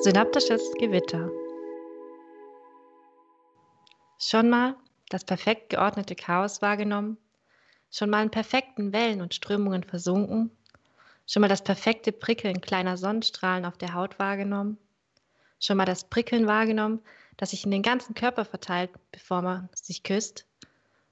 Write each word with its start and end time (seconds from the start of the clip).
Synaptisches 0.00 0.72
Gewitter. 0.78 1.30
Schon 4.18 4.48
mal 4.48 4.74
das 5.10 5.22
perfekt 5.24 5.68
geordnete 5.68 6.16
Chaos 6.16 6.62
wahrgenommen? 6.62 7.18
Schon 7.90 8.10
mal 8.10 8.22
in 8.22 8.30
perfekten 8.30 8.92
Wellen 8.92 9.20
und 9.20 9.34
Strömungen 9.34 9.84
versunken? 9.84 10.50
Schon 11.26 11.42
mal 11.42 11.48
das 11.48 11.62
perfekte 11.62 12.10
Prickeln 12.10 12.60
kleiner 12.60 12.96
Sonnenstrahlen 12.96 13.64
auf 13.64 13.76
der 13.76 13.94
Haut 13.94 14.18
wahrgenommen? 14.18 14.78
Schon 15.60 15.76
mal 15.76 15.84
das 15.84 16.08
Prickeln 16.08 16.46
wahrgenommen, 16.46 17.00
das 17.36 17.50
sich 17.50 17.64
in 17.64 17.70
den 17.70 17.82
ganzen 17.82 18.14
Körper 18.14 18.44
verteilt, 18.44 18.90
bevor 19.12 19.42
man 19.42 19.68
sich 19.74 20.02
küsst? 20.02 20.46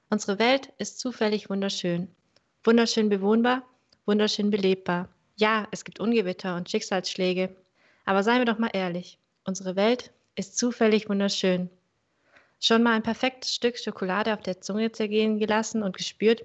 Unsere 0.09 0.39
Welt 0.39 0.73
ist 0.79 0.99
zufällig 0.99 1.51
wunderschön. 1.51 2.09
Wunderschön 2.65 3.09
bewohnbar, 3.09 3.63
wunderschön 4.07 4.51
belebbar. 4.51 5.09
Ja, 5.37 5.69
es 5.71 5.85
gibt 5.85 6.01
Ungewitter 6.01 6.57
und 6.57 6.69
Schicksalsschläge, 6.69 7.55
aber 8.11 8.25
seien 8.25 8.41
wir 8.41 8.45
doch 8.45 8.59
mal 8.59 8.71
ehrlich, 8.73 9.19
unsere 9.45 9.77
Welt 9.77 10.11
ist 10.35 10.59
zufällig 10.59 11.09
wunderschön. 11.09 11.71
Schon 12.59 12.83
mal 12.83 12.95
ein 12.95 13.05
perfektes 13.05 13.55
Stück 13.55 13.79
Schokolade 13.79 14.35
auf 14.35 14.43
der 14.43 14.61
Zunge 14.61 14.91
zergehen 14.91 15.39
gelassen 15.39 15.85
und 15.85 15.97
gespürt, 15.97 16.45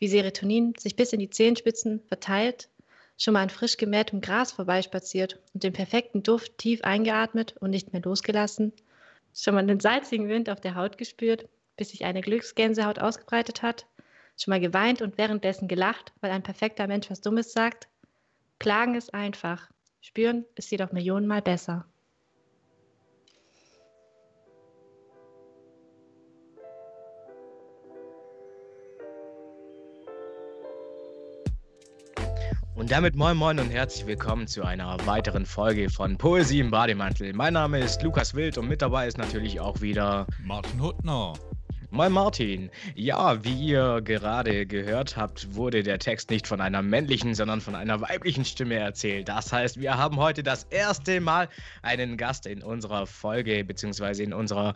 wie 0.00 0.08
Serotonin 0.08 0.74
sich 0.76 0.96
bis 0.96 1.12
in 1.12 1.20
die 1.20 1.30
Zehenspitzen 1.30 2.00
verteilt? 2.08 2.68
Schon 3.16 3.34
mal 3.34 3.44
an 3.44 3.50
frisch 3.50 3.76
gemähtem 3.76 4.22
Gras 4.22 4.50
vorbeispaziert 4.50 5.38
und 5.54 5.62
den 5.62 5.72
perfekten 5.72 6.24
Duft 6.24 6.58
tief 6.58 6.82
eingeatmet 6.82 7.54
und 7.60 7.70
nicht 7.70 7.92
mehr 7.92 8.02
losgelassen? 8.02 8.72
Schon 9.32 9.54
mal 9.54 9.64
den 9.64 9.78
salzigen 9.78 10.28
Wind 10.28 10.50
auf 10.50 10.60
der 10.60 10.74
Haut 10.74 10.98
gespürt, 10.98 11.48
bis 11.76 11.90
sich 11.90 12.04
eine 12.04 12.22
Glücksgänsehaut 12.22 12.98
ausgebreitet 12.98 13.62
hat? 13.62 13.86
Schon 14.36 14.50
mal 14.50 14.58
geweint 14.58 15.00
und 15.00 15.16
währenddessen 15.16 15.68
gelacht, 15.68 16.12
weil 16.20 16.32
ein 16.32 16.42
perfekter 16.42 16.88
Mensch 16.88 17.08
was 17.08 17.20
Dummes 17.20 17.52
sagt? 17.52 17.86
Klagen 18.58 18.96
ist 18.96 19.14
einfach, 19.14 19.68
spüren 20.04 20.44
ist 20.54 20.70
jedoch 20.70 20.92
millionenmal 20.92 21.40
besser. 21.40 21.86
Und 32.74 32.90
damit 32.90 33.16
moin 33.16 33.36
moin 33.36 33.58
und 33.58 33.70
herzlich 33.70 34.06
willkommen 34.06 34.46
zu 34.46 34.62
einer 34.62 34.98
weiteren 35.06 35.46
Folge 35.46 35.88
von 35.88 36.18
Poesie 36.18 36.60
im 36.60 36.70
Bademantel. 36.70 37.32
Mein 37.32 37.54
Name 37.54 37.78
ist 37.78 38.02
Lukas 38.02 38.34
Wild 38.34 38.58
und 38.58 38.68
mit 38.68 38.82
dabei 38.82 39.06
ist 39.06 39.16
natürlich 39.16 39.58
auch 39.60 39.80
wieder 39.80 40.26
Martin 40.44 40.82
Huttner. 40.82 41.32
Moin 41.94 42.10
Martin. 42.10 42.72
Ja, 42.96 43.44
wie 43.44 43.68
ihr 43.68 44.00
gerade 44.02 44.66
gehört 44.66 45.16
habt, 45.16 45.54
wurde 45.54 45.84
der 45.84 46.00
Text 46.00 46.28
nicht 46.28 46.48
von 46.48 46.60
einer 46.60 46.82
männlichen, 46.82 47.36
sondern 47.36 47.60
von 47.60 47.76
einer 47.76 48.00
weiblichen 48.00 48.44
Stimme 48.44 48.74
erzählt. 48.74 49.28
Das 49.28 49.52
heißt, 49.52 49.78
wir 49.78 49.96
haben 49.96 50.16
heute 50.16 50.42
das 50.42 50.64
erste 50.64 51.20
Mal 51.20 51.48
einen 51.82 52.16
Gast 52.16 52.46
in 52.46 52.64
unserer 52.64 53.06
Folge, 53.06 53.62
beziehungsweise 53.62 54.24
in 54.24 54.32
unserer 54.32 54.74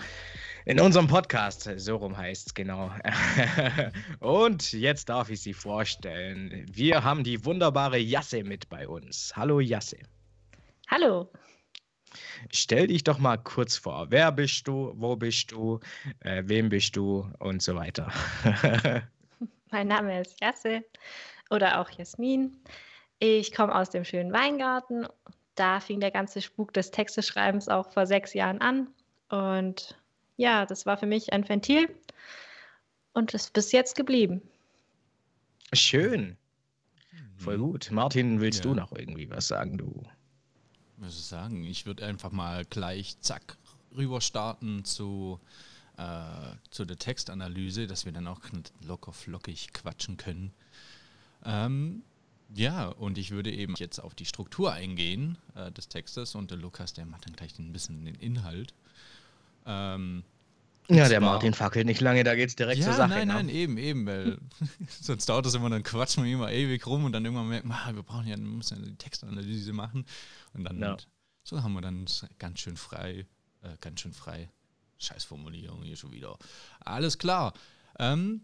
in 0.65 0.79
unserem 0.79 1.09
Podcast. 1.09 1.69
So 1.79 1.97
rum 1.97 2.17
heißt 2.17 2.47
es 2.47 2.55
genau. 2.55 2.93
Und 4.21 4.73
jetzt 4.73 5.09
darf 5.09 5.29
ich 5.29 5.41
sie 5.41 5.55
vorstellen. 5.55 6.67
Wir 6.71 7.03
haben 7.03 7.25
die 7.25 7.45
wunderbare 7.45 7.99
Jasse 7.99 8.45
mit 8.45 8.69
bei 8.69 8.87
uns. 8.87 9.33
Hallo 9.35 9.59
Jasse. 9.59 9.99
Hallo. 10.87 11.29
Stell 12.53 12.89
dich 12.89 13.05
doch 13.05 13.19
mal 13.19 13.37
kurz 13.37 13.77
vor. 13.77 14.07
Wer 14.11 14.33
bist 14.33 14.67
du? 14.69 14.93
Wo 14.97 15.17
bist 15.17 15.53
du? 15.53 15.81
Äh, 16.21 16.43
wem 16.47 16.69
bist 16.69 16.97
du? 16.97 17.31
Und 17.39 17.63
so 17.63 17.75
weiter. 17.75 18.13
mein 19.71 19.89
Name 19.89 20.21
ist 20.21 20.41
Jasse 20.41 20.85
oder 21.51 21.81
auch 21.81 21.91
Jasmin. 21.91 22.57
Ich 23.19 23.53
komme 23.53 23.75
aus 23.75 23.91
dem 23.91 24.05
schönen 24.05 24.33
Weingarten. 24.33 25.07
Da 25.55 25.81
fing 25.81 26.01
der 26.01 26.11
ganze 26.11 26.41
Spuk 26.41 26.73
des 26.73 26.91
Texteschreibens 26.91 27.69
auch 27.69 27.91
vor 27.91 28.07
sechs 28.07 28.35
Jahren 28.35 28.61
an. 28.61 28.89
Und 29.29 29.97
ja, 30.37 30.67
das 30.67 30.87
war 30.87 30.97
für 30.97 31.07
mich 31.07 31.33
ein 31.33 31.49
Ventil 31.49 31.89
und 33.13 33.35
ist 33.35 33.53
bis 33.53 33.73
jetzt 33.73 33.97
geblieben. 33.97 34.41
Schön. 35.73 36.37
Voll 37.37 37.59
gut. 37.59 37.91
Martin, 37.91 38.41
willst 38.41 38.65
ja. 38.65 38.71
du 38.71 38.75
noch 38.77 38.93
irgendwie 38.93 39.31
was 39.31 39.49
sagen, 39.49 39.79
du? 39.79 40.05
Was 40.99 41.15
ich 41.15 41.25
sagen? 41.25 41.65
Ich 41.65 41.87
würde 41.87 42.05
einfach 42.05 42.31
mal 42.31 42.65
gleich 42.65 43.21
zack 43.21 43.57
rüber 43.97 44.21
starten 44.21 44.85
zu, 44.85 45.41
äh, 45.97 46.23
zu 46.71 46.85
der 46.85 46.99
Textanalyse, 46.99 47.87
dass 47.87 48.05
wir 48.05 48.13
dann 48.13 48.27
auch 48.27 48.41
locker 48.83 49.13
flockig 49.13 49.73
quatschen 49.73 50.17
können. 50.17 50.53
Ähm, 51.45 52.03
ja, 52.55 52.89
und 52.89 53.19
ich 53.19 53.31
würde 53.31 53.53
eben 53.53 53.75
jetzt 53.77 53.99
auf 53.99 54.15
die 54.15 54.25
Struktur 54.25 54.73
eingehen 54.73 55.39
äh, 55.55 55.71
des 55.71 55.89
Textes 55.89 56.35
und 56.35 56.51
der 56.51 56.59
Lukas, 56.59 56.95
der 56.95 57.07
macht 57.07 57.27
dann 57.27 57.35
gleich 57.35 57.59
ein 57.59 57.73
bisschen 57.73 58.05
den 58.05 58.15
Inhalt. 58.15 58.75
Ähm, 59.67 60.25
ja, 60.91 61.09
der 61.09 61.21
zwar, 61.21 61.33
Martin 61.33 61.55
fackelt 61.55 61.87
nicht 61.87 62.01
lange, 62.01 62.25
da 62.25 62.35
geht 62.35 62.49
es 62.49 62.57
direkt 62.57 62.81
ja, 62.81 62.87
zur 62.87 62.95
Sache. 62.95 63.11
Nein, 63.11 63.29
ne? 63.29 63.35
nein, 63.35 63.49
eben, 63.49 63.77
eben, 63.79 64.07
weil 64.07 64.39
sonst 65.01 65.29
dauert 65.29 65.47
das 65.47 65.55
immer, 65.55 65.69
dann 65.71 65.83
quatschen 65.83 66.25
wir 66.25 66.33
immer 66.33 66.51
ewig 66.51 66.87
rum 66.87 67.05
und 67.05 67.13
dann 67.13 67.25
irgendwann 67.25 67.49
merken 67.49 67.69
wir, 67.69 67.97
wir 67.97 68.03
brauchen 68.03 68.27
ja, 68.27 68.37
wir 68.37 68.45
müssen 68.45 68.83
ja 68.83 68.89
die 68.89 68.97
Textanalyse 68.97 69.73
machen. 69.73 70.07
Und 70.55 70.65
dann 70.65 70.81
ja. 70.81 70.97
so 71.45 71.63
haben 71.63 71.75
wir 71.75 71.83
dann 71.83 72.07
ganz 72.39 72.61
schön 72.61 72.77
frei, 72.77 73.27
äh, 73.63 73.77
ganz 73.81 74.01
schön 74.01 74.13
frei. 74.13 74.51
Scheißformulierung 74.99 75.83
hier 75.83 75.97
schon 75.97 76.13
wieder. 76.13 76.37
Alles 76.81 77.19
klar. 77.19 77.55
Ähm, 77.99 78.43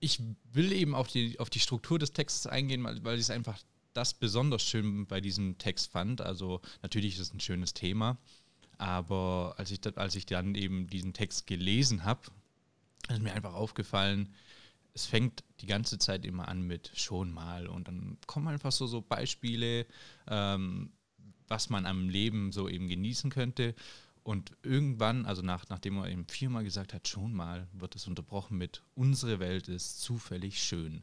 ich 0.00 0.20
will 0.52 0.72
eben 0.72 0.94
auf 0.94 1.08
die, 1.08 1.38
auf 1.38 1.50
die 1.50 1.60
Struktur 1.60 1.98
des 1.98 2.12
Textes 2.12 2.46
eingehen, 2.46 2.82
weil, 2.84 3.04
weil 3.04 3.14
ich 3.14 3.22
es 3.22 3.30
einfach 3.30 3.58
das 3.92 4.14
besonders 4.14 4.62
schön 4.62 5.06
bei 5.06 5.20
diesem 5.20 5.58
Text 5.58 5.90
fand. 5.90 6.20
Also 6.20 6.60
natürlich 6.82 7.14
ist 7.14 7.20
es 7.20 7.34
ein 7.34 7.40
schönes 7.40 7.74
Thema. 7.74 8.18
Aber 8.78 9.54
als 9.58 9.72
ich, 9.72 9.80
als 9.98 10.14
ich 10.14 10.24
dann 10.24 10.54
eben 10.54 10.86
diesen 10.86 11.12
Text 11.12 11.46
gelesen 11.46 12.04
habe, 12.04 12.22
ist 13.08 13.20
mir 13.20 13.34
einfach 13.34 13.54
aufgefallen, 13.54 14.32
es 14.94 15.06
fängt 15.06 15.44
die 15.60 15.66
ganze 15.66 15.98
Zeit 15.98 16.24
immer 16.24 16.48
an 16.48 16.62
mit 16.62 16.92
schon 16.94 17.32
mal 17.32 17.66
und 17.66 17.88
dann 17.88 18.18
kommen 18.26 18.48
einfach 18.48 18.72
so, 18.72 18.86
so 18.86 19.02
Beispiele, 19.02 19.86
ähm, 20.28 20.92
was 21.48 21.70
man 21.70 21.86
am 21.86 22.08
Leben 22.08 22.52
so 22.52 22.68
eben 22.68 22.88
genießen 22.88 23.30
könnte. 23.30 23.74
Und 24.22 24.52
irgendwann, 24.62 25.24
also 25.24 25.42
nach, 25.42 25.68
nachdem 25.68 25.96
er 25.98 26.08
eben 26.08 26.26
viermal 26.26 26.62
gesagt 26.62 26.92
hat, 26.92 27.08
schon 27.08 27.32
mal, 27.32 27.66
wird 27.72 27.96
es 27.96 28.06
unterbrochen 28.06 28.58
mit 28.58 28.82
Unsere 28.94 29.40
Welt 29.40 29.68
ist 29.68 30.00
zufällig 30.00 30.62
schön. 30.62 31.02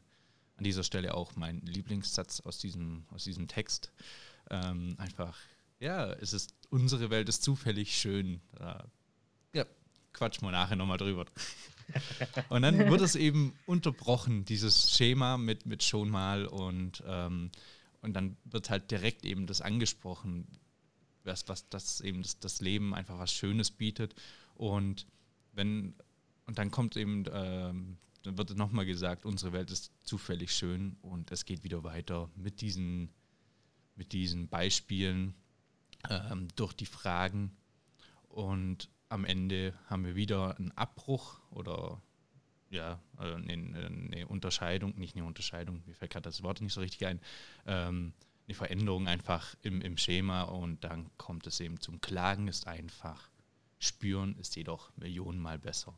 An 0.56 0.64
dieser 0.64 0.84
Stelle 0.84 1.14
auch 1.14 1.34
mein 1.34 1.60
Lieblingssatz 1.62 2.40
aus 2.40 2.58
diesem, 2.58 3.04
aus 3.10 3.24
diesem 3.24 3.48
Text. 3.48 3.92
Ähm, 4.50 4.94
einfach 4.98 5.36
ja, 5.78 6.12
es 6.14 6.32
ist, 6.32 6.54
unsere 6.70 7.10
Welt 7.10 7.28
ist 7.28 7.42
zufällig 7.42 7.98
schön. 7.98 8.40
Ja, 8.58 8.84
quatsch 10.12 10.40
mal 10.42 10.50
nachher 10.50 10.76
nochmal 10.76 10.98
drüber. 10.98 11.26
und 12.48 12.62
dann 12.62 12.78
wird 12.90 13.00
es 13.00 13.14
eben 13.14 13.52
unterbrochen, 13.66 14.44
dieses 14.44 14.90
Schema 14.96 15.36
mit, 15.36 15.66
mit 15.66 15.82
schon 15.82 16.10
mal 16.10 16.46
und, 16.46 17.02
ähm, 17.06 17.50
und 18.02 18.14
dann 18.14 18.36
wird 18.44 18.70
halt 18.70 18.90
direkt 18.90 19.24
eben 19.24 19.46
das 19.46 19.60
angesprochen, 19.60 20.46
was, 21.24 21.48
was 21.48 21.68
das 21.68 22.00
eben 22.00 22.22
das, 22.22 22.38
das 22.38 22.60
Leben 22.60 22.94
einfach 22.94 23.18
was 23.18 23.32
Schönes 23.32 23.70
bietet. 23.70 24.14
Und 24.54 25.06
wenn, 25.52 25.94
und 26.46 26.58
dann 26.58 26.70
kommt 26.70 26.96
eben, 26.96 27.24
ähm, 27.32 27.98
dann 28.22 28.38
wird 28.38 28.56
nochmal 28.56 28.86
gesagt, 28.86 29.24
unsere 29.24 29.52
Welt 29.52 29.70
ist 29.70 29.92
zufällig 30.02 30.52
schön 30.52 30.96
und 31.02 31.30
es 31.30 31.44
geht 31.44 31.62
wieder 31.62 31.84
weiter 31.84 32.30
mit 32.34 32.60
diesen, 32.60 33.10
mit 33.94 34.12
diesen 34.12 34.48
Beispielen 34.48 35.34
ähm, 36.10 36.48
durch 36.56 36.72
die 36.72 36.86
Fragen. 36.86 37.56
Und 38.28 38.90
am 39.08 39.24
Ende 39.24 39.74
haben 39.86 40.04
wir 40.04 40.14
wieder 40.14 40.56
einen 40.58 40.72
Abbruch 40.72 41.40
oder 41.50 42.00
ja, 42.70 43.00
eine, 43.16 43.52
eine, 43.52 44.26
Unterscheidung, 44.26 44.98
nicht 44.98 45.16
eine 45.16 45.24
Unterscheidung, 45.24 45.82
mir 45.86 45.94
fällt 45.94 46.12
gerade 46.12 46.24
das 46.24 46.42
Wort 46.42 46.60
nicht 46.60 46.72
so 46.72 46.80
richtig 46.80 47.06
ein, 47.06 47.20
ähm, 47.66 48.12
eine 48.46 48.54
Veränderung 48.54 49.08
einfach 49.08 49.54
im, 49.62 49.80
im 49.80 49.96
Schema 49.96 50.42
und 50.42 50.84
dann 50.84 51.10
kommt 51.16 51.46
es 51.46 51.60
eben 51.60 51.80
zum 51.80 52.00
Klagen 52.00 52.48
ist 52.48 52.66
einfach, 52.66 53.30
spüren 53.78 54.36
ist 54.36 54.56
jedoch 54.56 54.90
millionenmal 54.96 55.58
besser. 55.58 55.94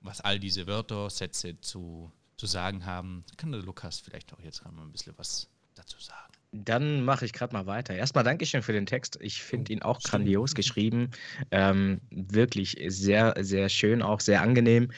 Was 0.00 0.20
all 0.20 0.38
diese 0.38 0.66
Wörter, 0.66 1.08
Sätze 1.08 1.60
zu, 1.60 2.12
zu 2.36 2.46
sagen 2.46 2.84
haben, 2.84 3.24
kann 3.36 3.52
der 3.52 3.62
Lukas 3.62 4.00
vielleicht 4.00 4.32
auch 4.34 4.40
jetzt 4.40 4.62
mal 4.64 4.82
ein 4.82 4.92
bisschen 4.92 5.16
was 5.16 5.48
dazu 5.74 5.98
sagen. 6.00 6.33
Dann 6.56 7.04
mache 7.04 7.24
ich 7.24 7.32
gerade 7.32 7.52
mal 7.52 7.66
weiter. 7.66 7.94
Erstmal 7.94 8.22
Dankeschön 8.22 8.62
für 8.62 8.72
den 8.72 8.86
Text. 8.86 9.18
Ich 9.20 9.42
finde 9.42 9.72
ihn 9.72 9.82
auch 9.82 10.00
grandios 10.00 10.54
geschrieben. 10.54 11.10
Ähm, 11.50 12.00
wirklich 12.10 12.76
sehr, 12.86 13.34
sehr 13.40 13.68
schön, 13.68 14.02
auch 14.02 14.20
sehr 14.20 14.40
angenehm. 14.40 14.90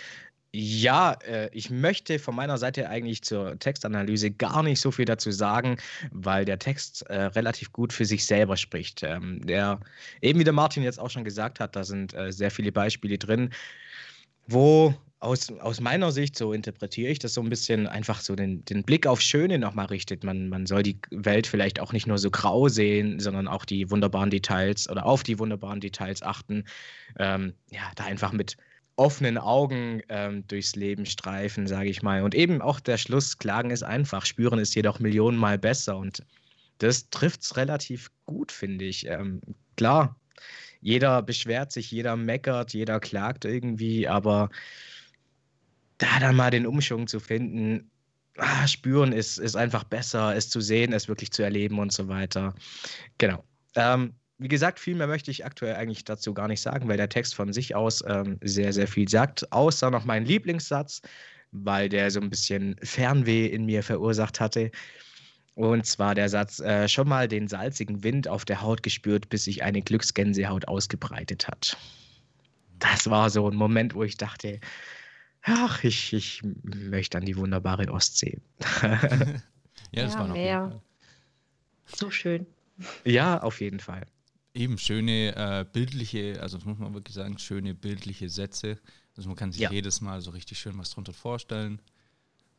Ja, 0.52 1.12
äh, 1.26 1.48
ich 1.52 1.70
möchte 1.70 2.18
von 2.18 2.34
meiner 2.34 2.58
Seite 2.58 2.90
eigentlich 2.90 3.22
zur 3.22 3.58
Textanalyse 3.58 4.30
gar 4.30 4.62
nicht 4.62 4.80
so 4.80 4.90
viel 4.90 5.06
dazu 5.06 5.30
sagen, 5.30 5.78
weil 6.10 6.44
der 6.44 6.58
Text 6.58 7.02
äh, 7.08 7.22
relativ 7.22 7.72
gut 7.72 7.92
für 7.92 8.04
sich 8.04 8.26
selber 8.26 8.58
spricht. 8.58 9.02
Ähm, 9.02 9.40
der, 9.46 9.80
eben 10.20 10.38
wie 10.38 10.44
der 10.44 10.52
Martin 10.52 10.82
jetzt 10.82 11.00
auch 11.00 11.10
schon 11.10 11.24
gesagt 11.24 11.58
hat, 11.58 11.74
da 11.74 11.84
sind 11.84 12.12
äh, 12.12 12.32
sehr 12.32 12.50
viele 12.50 12.70
Beispiele 12.70 13.16
drin, 13.16 13.50
wo 14.46 14.94
aus, 15.18 15.50
aus 15.60 15.80
meiner 15.80 16.12
Sicht, 16.12 16.36
so 16.36 16.52
interpretiere 16.52 17.10
ich 17.10 17.18
das 17.18 17.34
so 17.34 17.40
ein 17.40 17.48
bisschen, 17.48 17.86
einfach 17.86 18.20
so 18.20 18.36
den, 18.36 18.64
den 18.66 18.82
Blick 18.82 19.06
auf 19.06 19.20
Schöne 19.20 19.58
nochmal 19.58 19.86
richtet. 19.86 20.24
Man, 20.24 20.48
man 20.48 20.66
soll 20.66 20.82
die 20.82 20.98
Welt 21.10 21.46
vielleicht 21.46 21.80
auch 21.80 21.92
nicht 21.92 22.06
nur 22.06 22.18
so 22.18 22.30
grau 22.30 22.68
sehen, 22.68 23.18
sondern 23.18 23.48
auch 23.48 23.64
die 23.64 23.90
wunderbaren 23.90 24.30
Details 24.30 24.88
oder 24.88 25.06
auf 25.06 25.22
die 25.22 25.38
wunderbaren 25.38 25.80
Details 25.80 26.22
achten. 26.22 26.64
Ähm, 27.18 27.54
ja, 27.70 27.90
da 27.96 28.04
einfach 28.04 28.32
mit 28.32 28.56
offenen 28.96 29.38
Augen 29.38 30.02
ähm, 30.08 30.46
durchs 30.48 30.76
Leben 30.76 31.06
streifen, 31.06 31.66
sage 31.66 31.88
ich 31.88 32.02
mal. 32.02 32.22
Und 32.22 32.34
eben 32.34 32.60
auch 32.60 32.80
der 32.80 32.98
Schluss, 32.98 33.38
Klagen 33.38 33.70
ist 33.70 33.82
einfach, 33.82 34.26
spüren 34.26 34.58
ist 34.58 34.74
jedoch 34.74 34.98
millionenmal 35.00 35.58
besser. 35.58 35.96
Und 35.96 36.22
das 36.78 37.08
trifft 37.08 37.42
es 37.42 37.56
relativ 37.56 38.10
gut, 38.26 38.52
finde 38.52 38.84
ich. 38.84 39.06
Ähm, 39.06 39.40
klar, 39.76 40.16
jeder 40.80 41.22
beschwert 41.22 41.72
sich, 41.72 41.90
jeder 41.90 42.16
meckert, 42.16 42.74
jeder 42.74 43.00
klagt 43.00 43.44
irgendwie, 43.44 44.08
aber 44.08 44.50
da 45.98 46.18
dann 46.20 46.36
mal 46.36 46.50
den 46.50 46.66
Umschwung 46.66 47.06
zu 47.06 47.20
finden, 47.20 47.90
ah, 48.38 48.66
spüren 48.66 49.12
ist, 49.12 49.38
ist 49.38 49.56
einfach 49.56 49.84
besser, 49.84 50.34
es 50.34 50.48
zu 50.48 50.60
sehen, 50.60 50.92
es 50.92 51.08
wirklich 51.08 51.32
zu 51.32 51.42
erleben 51.42 51.78
und 51.78 51.92
so 51.92 52.08
weiter. 52.08 52.54
Genau. 53.18 53.44
Ähm, 53.74 54.14
wie 54.38 54.48
gesagt, 54.48 54.78
viel 54.78 54.94
mehr 54.94 55.06
möchte 55.06 55.30
ich 55.30 55.44
aktuell 55.46 55.76
eigentlich 55.76 56.04
dazu 56.04 56.34
gar 56.34 56.48
nicht 56.48 56.60
sagen, 56.60 56.88
weil 56.88 56.98
der 56.98 57.08
Text 57.08 57.34
von 57.34 57.52
sich 57.52 57.74
aus 57.74 58.04
ähm, 58.06 58.38
sehr, 58.42 58.72
sehr 58.72 58.86
viel 58.86 59.08
sagt. 59.08 59.50
Außer 59.52 59.90
noch 59.90 60.04
mein 60.04 60.26
Lieblingssatz, 60.26 61.00
weil 61.52 61.88
der 61.88 62.10
so 62.10 62.20
ein 62.20 62.28
bisschen 62.28 62.76
Fernweh 62.82 63.46
in 63.46 63.64
mir 63.64 63.82
verursacht 63.82 64.40
hatte. 64.40 64.70
Und 65.54 65.86
zwar 65.86 66.14
der 66.14 66.28
Satz, 66.28 66.60
äh, 66.60 66.86
schon 66.86 67.08
mal 67.08 67.28
den 67.28 67.48
salzigen 67.48 68.04
Wind 68.04 68.28
auf 68.28 68.44
der 68.44 68.60
Haut 68.60 68.82
gespürt, 68.82 69.30
bis 69.30 69.44
sich 69.44 69.62
eine 69.62 69.80
Glücksgänsehaut 69.80 70.68
ausgebreitet 70.68 71.48
hat. 71.48 71.78
Das 72.78 73.08
war 73.08 73.30
so 73.30 73.48
ein 73.48 73.56
Moment, 73.56 73.94
wo 73.94 74.02
ich 74.02 74.18
dachte, 74.18 74.60
ach, 75.46 75.84
ich, 75.84 76.12
ich 76.12 76.42
möchte 76.62 77.18
an 77.18 77.24
die 77.24 77.36
wunderbare 77.36 77.90
Ostsee. 77.90 78.40
ja, 78.82 78.98
das 79.92 80.12
ja, 80.12 80.18
war 80.18 80.28
noch 80.28 80.34
mehr. 80.34 80.82
So 81.86 82.10
schön. 82.10 82.46
Ja, 83.04 83.40
auf 83.42 83.60
jeden 83.60 83.80
Fall. 83.80 84.06
Eben 84.54 84.78
schöne 84.78 85.34
äh, 85.36 85.64
bildliche, 85.70 86.40
also 86.42 86.58
das 86.58 86.66
muss 86.66 86.78
man 86.78 86.94
wirklich 86.94 87.14
sagen, 87.14 87.38
schöne 87.38 87.74
bildliche 87.74 88.28
Sätze. 88.28 88.78
Also 89.16 89.28
man 89.28 89.36
kann 89.36 89.52
sich 89.52 89.62
ja. 89.62 89.70
jedes 89.70 90.00
Mal 90.00 90.20
so 90.20 90.30
richtig 90.32 90.58
schön 90.58 90.76
was 90.78 90.90
drunter 90.90 91.12
vorstellen. 91.12 91.80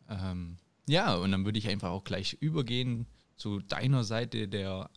Ähm, 0.09 0.57
ja, 0.87 1.15
und 1.15 1.31
dann 1.31 1.43
würde 1.43 1.59
ich 1.59 1.67
einfach 1.67 1.89
auch 1.89 2.03
gleich 2.03 2.37
übergehen 2.39 3.05
zu 3.35 3.59
deiner 3.59 4.03
Seite 4.03 4.47
der, 4.47 4.89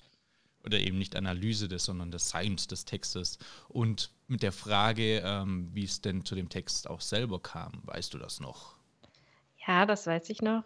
oder 0.65 0.79
eben 0.79 0.99
nicht 0.99 1.17
Analyse 1.17 1.69
des, 1.69 1.85
sondern 1.85 2.11
des 2.11 2.29
Science 2.29 2.67
des 2.67 2.85
Textes 2.85 3.39
und 3.69 4.11
mit 4.27 4.43
der 4.43 4.53
Frage, 4.53 5.23
ähm, 5.25 5.71
wie 5.73 5.85
es 5.85 6.01
denn 6.01 6.25
zu 6.25 6.35
dem 6.35 6.49
Text 6.49 6.89
auch 6.89 7.01
selber 7.01 7.41
kam. 7.41 7.81
Weißt 7.85 8.12
du 8.15 8.19
das 8.19 8.41
noch? 8.41 8.77
Ja, 9.67 9.87
das 9.87 10.07
weiß 10.07 10.31
ich 10.31 10.43
noch. 10.43 10.65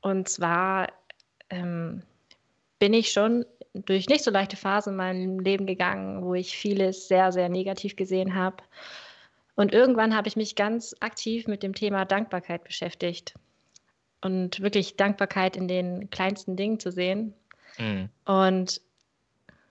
Und 0.00 0.28
zwar 0.28 0.92
ähm, 1.50 2.02
bin 2.78 2.94
ich 2.94 3.12
schon 3.12 3.44
durch 3.74 4.08
nicht 4.08 4.24
so 4.24 4.30
leichte 4.30 4.56
Phasen 4.56 4.92
in 4.92 4.96
meinem 4.96 5.40
Leben 5.40 5.66
gegangen, 5.66 6.22
wo 6.22 6.34
ich 6.34 6.56
vieles 6.56 7.08
sehr, 7.08 7.32
sehr 7.32 7.48
negativ 7.48 7.96
gesehen 7.96 8.34
habe. 8.34 8.56
Und 9.54 9.72
irgendwann 9.72 10.14
habe 10.14 10.28
ich 10.28 10.36
mich 10.36 10.54
ganz 10.54 10.94
aktiv 11.00 11.46
mit 11.48 11.62
dem 11.62 11.74
Thema 11.74 12.04
Dankbarkeit 12.04 12.64
beschäftigt 12.64 13.34
und 14.20 14.60
wirklich 14.60 14.96
Dankbarkeit 14.96 15.56
in 15.56 15.68
den 15.68 16.10
kleinsten 16.10 16.56
Dingen 16.56 16.78
zu 16.78 16.92
sehen. 16.92 17.34
Mhm. 17.78 18.08
Und 18.24 18.80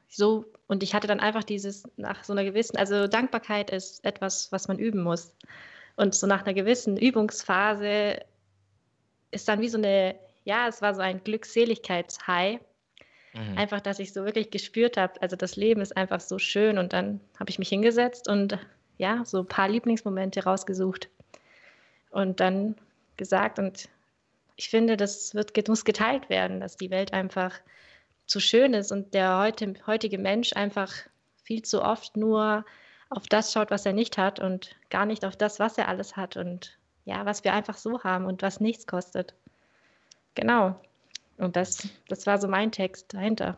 so, 0.08 0.46
und 0.68 0.84
ich 0.84 0.94
hatte 0.94 1.08
dann 1.08 1.20
einfach 1.20 1.44
dieses, 1.44 1.84
nach 1.98 2.24
so 2.24 2.34
einer 2.34 2.44
gewissen, 2.44 2.78
also 2.78 3.08
Dankbarkeit 3.08 3.70
ist 3.70 4.04
etwas, 4.06 4.52
was 4.52 4.68
man 4.68 4.80
üben 4.80 5.04
muss. 5.04 5.34
Und 5.96 6.16
so 6.16 6.28
nach 6.28 6.46
einer 6.46 6.54
gewissen 6.54 6.98
Übungsphase 6.98 8.20
ist 9.32 9.48
dann 9.48 9.62
wie 9.62 9.70
so 9.70 9.78
eine, 9.78 10.16
ja, 10.46 10.68
es 10.68 10.82
war 10.82 10.96
so 10.96 11.02
ein 11.02 11.24
Glückseligkeitshigh. 11.24 12.60
Mhm. 13.34 13.58
Einfach, 13.58 13.82
dass 13.82 14.00
ich 14.00 14.14
so 14.14 14.24
wirklich 14.24 14.50
gespürt 14.52 14.98
habe, 14.98 15.22
also 15.22 15.36
das 15.36 15.56
Leben 15.56 15.82
ist 15.82 15.98
einfach 15.98 16.22
so 16.22 16.40
schön. 16.40 16.78
Und 16.78 16.94
dann 16.94 17.20
habe 17.40 17.50
ich 17.50 17.60
mich 17.60 17.70
hingesetzt 17.70 18.30
und 18.30 18.58
ja, 18.98 19.24
so 19.26 19.40
ein 19.40 19.48
paar 19.48 19.70
Lieblingsmomente 19.70 20.44
rausgesucht. 20.44 21.10
Und 22.12 22.40
dann 22.40 22.76
gesagt, 23.18 23.60
und 23.60 23.90
ich 24.56 24.70
finde, 24.70 24.98
das 24.98 25.36
wird, 25.36 25.68
muss 25.68 25.86
geteilt 25.86 26.30
werden, 26.30 26.60
dass 26.60 26.78
die 26.78 26.90
Welt 26.90 27.14
einfach 27.14 27.60
zu 28.28 28.40
schön 28.40 28.74
ist 28.74 28.92
und 28.92 29.14
der 29.14 29.40
heute, 29.40 29.74
heutige 29.88 30.18
Mensch 30.18 30.54
einfach 30.54 30.94
viel 31.44 31.62
zu 31.62 31.82
oft 31.82 32.18
nur 32.18 32.66
auf 33.10 33.26
das 33.28 33.54
schaut, 33.54 33.72
was 33.72 33.86
er 33.86 33.94
nicht 33.94 34.18
hat 34.18 34.40
und 34.40 34.76
gar 34.90 35.06
nicht 35.06 35.24
auf 35.26 35.36
das, 35.36 35.60
was 35.60 35.78
er 35.78 35.88
alles 35.88 36.18
hat 36.18 36.36
und 36.36 36.78
ja, 37.06 37.26
was 37.26 37.44
wir 37.46 37.54
einfach 37.54 37.78
so 37.78 38.04
haben 38.04 38.26
und 38.26 38.42
was 38.42 38.60
nichts 38.60 38.86
kostet. 38.86 39.34
Genau. 40.36 40.80
Und 41.38 41.56
das, 41.56 41.88
das 42.10 42.28
war 42.28 42.38
so 42.38 42.48
mein 42.48 42.72
Text 42.72 43.14
dahinter. 43.14 43.58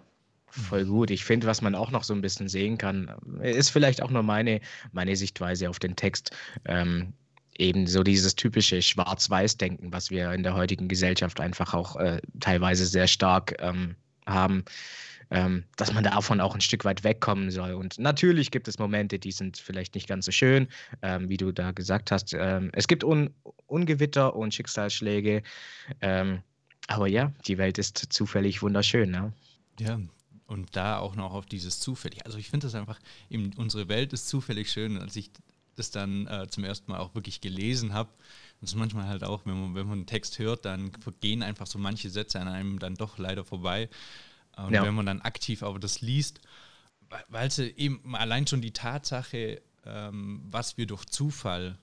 Voll 0.51 0.86
gut. 0.86 1.12
Ich 1.12 1.25
finde, 1.25 1.48
was 1.48 1.62
man 1.62 1.75
auch 1.75 1.92
noch 1.92 2.04
so 2.04 2.13
ein 2.13 2.21
bisschen 2.21 2.48
sehen 2.48 2.77
kann, 2.77 3.16
ist 3.42 3.69
vielleicht 3.69 4.04
auch 4.04 4.10
nur 4.10 4.24
meine, 4.24 4.62
meine 4.92 5.16
Sichtweise 5.16 5.69
auf 5.69 5.80
den 5.80 5.95
Text. 5.95 6.31
Ähm, 6.66 7.13
eben 7.57 7.88
so 7.88 8.04
dieses 8.04 8.36
typische 8.36 8.81
Schwarz-Weiß-Denken, 8.81 9.92
was 9.92 10.10
wir 10.12 10.31
in 10.31 10.44
der 10.44 10.56
heutigen 10.56 10.88
Gesellschaft 10.88 11.39
einfach 11.39 11.74
auch 11.74 11.95
äh, 11.98 12.21
teilweise 12.39 12.86
sehr 12.86 13.07
stark 13.07 13.56
ähm, 13.60 13.95
haben, 14.30 14.64
ähm, 15.31 15.64
dass 15.76 15.94
man 15.94 16.04
davon 16.04 16.42
auch 16.42 16.56
ein 16.56 16.62
Stück 16.62 16.86
weit 16.86 17.04
wegkommen 17.04 17.52
soll. 17.52 17.74
Und 17.74 18.00
natürlich 18.00 18.52
gibt 18.52 18.68
es 18.68 18.80
Momente, 18.80 19.20
die 19.20 19.31
sind 19.31 19.58
vielleicht 19.58 19.96
nicht 19.96 20.08
ganz 20.08 20.26
so 20.26 20.31
schön, 20.31 20.68
ähm, 21.02 21.30
wie 21.30 21.38
du 21.38 21.52
da 21.52 21.72
gesagt 21.72 22.12
hast. 22.12 22.34
Ähm, 22.34 22.70
es 22.74 22.88
gibt 22.88 23.04
Un 23.04 23.34
Ungewitter 23.68 24.36
und 24.36 24.54
Schicksalsschläge. 24.54 25.44
Ähm, 26.02 26.42
aber 26.88 27.08
ja, 27.08 27.31
die 27.46 27.60
Welt 27.60 27.78
ist 27.78 27.98
zufällig 28.12 28.64
wunderschön. 28.64 29.12
Ne? 29.12 29.31
Ja, 29.80 30.00
und 30.48 30.76
da 30.76 30.98
auch 30.98 31.16
noch 31.16 31.34
auf 31.34 31.46
dieses 31.46 31.80
zufällig. 31.80 32.26
Also 32.26 32.40
ich 32.40 32.50
finde 32.50 32.66
das 32.66 32.74
einfach, 32.74 33.00
eben, 33.30 33.52
unsere 33.58 33.88
Welt 33.88 34.14
ist 34.14 34.28
zufällig 34.28 34.72
schön. 34.72 34.98
Als 34.98 35.16
ich 35.16 35.30
das 35.76 35.92
dann 35.92 36.26
äh, 36.26 36.48
zum 36.50 36.64
ersten 36.64 36.92
Mal 36.92 36.98
auch 36.98 37.14
wirklich 37.14 37.42
gelesen 37.42 37.94
habe, 37.94 38.10
das 38.62 38.72
ist 38.72 38.76
manchmal 38.76 39.08
halt 39.08 39.24
auch, 39.24 39.46
wenn 39.46 39.60
man, 39.60 39.76
wenn 39.76 39.88
man 39.88 40.00
einen 40.00 40.06
Text 40.06 40.40
hört, 40.40 40.66
dann 40.66 40.92
vergehen 41.00 41.44
einfach 41.44 41.68
so 41.68 41.80
manche 41.80 42.10
Sätze 42.10 42.40
an 42.40 42.48
einem 42.48 42.80
dann 42.80 42.96
doch 42.96 43.18
leider 43.18 43.46
vorbei. 43.46 43.90
Und 44.58 44.74
ja. 44.74 44.84
wenn 44.84 44.94
man 44.94 45.06
dann 45.06 45.22
aktiv 45.22 45.64
aber 45.64 45.80
das 45.80 46.02
liest, 46.02 46.42
weil 47.30 47.50
sie 47.50 47.70
eben 47.78 48.16
allein 48.16 48.46
schon 48.46 48.62
die 48.62 48.72
Tatsache, 48.72 49.62
ähm, 49.86 50.42
was 50.50 50.78
wir 50.78 50.86
durch 50.86 51.06
Zufall 51.06 51.78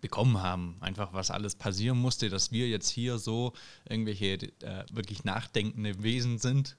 bekommen 0.00 0.42
haben, 0.42 0.76
einfach 0.80 1.12
was 1.12 1.30
alles 1.30 1.54
passieren 1.54 1.98
musste, 1.98 2.28
dass 2.28 2.50
wir 2.50 2.68
jetzt 2.68 2.90
hier 2.90 3.18
so 3.18 3.52
irgendwelche 3.88 4.32
äh, 4.34 4.84
wirklich 4.90 5.24
nachdenkende 5.24 6.02
Wesen 6.02 6.38
sind 6.38 6.76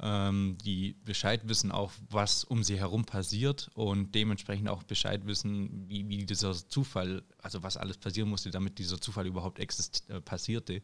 ähm, 0.00 0.58
die 0.64 0.94
Bescheid 1.04 1.48
wissen 1.48 1.72
auch, 1.72 1.92
was 2.10 2.44
um 2.44 2.62
sie 2.62 2.78
herum 2.78 3.04
passiert 3.04 3.70
und 3.74 4.14
dementsprechend 4.14 4.68
auch 4.68 4.82
Bescheid 4.82 5.26
wissen, 5.26 5.88
wie, 5.88 6.06
wie 6.08 6.26
dieser 6.26 6.52
Zufall, 6.52 7.22
also 7.38 7.62
was 7.62 7.76
alles 7.76 7.96
passieren 7.96 8.28
musste, 8.28 8.50
damit 8.50 8.78
dieser 8.78 9.00
Zufall 9.00 9.26
überhaupt 9.26 9.58
äh, 9.58 10.20
passierte. 10.20 10.82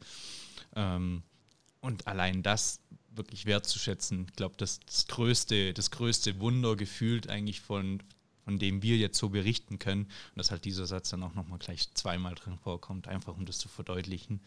Ähm, 0.74 1.22
und 1.80 2.06
allein 2.06 2.42
das 2.42 2.80
wirklich 3.10 3.44
wertzuschätzen, 3.44 4.26
ich 4.30 4.36
glaube, 4.36 4.54
das, 4.56 4.80
das 4.80 5.06
größte, 5.08 5.74
das 5.74 5.90
größte 5.90 6.40
Wunder 6.40 6.76
gefühlt 6.76 7.28
eigentlich 7.28 7.60
von, 7.60 8.02
von 8.44 8.58
dem 8.58 8.82
wir 8.82 8.96
jetzt 8.96 9.18
so 9.18 9.28
berichten 9.28 9.78
können. 9.78 10.04
Und 10.04 10.36
dass 10.36 10.50
halt 10.50 10.64
dieser 10.64 10.86
Satz 10.86 11.10
dann 11.10 11.22
auch 11.22 11.34
nochmal 11.34 11.58
gleich 11.58 11.92
zweimal 11.92 12.34
drin 12.34 12.56
vorkommt, 12.56 13.08
einfach 13.08 13.36
um 13.36 13.44
das 13.44 13.58
zu 13.58 13.68
verdeutlichen. 13.68 14.40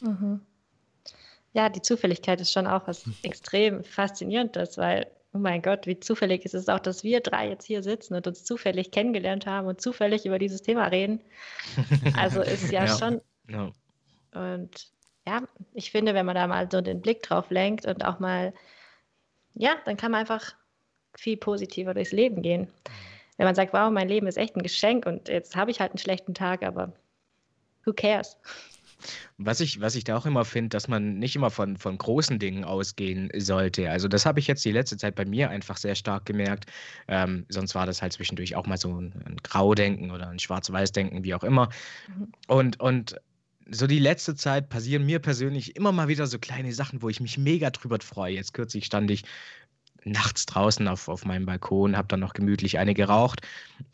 Mhm. 0.00 0.40
Ja, 1.56 1.70
die 1.70 1.80
Zufälligkeit 1.80 2.38
ist 2.42 2.52
schon 2.52 2.66
auch 2.66 2.86
was 2.86 3.04
extrem 3.22 3.82
Faszinierendes, 3.82 4.76
weil, 4.76 5.06
oh 5.32 5.38
mein 5.38 5.62
Gott, 5.62 5.86
wie 5.86 5.98
zufällig 5.98 6.44
ist 6.44 6.52
es 6.52 6.68
auch, 6.68 6.80
dass 6.80 7.02
wir 7.02 7.20
drei 7.20 7.48
jetzt 7.48 7.64
hier 7.64 7.82
sitzen 7.82 8.14
und 8.14 8.26
uns 8.26 8.44
zufällig 8.44 8.90
kennengelernt 8.90 9.46
haben 9.46 9.66
und 9.66 9.80
zufällig 9.80 10.26
über 10.26 10.38
dieses 10.38 10.60
Thema 10.60 10.88
reden. 10.88 11.22
Also 12.14 12.42
ist 12.42 12.70
ja, 12.72 12.84
ja. 12.84 12.98
schon. 12.98 13.22
Ja. 13.48 13.70
Und 14.34 14.90
ja, 15.26 15.44
ich 15.72 15.92
finde, 15.92 16.12
wenn 16.12 16.26
man 16.26 16.34
da 16.34 16.46
mal 16.46 16.68
so 16.70 16.82
den 16.82 17.00
Blick 17.00 17.22
drauf 17.22 17.48
lenkt 17.48 17.86
und 17.86 18.04
auch 18.04 18.18
mal, 18.18 18.52
ja, 19.54 19.76
dann 19.86 19.96
kann 19.96 20.10
man 20.10 20.20
einfach 20.20 20.54
viel 21.16 21.38
positiver 21.38 21.94
durchs 21.94 22.12
Leben 22.12 22.42
gehen. 22.42 22.68
Wenn 23.38 23.46
man 23.46 23.54
sagt, 23.54 23.72
wow, 23.72 23.90
mein 23.90 24.10
Leben 24.10 24.26
ist 24.26 24.36
echt 24.36 24.56
ein 24.56 24.62
Geschenk 24.62 25.06
und 25.06 25.30
jetzt 25.30 25.56
habe 25.56 25.70
ich 25.70 25.80
halt 25.80 25.92
einen 25.92 25.98
schlechten 25.98 26.34
Tag, 26.34 26.62
aber 26.62 26.92
who 27.86 27.94
cares? 27.94 28.36
Was 29.38 29.60
ich, 29.60 29.80
was 29.80 29.94
ich 29.94 30.04
da 30.04 30.16
auch 30.16 30.26
immer 30.26 30.44
finde, 30.44 30.70
dass 30.70 30.88
man 30.88 31.18
nicht 31.18 31.36
immer 31.36 31.50
von, 31.50 31.76
von 31.76 31.98
großen 31.98 32.38
Dingen 32.38 32.64
ausgehen 32.64 33.30
sollte. 33.36 33.90
Also 33.90 34.08
das 34.08 34.26
habe 34.26 34.40
ich 34.40 34.46
jetzt 34.46 34.64
die 34.64 34.72
letzte 34.72 34.96
Zeit 34.96 35.14
bei 35.14 35.24
mir 35.24 35.50
einfach 35.50 35.76
sehr 35.76 35.94
stark 35.94 36.26
gemerkt. 36.26 36.66
Ähm, 37.08 37.46
sonst 37.48 37.74
war 37.74 37.86
das 37.86 38.02
halt 38.02 38.12
zwischendurch 38.12 38.56
auch 38.56 38.66
mal 38.66 38.78
so 38.78 39.00
ein, 39.00 39.12
ein 39.24 39.36
Graudenken 39.42 40.10
oder 40.10 40.28
ein 40.28 40.38
Schwarz-Weiß-Denken, 40.38 41.24
wie 41.24 41.34
auch 41.34 41.44
immer. 41.44 41.68
Mhm. 42.08 42.32
Und, 42.46 42.80
und 42.80 43.16
so 43.70 43.86
die 43.86 43.98
letzte 43.98 44.34
Zeit 44.34 44.68
passieren 44.68 45.04
mir 45.04 45.18
persönlich 45.18 45.76
immer 45.76 45.92
mal 45.92 46.08
wieder 46.08 46.26
so 46.26 46.38
kleine 46.38 46.72
Sachen, 46.72 47.02
wo 47.02 47.08
ich 47.08 47.20
mich 47.20 47.38
mega 47.38 47.70
drüber 47.70 47.98
freue. 48.00 48.34
Jetzt 48.34 48.54
kürzlich 48.54 48.86
stand 48.86 49.10
ich 49.10 49.24
nachts 50.04 50.46
draußen 50.46 50.86
auf, 50.88 51.08
auf 51.08 51.24
meinem 51.24 51.46
Balkon, 51.46 51.96
habe 51.96 52.08
dann 52.08 52.20
noch 52.20 52.32
gemütlich 52.32 52.78
eine 52.78 52.94
geraucht 52.94 53.40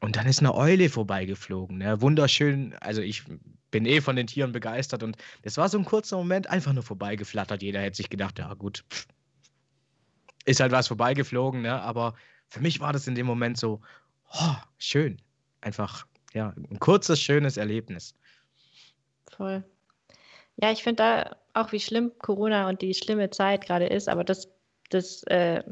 und 0.03 0.17
dann 0.17 0.27
ist 0.27 0.41
eine 0.41 0.55
Eule 0.55 0.91
vorbeigeflogen. 0.91 1.79
Ne? 1.79 2.01
Wunderschön, 2.03 2.75
also 2.81 3.01
ich 3.01 3.25
bin 3.73 3.85
eh 3.87 4.01
von 4.01 4.15
den 4.15 4.29
Tieren 4.29 4.53
begeistert 4.53 5.03
und 5.03 5.17
es 5.43 5.57
war 5.57 5.69
so 5.69 5.79
ein 5.79 5.85
kurzer 5.85 6.17
Moment 6.17 6.47
einfach 6.47 6.73
nur 6.73 6.85
vorbeigeflattert. 6.85 7.63
Jeder 7.63 7.81
hätte 7.81 7.97
sich 7.97 8.11
gedacht, 8.11 8.39
ja 8.39 8.55
gut, 8.55 8.85
ist 10.45 10.61
halt 10.61 10.71
was 10.71 10.87
vorbeigeflogen, 10.87 11.63
ne? 11.63 11.83
aber 11.83 12.15
für 12.49 12.61
mich 12.61 12.79
war 12.79 12.93
das 12.93 13.09
in 13.09 13.17
dem 13.17 13.27
Moment 13.27 13.59
so, 13.59 13.81
oh, 14.33 14.55
schön. 14.79 15.21
Einfach, 15.61 16.07
ja, 16.33 16.55
ein 16.57 16.79
kurzes, 16.79 17.21
schönes 17.21 17.57
Erlebnis. 17.57 18.15
Voll. 19.31 19.65
Ja, 20.57 20.71
ich 20.71 20.83
finde 20.83 21.03
da 21.03 21.37
auch, 21.55 21.73
wie 21.73 21.81
schlimm 21.81 22.13
Corona 22.19 22.69
und 22.69 22.83
die 22.83 22.95
schlimme 22.95 23.31
Zeit 23.31 23.67
gerade 23.67 23.87
ist, 23.87 24.09
aber 24.09 24.23
das, 24.23 24.49
das 24.91 25.23
äh, 25.25 25.63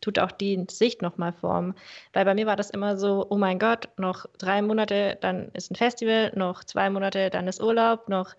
tut 0.00 0.18
auch 0.18 0.32
die 0.32 0.64
Sicht 0.70 1.02
nochmal 1.02 1.32
formen. 1.32 1.74
Weil 2.12 2.24
bei 2.24 2.34
mir 2.34 2.46
war 2.46 2.56
das 2.56 2.70
immer 2.70 2.96
so, 2.96 3.26
oh 3.28 3.36
mein 3.36 3.58
Gott, 3.58 3.88
noch 3.96 4.26
drei 4.38 4.62
Monate, 4.62 5.18
dann 5.20 5.50
ist 5.52 5.70
ein 5.70 5.76
Festival, 5.76 6.32
noch 6.34 6.64
zwei 6.64 6.90
Monate, 6.90 7.30
dann 7.30 7.48
ist 7.48 7.62
Urlaub, 7.62 8.08
noch 8.08 8.34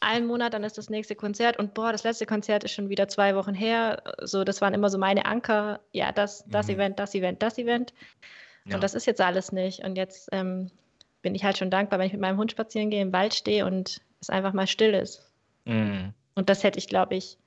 einen 0.00 0.26
Monat, 0.26 0.54
dann 0.54 0.64
ist 0.64 0.78
das 0.78 0.90
nächste 0.90 1.14
Konzert 1.14 1.58
und 1.58 1.74
boah, 1.74 1.92
das 1.92 2.02
letzte 2.02 2.26
Konzert 2.26 2.64
ist 2.64 2.72
schon 2.72 2.88
wieder 2.88 3.08
zwei 3.08 3.36
Wochen 3.36 3.54
her. 3.54 4.02
So, 4.22 4.44
das 4.44 4.60
waren 4.60 4.74
immer 4.74 4.90
so 4.90 4.98
meine 4.98 5.26
Anker, 5.26 5.80
ja, 5.92 6.12
das, 6.12 6.44
das 6.48 6.66
mhm. 6.66 6.74
Event, 6.74 6.98
das 6.98 7.14
Event, 7.14 7.42
das 7.42 7.58
Event. 7.58 7.94
Ja. 8.64 8.74
Und 8.74 8.82
das 8.82 8.94
ist 8.94 9.06
jetzt 9.06 9.20
alles 9.20 9.52
nicht. 9.52 9.84
Und 9.84 9.96
jetzt 9.96 10.28
ähm, 10.32 10.70
bin 11.22 11.34
ich 11.34 11.44
halt 11.44 11.56
schon 11.56 11.70
dankbar, 11.70 11.98
wenn 11.98 12.06
ich 12.06 12.12
mit 12.12 12.20
meinem 12.20 12.38
Hund 12.38 12.50
spazieren 12.50 12.90
gehe, 12.90 13.00
im 13.00 13.12
Wald 13.12 13.34
stehe 13.34 13.64
und 13.64 14.00
es 14.20 14.30
einfach 14.30 14.52
mal 14.52 14.66
still 14.66 14.94
ist. 14.94 15.30
Mhm. 15.64 16.12
Und 16.34 16.48
das 16.48 16.64
hätte 16.64 16.78
ich, 16.78 16.88
glaube 16.88 17.14
ich, 17.14 17.38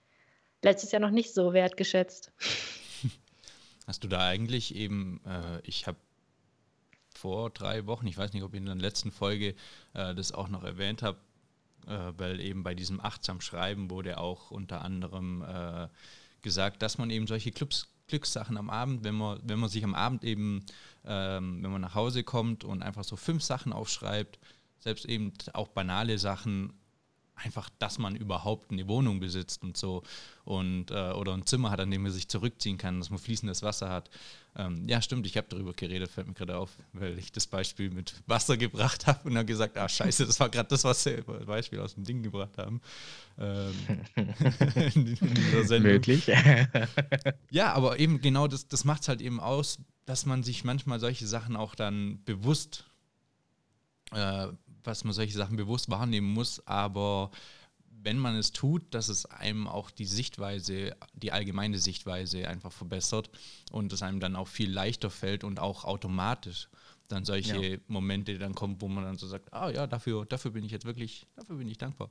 letztes 0.63 0.91
Jahr 0.91 1.01
noch 1.01 1.11
nicht 1.11 1.33
so 1.33 1.53
wertgeschätzt. 1.53 2.31
Hast 3.87 4.03
du 4.03 4.07
da 4.07 4.27
eigentlich 4.27 4.75
eben, 4.75 5.21
äh, 5.25 5.61
ich 5.63 5.87
habe 5.87 5.97
vor 7.13 7.49
drei 7.49 7.85
Wochen, 7.85 8.07
ich 8.07 8.17
weiß 8.17 8.33
nicht, 8.33 8.43
ob 8.43 8.53
ich 8.53 8.59
in 8.59 8.65
der 8.65 8.75
letzten 8.75 9.11
Folge 9.11 9.55
äh, 9.93 10.15
das 10.15 10.31
auch 10.31 10.49
noch 10.49 10.63
erwähnt 10.63 11.01
habe, 11.01 11.17
äh, 11.87 12.13
weil 12.17 12.39
eben 12.39 12.63
bei 12.63 12.73
diesem 12.75 12.99
achtsam 12.99 13.41
Schreiben 13.41 13.89
wurde 13.89 14.17
auch 14.17 14.51
unter 14.51 14.81
anderem 14.81 15.43
äh, 15.43 15.87
gesagt, 16.41 16.81
dass 16.81 16.97
man 16.97 17.09
eben 17.09 17.27
solche 17.27 17.51
Clubs, 17.51 17.87
Glückssachen 18.07 18.57
am 18.57 18.69
Abend, 18.69 19.03
wenn 19.03 19.15
man, 19.15 19.39
wenn 19.43 19.59
man 19.59 19.69
sich 19.69 19.83
am 19.83 19.95
Abend 19.95 20.23
eben, 20.23 20.63
ähm, 21.05 21.63
wenn 21.63 21.71
man 21.71 21.81
nach 21.81 21.95
Hause 21.95 22.23
kommt 22.23 22.63
und 22.63 22.83
einfach 22.83 23.03
so 23.03 23.15
fünf 23.15 23.43
Sachen 23.43 23.73
aufschreibt, 23.73 24.39
selbst 24.79 25.05
eben 25.05 25.33
auch 25.53 25.69
banale 25.69 26.19
Sachen, 26.19 26.73
einfach, 27.35 27.69
dass 27.79 27.97
man 27.97 28.15
überhaupt 28.15 28.71
eine 28.71 28.87
Wohnung 28.87 29.19
besitzt 29.19 29.63
und 29.63 29.77
so 29.77 30.03
und 30.45 30.91
äh, 30.91 31.11
oder 31.11 31.33
ein 31.33 31.45
Zimmer 31.45 31.71
hat, 31.71 31.79
an 31.79 31.91
dem 31.91 32.03
man 32.03 32.11
sich 32.11 32.27
zurückziehen 32.27 32.77
kann, 32.77 32.99
dass 32.99 33.09
man 33.09 33.19
fließendes 33.19 33.61
Wasser 33.61 33.89
hat. 33.89 34.09
Ähm, 34.55 34.87
ja, 34.87 35.01
stimmt, 35.01 35.25
ich 35.25 35.35
habe 35.35 35.47
darüber 35.49 35.73
geredet, 35.73 36.09
fällt 36.09 36.27
mir 36.27 36.33
gerade 36.33 36.57
auf, 36.57 36.77
weil 36.93 37.19
ich 37.19 37.31
das 37.31 37.45
Beispiel 37.45 37.89
mit 37.89 38.13
Wasser 38.25 38.55
gebracht 38.55 39.05
habe 39.07 39.27
und 39.27 39.35
dann 39.35 39.45
gesagt, 39.45 39.77
ah 39.77 39.89
scheiße, 39.89 40.25
das 40.25 40.39
war 40.39 40.49
gerade 40.49 40.69
das, 40.69 40.83
was 40.85 41.05
wir 41.05 41.23
Beispiel 41.23 41.79
aus 41.79 41.95
dem 41.95 42.05
Ding 42.05 42.23
gebracht 42.23 42.57
haben. 42.57 42.79
Ähm, 43.37 43.73
Möglich. 45.81 46.27
ja, 47.49 47.73
aber 47.73 47.99
eben 47.99 48.21
genau 48.21 48.47
das, 48.47 48.67
das 48.67 48.85
macht 48.85 49.01
es 49.01 49.07
halt 49.09 49.21
eben 49.21 49.39
aus, 49.41 49.79
dass 50.05 50.25
man 50.25 50.43
sich 50.43 50.63
manchmal 50.63 50.99
solche 50.99 51.27
Sachen 51.27 51.55
auch 51.55 51.75
dann 51.75 52.23
bewusst 52.23 52.85
äh, 54.11 54.47
was 54.85 55.03
man 55.03 55.13
solche 55.13 55.37
Sachen 55.37 55.57
bewusst 55.57 55.89
wahrnehmen 55.89 56.33
muss, 56.33 56.65
aber 56.67 57.31
wenn 57.89 58.19
man 58.19 58.35
es 58.35 58.51
tut, 58.51 58.93
dass 58.93 59.09
es 59.09 59.25
einem 59.25 59.67
auch 59.67 59.89
die 59.89 60.05
Sichtweise, 60.05 60.95
die 61.13 61.31
allgemeine 61.31 61.79
Sichtweise 61.79 62.47
einfach 62.47 62.71
verbessert 62.71 63.31
und 63.71 63.91
es 63.91 64.03
einem 64.03 64.19
dann 64.19 64.35
auch 64.35 64.47
viel 64.47 64.71
leichter 64.71 65.09
fällt 65.09 65.43
und 65.43 65.59
auch 65.59 65.85
automatisch 65.85 66.69
dann 67.07 67.25
solche 67.25 67.65
ja. 67.65 67.77
Momente 67.87 68.37
dann 68.37 68.53
kommen, 68.53 68.79
wo 68.79 68.87
man 68.87 69.03
dann 69.03 69.17
so 69.17 69.27
sagt, 69.27 69.53
ah 69.53 69.69
ja, 69.69 69.87
dafür, 69.87 70.25
dafür 70.25 70.51
bin 70.51 70.63
ich 70.63 70.71
jetzt 70.71 70.85
wirklich, 70.85 71.25
dafür 71.35 71.57
bin 71.57 71.67
ich 71.67 71.77
dankbar. 71.77 72.09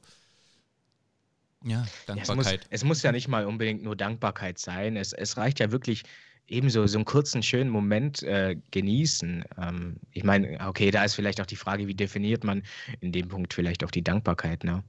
Ja, 1.65 1.87
Dankbarkeit. 2.07 2.17
Ja, 2.17 2.23
es, 2.23 2.35
muss, 2.35 2.69
es, 2.71 2.85
muss, 2.85 3.03
ja 3.03 3.13
nicht 3.13 3.29
mal 3.29 3.47
unbedingt 3.47 3.83
nur 3.83 3.97
Dankbarkeit 3.97 4.59
sein. 4.59 4.97
Es, 4.97 5.13
es 5.13 5.37
reicht 5.37 5.61
ja 5.61 5.73
wirklich, 5.73 6.03
ebenso 6.47 6.87
so 6.87 6.99
einen 6.99 7.05
kurzen, 7.05 7.43
schönen 7.43 7.71
Moment 7.71 8.23
äh, 8.23 8.57
genießen. 8.71 9.45
Ähm, 9.59 9.97
ich 10.13 10.25
meine, 10.25 10.59
okay, 10.67 10.91
da 10.91 11.05
ist 11.05 11.15
vielleicht 11.15 11.41
auch 11.41 11.47
die 11.47 11.57
Frage, 11.57 11.87
wie 11.87 11.95
definiert 11.95 12.45
man 12.45 12.63
in 13.01 13.13
dem 13.13 13.29
Punkt 13.29 13.55
vielleicht 13.55 13.85
auch 13.85 13.91
die 13.91 14.03
Dankbarkeit, 14.03 14.65
ne? 14.65 14.85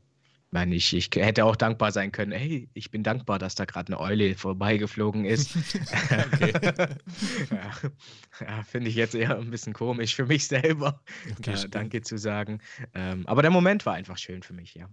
Ich 0.47 0.51
meine, 0.51 0.75
ich, 0.75 0.93
ich 0.93 1.09
hätte 1.13 1.43
auch 1.43 1.55
dankbar 1.57 1.91
sein 1.91 2.13
können, 2.13 2.31
hey, 2.31 2.69
ich 2.74 2.89
bin 2.89 3.03
dankbar, 3.03 3.39
dass 3.39 3.55
da 3.55 3.65
gerade 3.65 3.91
eine 3.91 4.00
Eule 4.00 4.35
vorbeigeflogen 4.35 5.25
ist. 5.25 5.53
ja, 7.51 7.71
ja 8.39 8.63
Finde 8.63 8.89
ich 8.89 8.95
jetzt 8.95 9.15
eher 9.15 9.38
ein 9.38 9.50
bisschen 9.50 9.74
komisch 9.74 10.15
für 10.15 10.25
mich 10.25 10.47
selber, 10.47 11.01
okay, 11.38 11.55
äh, 11.55 11.69
Danke 11.69 12.01
zu 12.01 12.17
sagen. 12.17 12.62
Ähm, 12.93 13.27
aber 13.27 13.41
der 13.41 13.51
Moment 13.51 13.85
war 13.85 13.95
einfach 13.95 14.17
schön 14.17 14.43
für 14.43 14.53
mich, 14.53 14.75
ja. 14.75 14.88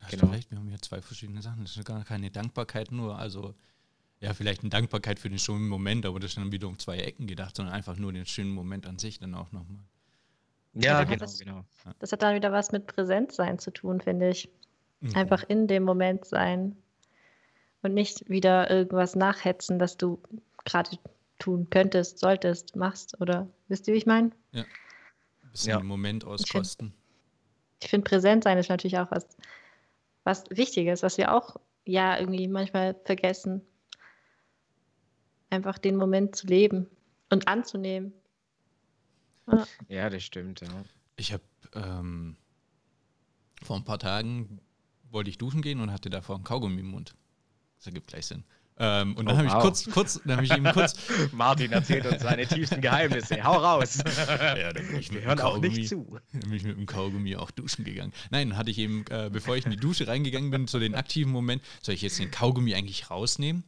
Hast 0.00 0.10
genau. 0.10 0.32
recht, 0.32 0.50
wir 0.50 0.58
haben 0.58 0.68
hier 0.68 0.82
zwei 0.82 1.00
verschiedene 1.00 1.40
Sachen. 1.40 1.62
Das 1.62 1.76
ist 1.76 1.84
gar 1.86 2.04
keine 2.04 2.30
Dankbarkeit 2.30 2.92
nur, 2.92 3.18
also 3.18 3.54
ja, 4.20 4.32
vielleicht 4.32 4.62
eine 4.62 4.70
Dankbarkeit 4.70 5.18
für 5.18 5.28
den 5.28 5.38
schönen 5.38 5.68
Moment, 5.68 6.06
aber 6.06 6.18
das 6.18 6.30
ist 6.30 6.38
dann 6.38 6.52
wieder 6.52 6.68
um 6.68 6.78
zwei 6.78 6.98
Ecken 6.98 7.26
gedacht, 7.26 7.56
sondern 7.56 7.74
einfach 7.74 7.96
nur 7.96 8.12
den 8.12 8.26
schönen 8.26 8.50
Moment 8.50 8.86
an 8.86 8.98
sich 8.98 9.18
dann 9.18 9.34
auch 9.34 9.52
nochmal. 9.52 9.84
Ja, 10.74 11.00
ja 11.00 11.04
genau, 11.04 11.16
das, 11.16 11.38
genau. 11.38 11.64
Das 11.98 12.12
hat 12.12 12.22
dann 12.22 12.34
wieder 12.34 12.50
was 12.50 12.72
mit 12.72 12.86
Präsenzsein 12.86 13.58
zu 13.58 13.70
tun, 13.70 14.00
finde 14.00 14.30
ich. 14.30 14.48
Mhm. 15.00 15.14
Einfach 15.14 15.44
in 15.48 15.66
dem 15.66 15.84
Moment 15.84 16.24
sein 16.24 16.76
und 17.82 17.94
nicht 17.94 18.28
wieder 18.28 18.70
irgendwas 18.70 19.14
nachhetzen, 19.14 19.78
das 19.78 19.96
du 19.96 20.20
gerade 20.64 20.98
tun 21.38 21.68
könntest, 21.70 22.18
solltest, 22.18 22.76
machst 22.76 23.20
oder 23.20 23.48
wisst 23.68 23.86
ihr, 23.86 23.94
wie 23.94 23.98
ich 23.98 24.06
meine? 24.06 24.30
Ja. 24.52 24.62
Ein 24.62 25.50
bisschen 25.50 25.70
ja. 25.70 25.78
den 25.78 25.86
Moment 25.86 26.24
auskosten. 26.24 26.94
Ich 27.80 27.90
finde, 27.90 27.90
find, 27.90 28.04
präsent 28.04 28.44
sein 28.44 28.56
ist 28.58 28.70
natürlich 28.70 28.98
auch 28.98 29.10
was, 29.10 29.26
was 30.24 30.44
Wichtiges, 30.48 31.02
was 31.02 31.18
wir 31.18 31.34
auch 31.34 31.56
ja 31.84 32.18
irgendwie 32.18 32.48
manchmal 32.48 32.96
vergessen 33.04 33.60
einfach 35.54 35.78
den 35.78 35.96
Moment 35.96 36.36
zu 36.36 36.46
leben 36.46 36.86
und 37.30 37.48
anzunehmen. 37.48 38.12
Ja, 39.50 39.66
ja 39.88 40.10
das 40.10 40.22
stimmt. 40.22 40.60
Ja. 40.60 40.68
Ich 41.16 41.32
habe 41.32 41.44
ähm, 41.74 42.36
vor 43.62 43.76
ein 43.76 43.84
paar 43.84 43.98
Tagen 43.98 44.60
wollte 45.10 45.30
ich 45.30 45.38
duschen 45.38 45.62
gehen 45.62 45.80
und 45.80 45.92
hatte 45.92 46.10
davor 46.10 46.34
einen 46.34 46.44
Kaugummi 46.44 46.80
im 46.80 46.88
Mund. 46.88 47.14
Das 47.78 47.86
ergibt 47.86 48.08
gleich 48.08 48.26
Sinn. 48.26 48.44
Ähm, 48.76 49.14
und 49.16 49.26
dann 49.26 49.36
oh, 49.36 49.38
habe 49.38 49.46
ich 49.46 49.54
kurz, 49.54 49.88
kurz, 49.88 50.20
dann 50.24 50.36
habe 50.36 50.44
ich 50.44 50.52
ihm 50.52 50.64
kurz. 50.64 50.96
Martin 51.32 51.70
erzählt 51.70 52.06
uns 52.06 52.22
seine 52.22 52.44
tiefsten 52.44 52.80
Geheimnisse. 52.80 53.42
Hau 53.44 53.52
raus! 53.52 53.98
ja, 54.16 54.72
dann 54.72 54.86
bin 54.88 54.98
ich 54.98 55.12
Wir 55.12 55.20
hören 55.20 55.40
auch 55.40 55.58
nicht 55.58 55.88
zu. 55.88 56.18
Dann 56.32 56.40
bin 56.40 56.54
ich 56.54 56.64
mit 56.64 56.76
dem 56.76 56.86
Kaugummi 56.86 57.36
auch 57.36 57.52
duschen 57.52 57.84
gegangen. 57.84 58.12
Nein, 58.30 58.50
dann 58.50 58.58
hatte 58.58 58.72
ich 58.72 58.78
eben, 58.78 59.04
äh, 59.10 59.30
bevor 59.32 59.56
ich 59.56 59.64
in 59.64 59.70
die 59.70 59.76
Dusche 59.76 60.08
reingegangen 60.08 60.50
bin, 60.50 60.66
so 60.66 60.80
den 60.80 60.96
aktiven 60.96 61.30
Moment, 61.30 61.62
soll 61.82 61.94
ich 61.94 62.02
jetzt 62.02 62.18
den 62.18 62.32
Kaugummi 62.32 62.74
eigentlich 62.74 63.10
rausnehmen? 63.10 63.62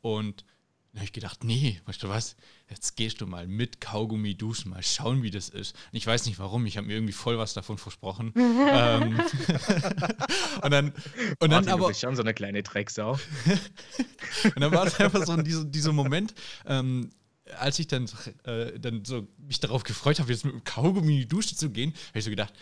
Und 0.00 0.44
dann 0.92 1.00
habe 1.00 1.04
ich 1.04 1.12
gedacht, 1.12 1.44
nee, 1.44 1.80
weißt 1.86 2.02
du 2.02 2.08
was, 2.08 2.34
jetzt 2.68 2.96
gehst 2.96 3.20
du 3.20 3.26
mal 3.26 3.46
mit 3.46 3.80
Kaugummi 3.80 4.34
duschen, 4.34 4.70
mal 4.70 4.82
schauen, 4.82 5.22
wie 5.22 5.30
das 5.30 5.48
ist. 5.48 5.76
Und 5.92 5.96
ich 5.96 6.04
weiß 6.04 6.26
nicht 6.26 6.40
warum, 6.40 6.66
ich 6.66 6.76
habe 6.76 6.88
mir 6.88 6.94
irgendwie 6.94 7.12
voll 7.12 7.38
was 7.38 7.54
davon 7.54 7.78
versprochen. 7.78 8.32
ähm, 8.36 9.20
und 10.62 10.70
dann, 10.70 10.92
und 11.38 11.50
dann 11.50 11.68
aber. 11.68 11.82
Du 11.82 11.88
bist 11.88 12.00
schon 12.00 12.16
so 12.16 12.22
eine 12.22 12.34
kleine 12.34 12.64
Drecksau. 12.64 13.12
und 14.44 14.60
dann 14.60 14.72
war 14.72 14.84
es 14.84 14.98
einfach 14.98 15.24
so 15.24 15.36
dieser, 15.36 15.64
dieser 15.64 15.92
Moment, 15.92 16.34
ähm, 16.66 17.10
als 17.56 17.78
ich 17.78 17.86
dann, 17.86 18.10
äh, 18.44 18.76
dann 18.78 19.04
so 19.04 19.28
mich 19.38 19.60
darauf 19.60 19.84
gefreut 19.84 20.18
habe, 20.18 20.32
jetzt 20.32 20.44
mit 20.44 20.64
Kaugummi 20.64 21.12
in 21.14 21.18
die 21.20 21.28
Dusche 21.28 21.54
zu 21.54 21.70
gehen, 21.70 21.92
habe 22.08 22.18
ich 22.18 22.24
so 22.24 22.30
gedacht, 22.30 22.52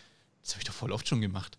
das 0.42 0.52
habe 0.52 0.60
ich 0.60 0.66
doch 0.66 0.74
voll 0.74 0.92
oft 0.92 1.08
schon 1.08 1.22
gemacht. 1.22 1.58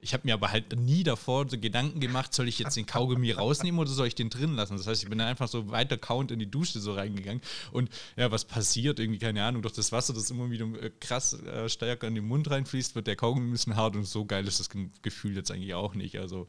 Ich 0.00 0.14
habe 0.14 0.26
mir 0.26 0.34
aber 0.34 0.52
halt 0.52 0.78
nie 0.78 1.02
davor 1.02 1.48
so 1.48 1.58
Gedanken 1.58 1.98
gemacht, 1.98 2.32
soll 2.32 2.46
ich 2.46 2.60
jetzt 2.60 2.76
den 2.76 2.86
Kaugummi 2.86 3.32
rausnehmen 3.32 3.80
oder 3.80 3.90
soll 3.90 4.06
ich 4.06 4.14
den 4.14 4.30
drin 4.30 4.54
lassen? 4.54 4.76
Das 4.76 4.86
heißt, 4.86 5.02
ich 5.02 5.08
bin 5.08 5.18
dann 5.18 5.26
einfach 5.26 5.48
so 5.48 5.70
weiter 5.70 5.98
count 5.98 6.30
in 6.30 6.38
die 6.38 6.50
Dusche 6.50 6.78
so 6.78 6.94
reingegangen 6.94 7.42
und 7.72 7.90
ja, 8.16 8.30
was 8.30 8.44
passiert? 8.44 9.00
Irgendwie, 9.00 9.18
keine 9.18 9.42
Ahnung, 9.44 9.62
durch 9.62 9.74
das 9.74 9.90
Wasser, 9.90 10.14
das 10.14 10.30
immer 10.30 10.50
wieder 10.50 10.66
äh, 10.80 10.90
krass 11.00 11.32
äh, 11.32 11.68
stärker 11.68 12.06
in 12.06 12.14
den 12.14 12.26
Mund 12.26 12.48
reinfließt, 12.48 12.94
wird 12.94 13.08
der 13.08 13.16
Kaugummi 13.16 13.48
ein 13.48 13.52
bisschen 13.52 13.74
hart 13.74 13.96
und 13.96 14.04
so 14.04 14.24
geil 14.24 14.46
ist 14.46 14.60
das 14.60 14.70
Gefühl 15.02 15.34
jetzt 15.34 15.50
eigentlich 15.50 15.74
auch 15.74 15.94
nicht. 15.94 16.16
Also 16.18 16.46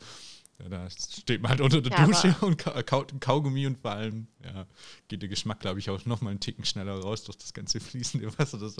ja, 0.61 0.69
da 0.69 0.89
steht 0.89 1.41
man 1.41 1.51
halt 1.51 1.61
unter 1.61 1.81
der 1.81 1.97
ja, 1.97 2.05
Dusche 2.05 2.35
und 2.41 2.57
kaut 2.85 3.13
ein 3.13 3.19
Kaugummi 3.19 3.65
und 3.65 3.79
vor 3.79 3.91
allem 3.91 4.27
ja, 4.43 4.67
geht 5.07 5.21
der 5.21 5.29
Geschmack, 5.29 5.59
glaube 5.61 5.79
ich, 5.79 5.89
auch 5.89 6.05
nochmal 6.05 6.31
einen 6.31 6.39
Ticken 6.39 6.65
schneller 6.65 6.99
raus 6.99 7.23
durch 7.23 7.37
das 7.37 7.53
ganze 7.53 7.79
fließende 7.79 8.37
Wasser. 8.37 8.57
Das 8.57 8.77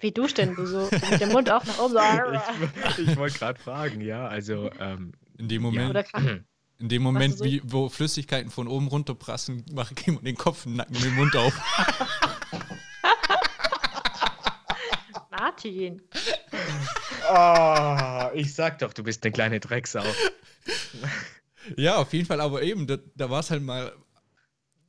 wie 0.00 0.12
du 0.12 0.26
denn? 0.26 0.54
Du 0.54 0.66
so 0.66 0.88
mit 1.10 1.20
dem 1.20 1.30
Mund 1.30 1.50
auch 1.50 1.64
nach 1.64 1.78
oben. 1.78 1.98
ich, 2.98 3.08
ich 3.08 3.16
wollte 3.16 3.38
gerade 3.38 3.60
fragen, 3.60 4.00
ja. 4.00 4.26
Also 4.28 4.70
ähm, 4.78 5.12
in 5.38 5.48
dem 5.48 5.62
Moment. 5.62 5.94
Ja, 5.94 6.04
in 6.78 6.88
dem 6.88 7.02
Moment, 7.02 7.38
so? 7.38 7.44
wie, 7.44 7.60
wo 7.64 7.88
Flüssigkeiten 7.88 8.50
von 8.50 8.68
oben 8.68 8.88
runterprassen, 8.88 9.64
mache 9.72 9.94
ich 9.98 10.06
ihm 10.06 10.22
den 10.22 10.36
Kopf, 10.36 10.62
den 10.64 10.76
Nacken 10.76 10.96
und 10.96 11.04
den 11.04 11.14
Mund 11.14 11.36
auf. 11.36 11.52
Martin. 15.30 16.02
Oh, 17.30 18.30
ich 18.34 18.54
sag 18.54 18.78
doch, 18.78 18.92
du 18.92 19.02
bist 19.02 19.24
eine 19.24 19.32
kleine 19.32 19.60
Drecksau. 19.60 20.04
Ja, 21.76 21.96
auf 21.96 22.14
jeden 22.14 22.24
Fall, 22.24 22.40
aber 22.40 22.62
eben, 22.62 22.86
da, 22.86 22.96
da 23.14 23.28
war 23.28 23.40
es 23.40 23.50
halt 23.50 23.62
mal, 23.62 23.92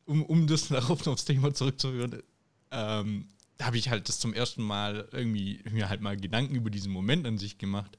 um, 0.06 0.24
um 0.24 0.48
das 0.48 0.70
darauf 0.70 1.06
aufs 1.08 1.26
Thema 1.26 1.54
zurückzuführen, 1.54 2.24
ähm, 2.72 3.28
habe 3.62 3.78
ich 3.78 3.90
halt 3.90 4.08
das 4.08 4.20
zum 4.20 4.34
ersten 4.34 4.64
Mal 4.64 5.08
irgendwie 5.12 5.62
mir 5.70 5.90
halt 5.90 6.02
mal 6.02 6.18
Gedanken 6.18 6.56
über 6.56 6.70
diesen 6.70 6.92
Moment 6.92 7.28
an 7.28 7.38
sich 7.38 7.58
gemacht. 7.58 7.98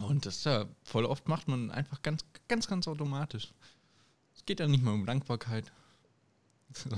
Und 0.00 0.26
das 0.26 0.44
ja, 0.44 0.66
voll 0.82 1.04
oft 1.04 1.28
macht 1.28 1.46
man 1.46 1.70
einfach 1.70 2.02
ganz, 2.02 2.24
ganz, 2.48 2.66
ganz 2.66 2.88
automatisch. 2.88 3.52
Es 4.34 4.44
geht 4.44 4.60
ja 4.60 4.66
nicht 4.66 4.82
mal 4.82 4.92
um 4.92 5.06
Dankbarkeit. 5.06 5.72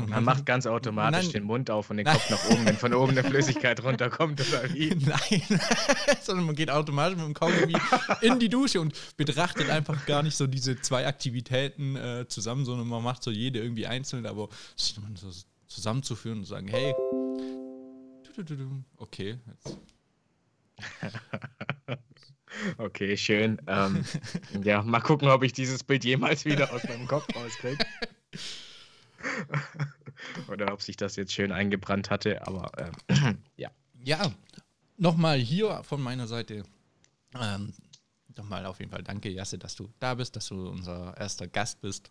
Man 0.08 0.24
macht 0.24 0.46
ganz 0.46 0.66
automatisch 0.66 1.24
Nein. 1.24 1.32
den 1.32 1.44
Mund 1.44 1.70
auf 1.70 1.90
und 1.90 1.98
den 1.98 2.06
Kopf 2.06 2.30
nach 2.30 2.42
oben, 2.50 2.64
wenn 2.64 2.76
von 2.78 2.94
oben 2.94 3.10
eine 3.10 3.24
Flüssigkeit 3.24 3.82
runterkommt 3.82 4.40
oder 4.40 4.72
wie? 4.72 4.88
Nein, 4.94 5.42
sondern 6.22 6.46
man 6.46 6.54
geht 6.54 6.70
automatisch 6.70 7.18
mit 7.18 7.26
dem 7.26 7.34
Kaugummi 7.34 7.76
in 8.22 8.38
die 8.38 8.48
Dusche 8.48 8.80
und 8.80 8.94
betrachtet 9.18 9.68
einfach 9.68 10.06
gar 10.06 10.22
nicht 10.22 10.36
so 10.36 10.46
diese 10.46 10.80
zwei 10.80 11.06
Aktivitäten 11.06 11.94
äh, 11.96 12.26
zusammen, 12.26 12.64
sondern 12.64 12.88
man 12.88 13.02
macht 13.02 13.22
so 13.22 13.30
jede 13.30 13.58
irgendwie 13.58 13.86
einzeln, 13.86 14.24
aber 14.24 14.48
so 14.76 15.30
zusammenzuführen 15.66 16.38
und 16.38 16.46
sagen, 16.46 16.68
hey, 16.68 16.94
okay. 18.98 19.38
Okay, 22.78 23.16
schön. 23.16 23.60
Ähm, 23.66 24.04
ja, 24.62 24.82
mal 24.82 25.00
gucken, 25.00 25.28
ob 25.28 25.42
ich 25.42 25.52
dieses 25.52 25.84
Bild 25.84 26.04
jemals 26.04 26.44
wieder 26.44 26.72
aus 26.72 26.84
meinem 26.84 27.06
Kopf 27.06 27.26
rauskriege. 27.34 27.84
Oder 30.48 30.72
ob 30.72 30.82
sich 30.82 30.96
das 30.96 31.16
jetzt 31.16 31.32
schön 31.32 31.52
eingebrannt 31.52 32.10
hatte, 32.10 32.46
aber 32.46 32.72
ähm, 33.08 33.38
ja. 33.56 33.70
Ja, 34.04 34.32
nochmal 34.96 35.38
hier 35.38 35.82
von 35.82 36.00
meiner 36.00 36.26
Seite. 36.26 36.64
Ähm, 37.40 37.72
nochmal 38.36 38.64
auf 38.66 38.78
jeden 38.78 38.90
Fall 38.90 39.02
danke, 39.02 39.28
Jasse, 39.28 39.58
dass 39.58 39.74
du 39.74 39.92
da 39.98 40.14
bist, 40.14 40.36
dass 40.36 40.48
du 40.48 40.68
unser 40.68 41.16
erster 41.18 41.48
Gast 41.48 41.80
bist. 41.80 42.10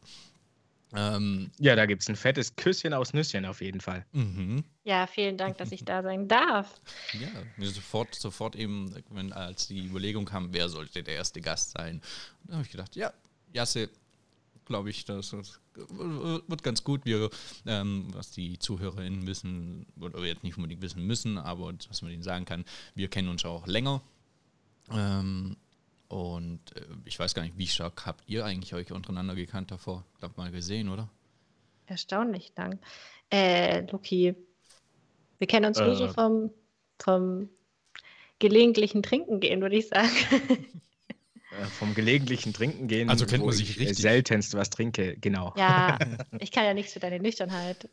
Ähm, 0.93 1.51
ja, 1.59 1.75
da 1.75 1.85
gibt 1.85 2.03
es 2.03 2.09
ein 2.09 2.15
fettes 2.15 2.55
Küsschen 2.55 2.93
aus 2.93 3.13
Nüsschen 3.13 3.45
auf 3.45 3.61
jeden 3.61 3.81
Fall. 3.81 4.05
Mhm. 4.11 4.63
Ja, 4.83 5.07
vielen 5.07 5.37
Dank, 5.37 5.57
dass 5.57 5.71
ich 5.71 5.83
da 5.83 6.03
sein 6.03 6.27
darf. 6.27 6.79
Ja, 7.13 7.67
sofort, 7.67 8.13
sofort 8.15 8.55
eben, 8.55 8.95
wenn, 9.09 9.33
als 9.33 9.67
die 9.67 9.85
Überlegung 9.85 10.25
kam, 10.25 10.53
wer 10.53 10.69
sollte 10.69 11.03
der 11.03 11.15
erste 11.15 11.41
Gast 11.41 11.71
sein, 11.71 12.01
da 12.43 12.53
habe 12.53 12.63
ich 12.63 12.71
gedacht, 12.71 12.95
ja, 12.95 13.11
Jasse, 13.53 13.89
glaube 14.65 14.89
ich, 14.89 15.05
das, 15.05 15.31
das, 15.31 15.59
wird 15.75 16.63
ganz 16.63 16.83
gut. 16.83 17.05
Wir, 17.05 17.29
ähm, 17.65 18.07
was 18.13 18.31
die 18.31 18.59
ZuhörerInnen 18.59 19.27
wissen, 19.27 19.85
oder 19.99 20.23
jetzt 20.23 20.43
nicht 20.43 20.57
unbedingt 20.57 20.81
wissen 20.81 21.05
müssen, 21.05 21.37
aber 21.37 21.73
was 21.87 22.01
man 22.01 22.11
ihnen 22.11 22.23
sagen 22.23 22.45
kann, 22.45 22.65
wir 22.95 23.09
kennen 23.09 23.29
uns 23.29 23.45
auch 23.45 23.67
länger. 23.67 24.01
Ähm, 24.91 25.57
und 26.15 26.73
äh, 26.77 26.81
ich 27.03 27.19
weiß 27.19 27.33
gar 27.33 27.43
nicht, 27.43 27.57
wie 27.57 27.67
stark 27.67 28.05
habt 28.05 28.23
ihr 28.27 28.45
eigentlich 28.45 28.73
euch 28.73 28.93
untereinander 28.93 29.35
gekannt 29.35 29.71
davor? 29.71 30.05
Ich 30.13 30.19
glaube 30.19 30.35
mal 30.37 30.49
gesehen, 30.49 30.87
oder? 30.87 31.09
Erstaunlich 31.87 32.53
lang. 32.55 32.79
Äh, 33.29 33.81
Luki, 33.91 34.33
wir 35.37 35.47
kennen 35.47 35.65
uns 35.65 35.77
äh, 35.77 35.85
nur 35.85 35.95
so 35.95 36.07
vom, 36.07 36.51
vom 36.99 37.49
gelegentlichen 38.39 39.03
Trinken 39.03 39.41
gehen, 39.41 39.61
würde 39.61 39.75
ich 39.75 39.87
sagen. 39.87 40.09
Äh, 41.51 41.65
vom 41.67 41.93
gelegentlichen 41.93 42.51
Trinken 42.51 42.89
gehen. 42.89 43.09
Also 43.09 43.25
kennt 43.25 43.45
man 43.45 43.53
sich 43.53 43.79
richtig. 43.79 43.97
Seltenst 43.97 44.55
was 44.55 44.69
trinke, 44.71 45.15
genau. 45.15 45.53
Ja, 45.55 45.97
ich 46.39 46.51
kann 46.51 46.65
ja 46.65 46.73
nichts 46.73 46.91
für 46.91 46.99
deine 46.99 47.17
Nüchternheit. 47.19 47.87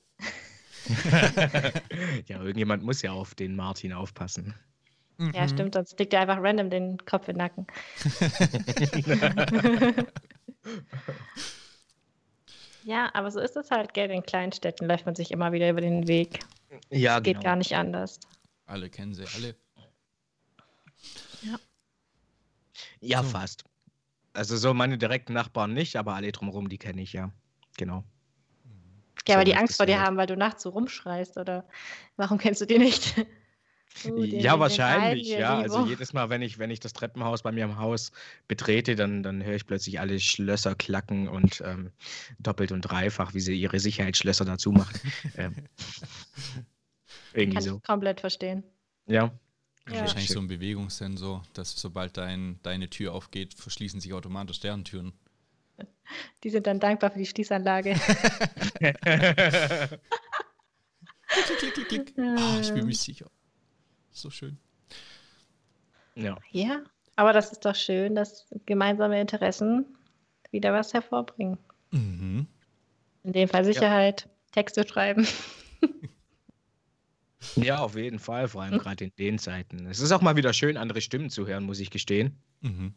ja, 2.26 2.42
irgendjemand 2.42 2.82
muss 2.82 3.02
ja 3.02 3.12
auf 3.12 3.36
den 3.36 3.54
Martin 3.54 3.92
aufpassen. 3.92 4.54
Ja, 5.34 5.42
mhm. 5.42 5.48
stimmt, 5.48 5.74
sonst 5.74 5.98
legt 5.98 6.14
er 6.14 6.20
einfach 6.20 6.38
random 6.40 6.70
den 6.70 6.98
Kopf 7.04 7.26
in 7.28 7.36
den 7.36 7.38
Nacken. 7.38 7.66
ja, 12.84 13.10
aber 13.14 13.30
so 13.30 13.40
ist 13.40 13.56
es 13.56 13.70
halt, 13.70 13.94
gell? 13.94 14.10
In 14.10 14.22
kleinen 14.22 14.52
Städten 14.52 14.86
läuft 14.86 15.06
man 15.06 15.14
sich 15.14 15.30
immer 15.30 15.52
wieder 15.52 15.70
über 15.70 15.80
den 15.80 16.08
Weg. 16.08 16.40
Ja, 16.90 17.20
Geht 17.20 17.36
genau. 17.36 17.44
gar 17.44 17.56
nicht 17.56 17.74
anders. 17.76 18.18
Alle 18.66 18.90
kennen 18.90 19.14
sie, 19.14 19.24
alle. 19.36 19.54
Ja. 21.42 21.56
Ja, 23.00 23.22
so. 23.22 23.28
fast. 23.28 23.64
Also 24.32 24.56
so 24.56 24.74
meine 24.74 24.98
direkten 24.98 25.34
Nachbarn 25.34 25.74
nicht, 25.74 25.94
aber 25.96 26.14
alle 26.14 26.32
drumherum, 26.32 26.68
die 26.68 26.78
kenne 26.78 27.02
ich 27.02 27.12
ja. 27.12 27.30
Genau. 27.76 28.02
Ja, 29.28 29.35
so 29.35 29.37
aber 29.40 29.44
die 29.44 29.54
Angst 29.54 29.76
vor 29.76 29.87
dir 29.87 29.98
halt. 29.98 30.06
haben, 30.06 30.16
weil 30.16 30.26
du 30.26 30.37
nachts 30.37 30.62
so 30.62 30.70
rumschreist, 30.70 31.37
oder 31.37 31.68
warum 32.16 32.38
kennst 32.38 32.61
du 32.61 32.66
die 32.66 32.78
nicht? 32.78 33.14
Uh, 34.05 34.24
ja, 34.24 34.59
wahrscheinlich, 34.59 35.28
ja. 35.28 35.59
Also 35.59 35.87
jedes 35.87 36.12
Mal, 36.12 36.31
wenn 36.31 36.42
ich, 36.42 36.59
wenn 36.59 36.70
ich 36.70 36.81
das 36.81 36.92
Treppenhaus 36.92 37.42
bei 37.42 37.52
mir 37.52 37.64
im 37.64 37.78
Haus 37.78 38.11
betrete, 38.48 38.96
dann, 38.96 39.22
dann 39.22 39.44
höre 39.44 39.55
ich 39.55 39.66
plötzlich 39.66 40.00
alle 40.00 40.18
Schlösser 40.18 40.74
klacken 40.74 41.28
und 41.28 41.62
ähm, 41.64 41.92
doppelt 42.38 42.72
und 42.72 42.83
dreifach, 42.83 43.35
wie 43.35 43.40
sie 43.40 43.55
ihre 43.55 43.78
Sicherheitsschlösser 43.78 44.44
dazu 44.44 44.72
machen. 44.72 44.98
ähm, 45.37 45.55
irgendwie 47.35 47.55
Kann 47.55 47.62
so. 47.62 47.76
Ich 47.76 47.83
komplett 47.83 48.20
verstehen. 48.20 48.64
Ja. 49.07 49.31
ja. 49.88 50.00
Wahrscheinlich 50.00 50.31
so 50.31 50.40
ein 50.40 50.48
Bewegungssensor, 50.48 51.42
dass 51.52 51.72
sobald 51.72 52.16
dein, 52.16 52.59
deine 52.62 52.90
Tür 52.90 53.12
aufgeht, 53.12 53.55
verschließen 53.55 54.00
sich 54.00 54.12
automatisch 54.12 54.61
deren 54.61 54.85
Türen. 54.85 55.12
Die 56.42 56.50
sind 56.50 56.66
dann 56.66 56.81
dankbar 56.81 57.11
für 57.11 57.18
die 57.18 57.26
Schließanlage. 57.26 57.94
klick, 58.81 58.98
klick, 61.59 61.74
klick, 61.74 61.88
klick. 61.88 62.18
Ah, 62.18 62.59
ich 62.61 62.72
bin 62.72 62.87
mir 62.87 62.94
sicher. 62.94 63.31
So 64.12 64.31
schön. 64.31 64.59
Ja. 66.14 66.37
Ja, 66.51 66.83
aber 67.16 67.33
das 67.33 67.53
ist 67.53 67.64
doch 67.64 67.75
schön, 67.75 68.14
dass 68.14 68.46
gemeinsame 68.66 69.20
Interessen 69.20 69.87
wieder 70.51 70.72
was 70.72 70.92
hervorbringen. 70.92 71.59
Mhm. 71.90 72.46
In 73.25 73.33
dem 73.33 73.48
Fall 73.48 73.64
Sicherheit, 73.64 74.22
ja. 74.22 74.31
Texte 74.53 74.87
schreiben. 74.87 75.27
Ja, 77.57 77.79
auf 77.79 77.96
jeden 77.96 78.18
Fall, 78.18 78.48
vor 78.48 78.62
allem 78.62 78.75
hm? 78.75 78.79
gerade 78.79 79.05
in 79.05 79.12
den 79.18 79.38
Zeiten. 79.38 79.87
Es 79.87 80.01
ist 80.01 80.12
auch 80.12 80.20
mal 80.20 80.37
wieder 80.37 80.53
schön, 80.53 80.77
andere 80.77 81.01
Stimmen 81.01 81.31
zu 81.31 81.46
hören, 81.46 81.64
muss 81.64 81.81
ich 81.81 81.90
gestehen. 81.90 82.37
Mhm. 82.61 82.94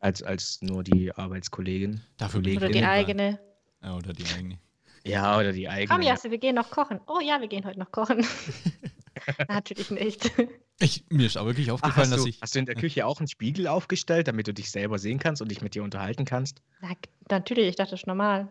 Als, 0.00 0.22
als 0.22 0.60
nur 0.62 0.82
die 0.82 1.12
Arbeitskollegin. 1.12 2.00
Dafür 2.16 2.40
oder 2.40 2.68
die 2.68 2.82
eigene. 2.82 3.38
Ja, 3.82 3.96
oder 3.96 4.12
die 4.12 4.24
eigene. 4.24 4.58
Ja, 5.04 5.38
oder 5.38 5.52
die 5.52 5.68
eigene. 5.68 5.88
Komm, 5.88 6.02
Jasse, 6.02 6.30
wir 6.30 6.38
gehen 6.38 6.54
noch 6.54 6.70
kochen. 6.70 7.00
Oh 7.06 7.20
ja, 7.20 7.40
wir 7.40 7.48
gehen 7.48 7.64
heute 7.64 7.78
noch 7.78 7.92
kochen. 7.92 8.24
Natürlich 9.48 9.90
nicht. 9.90 10.32
Ich, 10.78 11.04
mir 11.10 11.26
ist 11.26 11.36
auch 11.36 11.46
wirklich 11.46 11.70
aufgefallen, 11.70 12.08
Ach, 12.08 12.16
dass 12.16 12.24
du, 12.24 12.28
ich. 12.28 12.40
Hast 12.40 12.54
du 12.54 12.58
in 12.58 12.66
der 12.66 12.74
Küche 12.74 13.06
auch 13.06 13.20
einen 13.20 13.28
Spiegel 13.28 13.66
aufgestellt, 13.66 14.28
damit 14.28 14.48
du 14.48 14.54
dich 14.54 14.70
selber 14.70 14.98
sehen 14.98 15.18
kannst 15.18 15.42
und 15.42 15.50
dich 15.50 15.62
mit 15.62 15.74
dir 15.74 15.82
unterhalten 15.82 16.24
kannst? 16.24 16.62
Na, 16.80 16.94
natürlich, 17.30 17.68
ich 17.68 17.76
dachte, 17.76 17.92
das 17.92 18.00
ist 18.00 18.06
normal. 18.06 18.48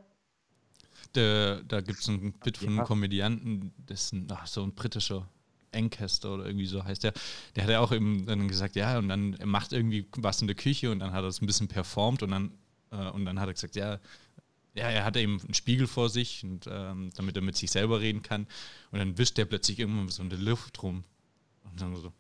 Der, 1.16 1.64
da 1.64 1.82
gibt 1.82 2.00
es 2.00 2.08
ein 2.08 2.34
Bit 2.34 2.58
von 2.58 2.70
einem 2.70 2.84
Komödianten, 2.86 3.74
das 3.86 4.06
ist 4.06 4.14
ein, 4.14 4.28
ach, 4.32 4.48
so 4.48 4.64
ein 4.64 4.74
britischer 4.74 5.28
Encaster 5.72 6.34
oder 6.34 6.46
irgendwie 6.46 6.66
so 6.66 6.84
heißt 6.84 7.04
der. 7.04 7.14
Der 7.56 7.64
hat 7.64 7.70
ja 7.70 7.80
auch 7.80 7.92
eben 7.92 8.26
dann 8.26 8.48
gesagt, 8.48 8.76
ja, 8.76 8.98
und 8.98 9.10
dann 9.10 9.34
er 9.34 9.46
macht 9.46 9.74
irgendwie 9.74 10.08
was 10.18 10.42
in 10.42 10.48
der 10.48 10.56
Küche 10.56 10.92
und 10.92 11.00
dann 11.00 11.12
hat 11.12 11.24
er 11.24 11.28
es 11.28 11.42
ein 11.42 11.48
bisschen 11.48 11.68
performt 11.68 12.24
und 12.24 12.32
dann, 12.32 12.52
äh, 12.92 13.10
und 13.10 13.26
dann 13.26 13.40
hat 13.40 13.48
er 13.48 13.54
gesagt, 13.54 13.76
ja, 13.76 14.00
ja, 14.74 14.90
er 14.90 15.04
hat 15.04 15.18
eben 15.18 15.40
einen 15.42 15.54
Spiegel 15.54 15.88
vor 15.88 16.10
sich, 16.10 16.44
und, 16.44 16.68
ähm, 16.70 17.10
damit 17.16 17.36
er 17.36 17.42
mit 17.42 17.56
sich 17.56 17.72
selber 17.72 18.00
reden 18.00 18.22
kann. 18.22 18.48
Und 18.92 19.00
dann 19.00 19.18
wischt 19.18 19.38
er 19.38 19.46
plötzlich 19.46 19.80
irgendwann 19.80 20.10
so 20.10 20.24
in 20.24 20.30
der 20.30 20.40
Luft 20.40 20.82
rum. 20.82 21.04
Und 21.64 21.82
dann 21.82 21.96
so, 21.96 22.14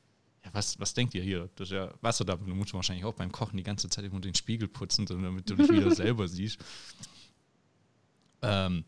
ja, 0.43 0.49
was, 0.53 0.79
was 0.79 0.93
denkt 0.93 1.13
ihr 1.13 1.23
hier? 1.23 1.49
Das 1.55 1.69
ist 1.69 1.73
ja 1.73 1.93
Wasser 2.01 2.25
da. 2.25 2.35
Du 2.35 2.53
musst 2.53 2.73
wahrscheinlich 2.73 3.05
auch 3.05 3.13
beim 3.13 3.31
Kochen 3.31 3.57
die 3.57 3.63
ganze 3.63 3.87
Zeit 3.89 4.05
immer 4.05 4.19
den 4.19 4.35
Spiegel 4.35 4.67
putzen, 4.67 5.05
damit 5.05 5.49
du 5.49 5.55
dich 5.55 5.69
wieder 5.69 5.91
selber 5.95 6.27
siehst. 6.27 6.59
Ähm, 8.41 8.83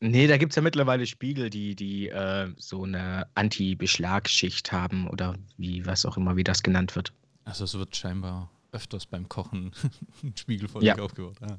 nee, 0.00 0.26
da 0.26 0.36
gibt 0.36 0.52
es 0.52 0.56
ja 0.56 0.62
mittlerweile 0.62 1.06
Spiegel, 1.06 1.50
die, 1.50 1.74
die 1.74 2.08
äh, 2.08 2.52
so 2.56 2.84
eine 2.84 3.26
Anti-Beschlagschicht 3.34 4.70
haben 4.70 5.08
oder 5.08 5.36
wie, 5.56 5.84
was 5.86 6.06
auch 6.06 6.16
immer, 6.16 6.36
wie 6.36 6.44
das 6.44 6.62
genannt 6.62 6.94
wird. 6.94 7.12
Also 7.44 7.64
es 7.64 7.74
wird 7.74 7.96
scheinbar 7.96 8.50
öfters 8.70 9.06
beim 9.06 9.28
Kochen 9.28 9.72
ein 10.22 10.36
Spiegel 10.36 10.68
vor 10.68 10.82
ja. 10.82 10.96
aufgebaut. 10.98 11.38
Ah. 11.40 11.58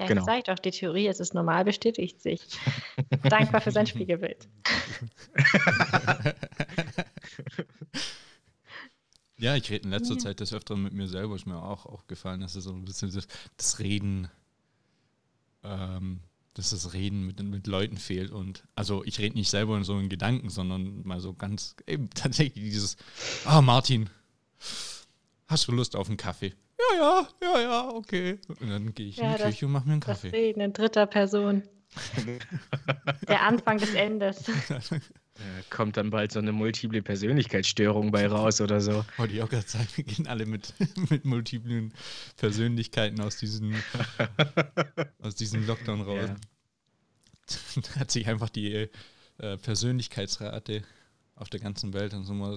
Ja, 0.00 0.06
genau. 0.06 0.24
sage 0.24 0.38
ich 0.38 0.44
doch, 0.44 0.58
die 0.58 0.70
Theorie, 0.70 1.06
es 1.08 1.20
ist 1.20 1.34
normal, 1.34 1.66
bestätigt 1.66 2.22
sich. 2.22 2.40
Dankbar 3.22 3.60
für 3.60 3.70
sein 3.70 3.86
Spiegelbild. 3.88 4.48
ja, 9.36 9.56
ich 9.56 9.70
rede 9.70 9.84
in 9.84 9.90
letzter 9.90 10.14
ja. 10.14 10.20
Zeit 10.20 10.40
das 10.40 10.54
öfter 10.54 10.74
mit 10.76 10.94
mir 10.94 11.06
selber, 11.06 11.36
ist 11.36 11.46
mir 11.46 11.62
auch 11.62 11.84
aufgefallen, 11.84 12.40
dass 12.40 12.54
es 12.54 12.64
so 12.64 12.72
ein 12.72 12.86
bisschen 12.86 13.12
das, 13.12 13.28
das 13.58 13.78
Reden, 13.78 14.28
ähm, 15.64 16.20
dass 16.54 16.70
das 16.70 16.94
Reden 16.94 17.26
mit, 17.26 17.42
mit 17.42 17.66
Leuten 17.66 17.98
fehlt. 17.98 18.30
Und 18.30 18.64
also 18.74 19.04
ich 19.04 19.18
rede 19.18 19.36
nicht 19.36 19.50
selber 19.50 19.76
in 19.76 19.84
so 19.84 19.92
einen 19.96 20.08
Gedanken, 20.08 20.48
sondern 20.48 21.06
mal 21.06 21.20
so 21.20 21.34
ganz, 21.34 21.76
eben 21.86 22.08
tatsächlich 22.08 22.64
dieses, 22.64 22.96
ah 23.44 23.58
oh, 23.58 23.62
Martin, 23.62 24.08
hast 25.46 25.68
du 25.68 25.72
Lust 25.72 25.94
auf 25.94 26.08
einen 26.08 26.16
Kaffee? 26.16 26.54
Ja, 26.96 27.28
ja, 27.42 27.48
ja, 27.54 27.60
ja, 27.60 27.88
okay. 27.90 28.38
Und 28.60 28.68
dann 28.68 28.94
gehe 28.94 29.08
ich 29.08 29.16
ja, 29.16 29.26
in 29.26 29.32
die 29.32 29.38
das, 29.38 29.46
Küche 29.48 29.66
und 29.66 29.72
mache 29.72 29.86
mir 29.86 29.92
einen 29.92 30.00
Kaffee. 30.00 30.30
Das 30.30 30.38
Reden 30.38 30.60
in 30.60 30.72
dritter 30.72 31.06
Person. 31.06 31.62
Der 33.28 33.42
Anfang 33.42 33.78
des 33.78 33.94
Endes. 33.94 34.44
kommt 35.70 35.96
dann 35.96 36.10
bald 36.10 36.32
so 36.32 36.38
eine 36.38 36.52
multiple 36.52 37.02
Persönlichkeitsstörung 37.02 38.10
bei 38.10 38.26
raus 38.26 38.60
oder 38.60 38.80
so. 38.80 39.04
Wollte 39.16 39.34
ich 39.34 39.42
auch 39.42 39.48
gerade 39.48 39.66
sagen, 39.66 39.88
wir 39.94 40.04
gehen 40.04 40.26
alle 40.26 40.46
mit, 40.46 40.74
mit 41.10 41.24
multiplen 41.24 41.92
Persönlichkeiten 42.36 43.20
aus 43.20 43.38
diesem, 43.38 43.74
aus 45.20 45.34
diesem 45.34 45.66
Lockdown 45.66 46.02
raus. 46.02 46.28
Ja. 46.28 46.36
Da 47.82 48.00
hat 48.00 48.10
sich 48.10 48.28
einfach 48.28 48.48
die 48.48 48.88
äh, 49.38 49.56
Persönlichkeitsrate 49.56 50.82
auf 51.34 51.48
der 51.48 51.60
ganzen 51.60 51.92
Welt 51.94 52.14
und 52.14 52.24
so 52.24 52.34
mal 52.34 52.56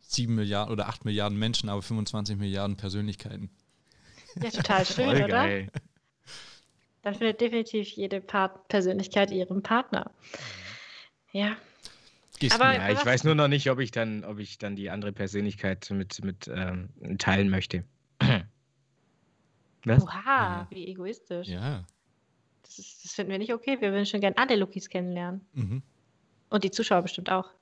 7 0.00 0.34
Milliarden 0.34 0.72
oder 0.72 0.88
8 0.88 1.04
Milliarden 1.04 1.38
Menschen, 1.38 1.68
aber 1.68 1.82
25 1.82 2.36
Milliarden 2.36 2.76
Persönlichkeiten. 2.76 3.50
Ja, 4.42 4.50
total 4.50 4.84
schön, 4.86 5.06
Voll 5.06 5.16
oder? 5.16 5.28
Geil. 5.28 5.68
Dann 7.02 7.14
findet 7.14 7.40
definitiv 7.40 7.88
jede 7.90 8.20
Part 8.20 8.68
Persönlichkeit 8.68 9.30
ihren 9.30 9.62
Partner. 9.62 10.10
Ja. 11.32 11.56
Aber 12.52 12.74
ja, 12.74 12.90
ich 12.90 13.04
weiß 13.04 13.24
nur 13.24 13.34
noch 13.34 13.48
nicht, 13.48 13.70
ob 13.70 13.78
ich 13.78 13.90
dann, 13.90 14.24
ob 14.24 14.38
ich 14.38 14.58
dann 14.58 14.76
die 14.76 14.90
andere 14.90 15.12
Persönlichkeit 15.12 15.88
mit, 15.90 16.22
mit 16.24 16.48
ähm, 16.48 16.90
teilen 17.18 17.48
möchte. 17.48 17.84
Was? 19.84 20.02
Oha, 20.02 20.24
ja. 20.26 20.66
wie 20.70 20.88
egoistisch. 20.88 21.48
Ja. 21.48 21.84
Das, 22.62 22.78
ist, 22.78 23.04
das, 23.04 23.12
finden 23.12 23.30
wir 23.30 23.38
nicht 23.38 23.54
okay. 23.54 23.80
Wir 23.80 23.92
würden 23.92 24.04
schon 24.04 24.20
gerne 24.20 24.36
alle 24.36 24.56
Lukis 24.56 24.88
kennenlernen. 24.88 25.46
Mhm. 25.52 25.82
Und 26.50 26.64
die 26.64 26.72
Zuschauer 26.72 27.02
bestimmt 27.02 27.30
auch. 27.30 27.52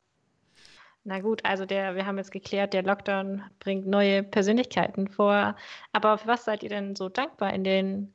Na 1.05 1.21
gut, 1.21 1.45
also 1.45 1.67
der, 1.67 1.97
wir 1.97 2.07
haben 2.07 2.17
jetzt 2.17 2.33
geklärt, 2.33 2.73
der 2.73 2.83
Lockdown 2.83 3.43
bringt 3.59 3.87
neue 3.87 4.23
Persönlichkeiten 4.23 5.09
vor. 5.09 5.55
Aber 5.93 6.17
für 6.17 6.29
was 6.29 6.47
seid 6.47 6.63
ihr 6.63 6.71
denn 6.71 6.97
so 6.97 7.11
dankbar 7.11 7.53
in 7.53 7.63
den 7.63 8.15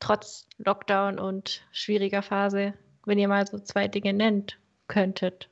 trotz 0.00 0.48
Lockdown 0.56 1.18
und 1.18 1.62
schwieriger 1.70 2.22
Phase, 2.22 2.72
wenn 3.04 3.18
ihr 3.18 3.28
mal 3.28 3.46
so 3.46 3.58
zwei 3.58 3.88
Dinge 3.88 4.14
nennt 4.14 4.58
könntet? 4.88 5.50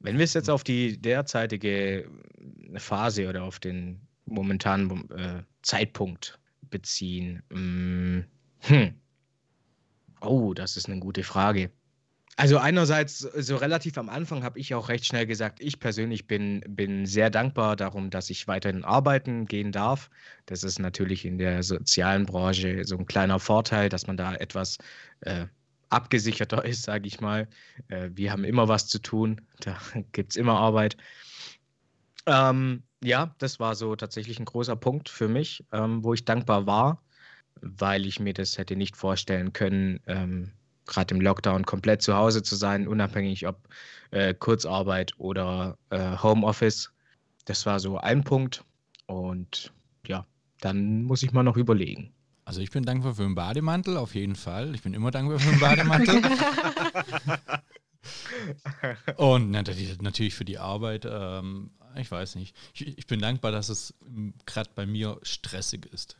Wenn 0.00 0.18
wir 0.18 0.24
es 0.24 0.34
jetzt 0.34 0.50
auf 0.50 0.64
die 0.64 1.00
derzeitige 1.00 2.10
Phase 2.76 3.28
oder 3.28 3.44
auf 3.44 3.60
den 3.60 4.00
momentanen 4.26 5.08
äh, 5.10 5.42
Zeitpunkt 5.62 6.40
beziehen, 6.70 7.42
mm, 7.50 8.20
hm. 8.60 8.94
oh, 10.22 10.54
das 10.54 10.76
ist 10.76 10.88
eine 10.88 10.98
gute 10.98 11.22
Frage. 11.22 11.70
Also 12.40 12.56
einerseits, 12.56 13.18
so 13.18 13.56
relativ 13.56 13.98
am 13.98 14.08
Anfang 14.08 14.44
habe 14.44 14.58
ich 14.58 14.74
auch 14.74 14.88
recht 14.88 15.04
schnell 15.04 15.26
gesagt, 15.26 15.60
ich 15.60 15.78
persönlich 15.78 16.26
bin, 16.26 16.64
bin 16.66 17.04
sehr 17.04 17.28
dankbar 17.28 17.76
darum, 17.76 18.08
dass 18.08 18.30
ich 18.30 18.48
weiterhin 18.48 18.82
arbeiten 18.82 19.44
gehen 19.44 19.72
darf. 19.72 20.08
Das 20.46 20.64
ist 20.64 20.78
natürlich 20.78 21.26
in 21.26 21.36
der 21.36 21.62
sozialen 21.62 22.24
Branche 22.24 22.86
so 22.86 22.96
ein 22.96 23.04
kleiner 23.04 23.40
Vorteil, 23.40 23.90
dass 23.90 24.06
man 24.06 24.16
da 24.16 24.34
etwas 24.36 24.78
äh, 25.20 25.48
abgesicherter 25.90 26.64
ist, 26.64 26.84
sage 26.84 27.08
ich 27.08 27.20
mal. 27.20 27.46
Äh, 27.88 28.08
wir 28.14 28.32
haben 28.32 28.44
immer 28.44 28.68
was 28.68 28.86
zu 28.86 29.00
tun, 29.00 29.42
da 29.60 29.76
gibt 30.12 30.32
es 30.32 30.36
immer 30.36 30.58
Arbeit. 30.58 30.96
Ähm, 32.24 32.84
ja, 33.04 33.34
das 33.36 33.60
war 33.60 33.74
so 33.74 33.96
tatsächlich 33.96 34.38
ein 34.38 34.46
großer 34.46 34.76
Punkt 34.76 35.10
für 35.10 35.28
mich, 35.28 35.62
ähm, 35.72 36.02
wo 36.02 36.14
ich 36.14 36.24
dankbar 36.24 36.64
war, 36.64 37.02
weil 37.60 38.06
ich 38.06 38.18
mir 38.18 38.32
das 38.32 38.56
hätte 38.56 38.76
nicht 38.76 38.96
vorstellen 38.96 39.52
können, 39.52 40.00
ähm, 40.06 40.52
gerade 40.86 41.14
im 41.14 41.20
Lockdown 41.20 41.64
komplett 41.64 42.02
zu 42.02 42.14
Hause 42.14 42.42
zu 42.42 42.56
sein, 42.56 42.88
unabhängig 42.88 43.46
ob 43.46 43.56
äh, 44.10 44.34
Kurzarbeit 44.34 45.12
oder 45.18 45.78
äh, 45.90 46.16
Homeoffice. 46.18 46.90
Das 47.44 47.66
war 47.66 47.80
so 47.80 47.98
ein 47.98 48.24
Punkt. 48.24 48.64
Und 49.06 49.72
ja, 50.06 50.26
dann 50.60 51.02
muss 51.02 51.22
ich 51.22 51.32
mal 51.32 51.42
noch 51.42 51.56
überlegen. 51.56 52.12
Also 52.44 52.60
ich 52.60 52.70
bin 52.70 52.84
dankbar 52.84 53.14
für 53.14 53.22
den 53.22 53.34
Bademantel, 53.34 53.96
auf 53.96 54.14
jeden 54.14 54.34
Fall. 54.34 54.74
Ich 54.74 54.82
bin 54.82 54.94
immer 54.94 55.10
dankbar 55.10 55.38
für 55.38 55.50
den 55.50 55.60
Bademantel. 55.60 56.20
Und 59.16 59.50
natürlich 59.50 60.34
für 60.34 60.44
die 60.44 60.58
Arbeit. 60.58 61.06
Ähm, 61.08 61.70
ich 61.96 62.10
weiß 62.10 62.36
nicht. 62.36 62.56
Ich, 62.74 62.98
ich 62.98 63.06
bin 63.06 63.20
dankbar, 63.20 63.52
dass 63.52 63.68
es 63.68 63.94
gerade 64.46 64.70
bei 64.74 64.86
mir 64.86 65.18
stressig 65.22 65.86
ist. 65.92 66.16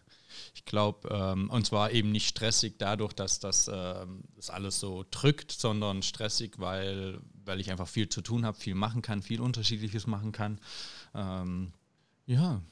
Ich 0.55 0.65
glaube, 0.65 1.09
ähm, 1.09 1.51
und 1.51 1.67
zwar 1.67 1.91
eben 1.93 2.11
nicht 2.13 2.29
stressig 2.29 2.75
dadurch, 2.79 3.13
dass 3.13 3.39
das, 3.39 3.71
ähm, 3.73 4.23
das 4.37 4.51
alles 4.51 4.81
so 4.81 5.05
drückt, 5.11 5.53
sondern 5.53 6.03
stressig, 6.03 6.59
weil, 6.59 7.21
weil 7.45 7.61
ich 7.61 7.71
einfach 7.71 7.89
viel 7.89 8.09
zu 8.09 8.21
tun 8.23 8.45
habe, 8.45 8.57
viel 8.57 8.75
machen 8.75 9.03
kann, 9.03 9.23
viel 9.23 9.41
Unterschiedliches 9.41 10.07
machen 10.07 10.33
kann. 10.33 10.61
Ähm, 11.15 11.73
ja, 12.27 12.63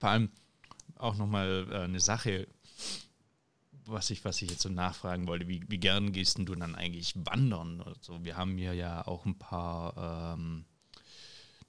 vor 0.00 0.10
allem 0.10 0.30
auch 0.96 1.16
nochmal 1.16 1.66
äh, 1.70 1.76
eine 1.80 2.00
Sache, 2.00 2.48
was 3.84 4.10
ich, 4.10 4.24
was 4.24 4.42
ich 4.42 4.50
jetzt 4.50 4.62
so 4.62 4.68
nachfragen 4.68 5.26
wollte, 5.26 5.48
wie, 5.48 5.64
wie 5.68 5.78
gern 5.78 6.12
gehst 6.12 6.38
du 6.38 6.54
dann 6.54 6.74
eigentlich 6.74 7.14
wandern? 7.16 7.80
Also 7.80 8.24
wir 8.24 8.36
haben 8.36 8.58
hier 8.58 8.74
ja 8.74 9.06
auch 9.06 9.24
ein 9.24 9.38
paar 9.38 10.34
ähm, 10.36 10.64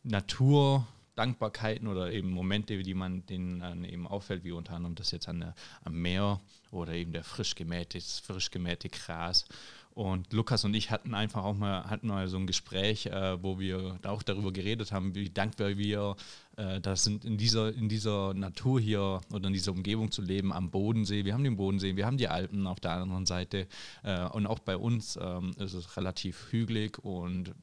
Natur- 0.04 0.88
Dankbarkeiten 1.20 1.90
oder 1.90 2.14
eben 2.14 2.32
Momente, 2.32 2.82
die 2.82 2.94
man 2.94 3.26
denen 3.26 3.60
dann 3.60 3.84
eben 3.84 4.08
auffällt, 4.08 4.46
wie 4.46 4.54
unter 4.54 4.74
anderem 4.74 4.96
das 4.96 5.12
jetzt 5.12 5.28
an 5.28 5.42
der, 5.42 5.56
am 5.84 6.02
Meer 6.02 6.40
oder 6.72 6.94
eben 6.94 7.12
der 7.12 7.26
frisch 7.26 7.56
gemähte, 7.56 8.00
frisch 8.00 8.52
gemähte 8.52 8.88
Gras. 8.88 9.46
Und 9.94 10.32
Lukas 10.32 10.64
und 10.64 10.74
ich 10.76 10.92
hatten 10.92 11.14
einfach 11.14 11.44
auch 11.44 11.56
mal, 11.56 11.84
hatten 11.90 12.08
mal 12.08 12.30
so 12.30 12.38
ein 12.38 12.48
Gespräch, 12.48 13.08
äh, 13.08 13.44
wo 13.44 13.60
wir 13.60 14.00
auch 14.04 14.24
darüber 14.24 14.54
geredet 14.54 14.94
haben, 14.94 15.14
wie 15.14 15.30
dankbar 15.30 15.78
wir 15.78 16.16
äh, 16.56 16.80
das 16.80 17.04
sind 17.04 17.26
in 17.26 17.38
dieser, 17.38 17.74
in 17.74 17.90
dieser 17.90 18.34
Natur 18.34 18.80
hier 18.80 19.20
oder 19.34 19.48
in 19.48 19.54
dieser 19.54 19.74
Umgebung 19.74 20.12
zu 20.12 20.22
leben, 20.22 20.54
am 20.54 20.72
Bodensee. 20.72 21.26
Wir 21.26 21.34
haben 21.34 21.44
den 21.44 21.58
Bodensee, 21.58 21.98
wir 21.98 22.06
haben 22.06 22.18
die 22.18 22.30
Alpen 22.30 22.66
auf 22.66 22.80
der 22.80 22.92
anderen 22.92 23.26
Seite. 23.26 23.68
Äh, 24.04 24.26
und 24.28 24.48
auch 24.48 24.60
bei 24.60 24.78
uns 24.78 25.20
ähm, 25.22 25.52
ist 25.58 25.74
es 25.74 25.98
relativ 25.98 26.48
hügelig 26.52 27.00
und 27.00 27.54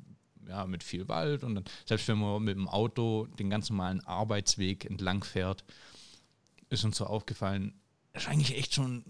ja, 0.49 0.67
mit 0.67 0.83
viel 0.83 1.09
Wald 1.09 1.45
und 1.45 1.55
dann, 1.55 1.65
selbst 1.85 2.09
wenn 2.09 2.19
man 2.19 2.43
mit 2.43 2.57
dem 2.57 2.69
Auto 2.69 3.27
den 3.39 3.51
ganz 3.51 3.71
normalen 3.71 4.01
Arbeitsweg 4.05 4.85
entlang 4.85 5.25
fährt, 5.25 5.65
ist 6.69 6.85
uns 6.85 6.97
so 6.97 7.07
aufgefallen, 7.07 7.79
ist 8.13 8.29
eigentlich 8.29 8.57
echt 8.57 8.75
schon, 8.75 9.05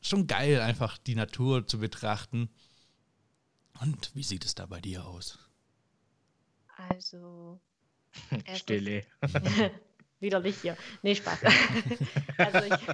schon 0.00 0.26
geil, 0.26 0.60
einfach 0.60 0.98
die 0.98 1.14
Natur 1.14 1.66
zu 1.66 1.78
betrachten. 1.78 2.48
Und 3.80 4.14
wie 4.14 4.22
sieht 4.22 4.44
es 4.44 4.54
da 4.54 4.66
bei 4.66 4.80
dir 4.80 5.06
aus? 5.06 5.38
Also. 6.88 7.60
Stille. 8.54 9.04
Widerlich 10.20 10.60
hier. 10.60 10.76
Nee, 11.02 11.16
Spaß. 11.16 11.40
also 12.38 12.58
ich, 12.58 12.86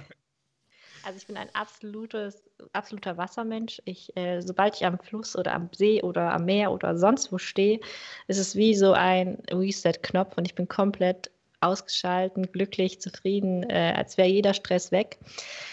also 1.03 1.17
ich 1.17 1.27
bin 1.27 1.37
ein 1.37 1.49
absolutes, 1.53 2.43
absoluter 2.73 3.17
Wassermensch. 3.17 3.81
Ich, 3.85 4.15
äh, 4.15 4.41
sobald 4.41 4.75
ich 4.75 4.85
am 4.85 4.99
Fluss 4.99 5.35
oder 5.35 5.53
am 5.53 5.69
See 5.73 6.01
oder 6.01 6.33
am 6.33 6.45
Meer 6.45 6.71
oder 6.71 6.97
sonst 6.97 7.31
wo 7.31 7.37
stehe, 7.37 7.79
ist 8.27 8.37
es 8.37 8.55
wie 8.55 8.75
so 8.75 8.93
ein 8.93 9.41
Reset-Knopf 9.51 10.37
und 10.37 10.45
ich 10.45 10.55
bin 10.55 10.67
komplett 10.67 11.31
ausgeschalten, 11.61 12.51
glücklich, 12.51 13.01
zufrieden, 13.01 13.69
äh, 13.69 13.93
als 13.95 14.17
wäre 14.17 14.29
jeder 14.29 14.53
Stress 14.53 14.91
weg. 14.91 15.17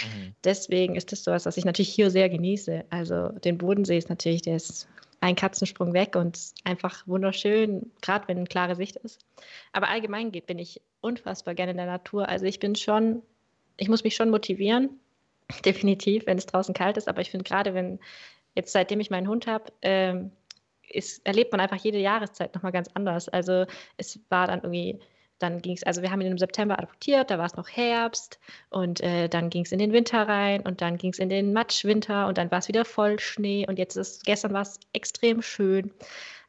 Mhm. 0.02 0.34
Deswegen 0.44 0.96
ist 0.96 1.12
das 1.12 1.24
so 1.24 1.30
was, 1.30 1.46
ich 1.56 1.64
natürlich 1.64 1.92
hier 1.92 2.10
sehr 2.10 2.28
genieße. 2.28 2.84
Also 2.90 3.28
den 3.28 3.58
Bodensee 3.58 3.98
ist 3.98 4.08
natürlich, 4.08 4.42
der 4.42 4.56
ist 4.56 4.88
ein 5.20 5.36
Katzensprung 5.36 5.92
weg 5.92 6.16
und 6.16 6.38
einfach 6.64 7.06
wunderschön, 7.06 7.90
gerade 8.02 8.28
wenn 8.28 8.38
eine 8.38 8.46
klare 8.46 8.76
Sicht 8.76 8.96
ist. 8.96 9.24
Aber 9.72 9.88
allgemein 9.88 10.32
geht, 10.32 10.46
bin 10.46 10.58
ich 10.58 10.80
unfassbar 11.00 11.54
gerne 11.54 11.70
in 11.70 11.78
der 11.78 11.86
Natur. 11.86 12.28
Also 12.28 12.46
ich 12.46 12.58
bin 12.58 12.74
schon, 12.74 13.22
ich 13.76 13.88
muss 13.88 14.04
mich 14.04 14.16
schon 14.16 14.30
motivieren, 14.30 15.00
definitiv, 15.64 16.26
wenn 16.26 16.38
es 16.38 16.46
draußen 16.46 16.74
kalt 16.74 16.96
ist. 16.96 17.08
Aber 17.08 17.20
ich 17.20 17.30
finde 17.30 17.44
gerade, 17.44 17.74
wenn 17.74 17.98
jetzt 18.54 18.72
seitdem 18.72 19.00
ich 19.00 19.10
meinen 19.10 19.28
Hund 19.28 19.46
habe, 19.46 19.72
ähm, 19.82 20.32
erlebt 21.24 21.52
man 21.52 21.60
einfach 21.60 21.76
jede 21.76 21.98
Jahreszeit 21.98 22.54
nochmal 22.54 22.72
ganz 22.72 22.88
anders. 22.94 23.28
Also 23.28 23.66
es 23.96 24.18
war 24.28 24.46
dann 24.46 24.60
irgendwie, 24.60 24.98
dann 25.38 25.60
ging 25.60 25.74
es, 25.74 25.82
also 25.82 26.02
wir 26.02 26.10
haben 26.10 26.20
ihn 26.20 26.30
im 26.30 26.38
September 26.38 26.78
adoptiert, 26.78 27.30
da 27.30 27.38
war 27.38 27.46
es 27.46 27.56
noch 27.56 27.68
Herbst 27.68 28.38
und 28.70 29.00
äh, 29.00 29.28
dann 29.28 29.50
ging 29.50 29.64
es 29.64 29.72
in 29.72 29.78
den 29.78 29.92
Winter 29.92 30.26
rein 30.26 30.62
und 30.62 30.80
dann 30.80 30.96
ging 30.96 31.12
es 31.12 31.18
in 31.18 31.28
den 31.28 31.52
Matschwinter 31.52 32.28
und 32.28 32.38
dann 32.38 32.50
war 32.50 32.60
es 32.60 32.68
wieder 32.68 32.84
voll 32.84 33.18
Schnee 33.18 33.66
und 33.68 33.78
jetzt 33.78 33.96
ist, 33.96 34.24
gestern 34.24 34.52
war 34.52 34.62
es 34.62 34.80
extrem 34.92 35.42
schön. 35.42 35.92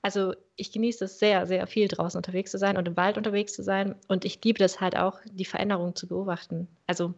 Also 0.02 0.36
ich 0.56 0.72
genieße 0.72 1.06
es 1.06 1.20
sehr, 1.20 1.46
sehr 1.48 1.68
viel 1.68 1.88
draußen 1.88 2.18
unterwegs 2.18 2.52
zu 2.52 2.58
sein 2.58 2.78
und 2.78 2.88
im 2.88 2.96
Wald 2.96 3.18
unterwegs 3.18 3.54
zu 3.54 3.64
sein 3.64 3.96
und 4.08 4.24
ich 4.24 4.42
liebe 4.44 4.60
das 4.60 4.80
halt 4.80 4.96
auch, 4.96 5.20
die 5.26 5.46
Veränderungen 5.46 5.96
zu 5.96 6.08
beobachten. 6.08 6.68
Also 6.86 7.14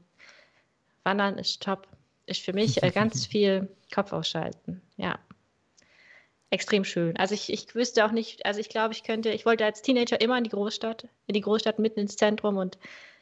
Wandern 1.09 1.37
ist 1.39 1.63
top. 1.63 1.87
Ist 2.27 2.41
für 2.41 2.53
mich 2.53 2.83
äh, 2.83 2.91
ganz 2.93 3.25
viel 3.25 3.67
Kopf 3.93 4.13
ausschalten. 4.13 4.81
Ja. 4.97 5.17
Extrem 6.51 6.83
schön. 6.83 7.17
Also 7.17 7.35
ich, 7.35 7.51
ich 7.51 7.73
wüsste 7.75 8.05
auch 8.05 8.11
nicht, 8.11 8.45
also 8.45 8.59
ich 8.59 8.69
glaube, 8.69 8.93
ich 8.93 9.03
könnte, 9.03 9.29
ich 9.29 9.45
wollte 9.45 9.65
als 9.65 9.81
Teenager 9.81 10.19
immer 10.21 10.37
in 10.37 10.43
die 10.43 10.49
Großstadt, 10.49 11.07
in 11.27 11.33
die 11.33 11.41
Großstadt 11.41 11.79
mitten 11.79 11.99
ins 11.99 12.15
Zentrum 12.15 12.57
und 12.57 12.77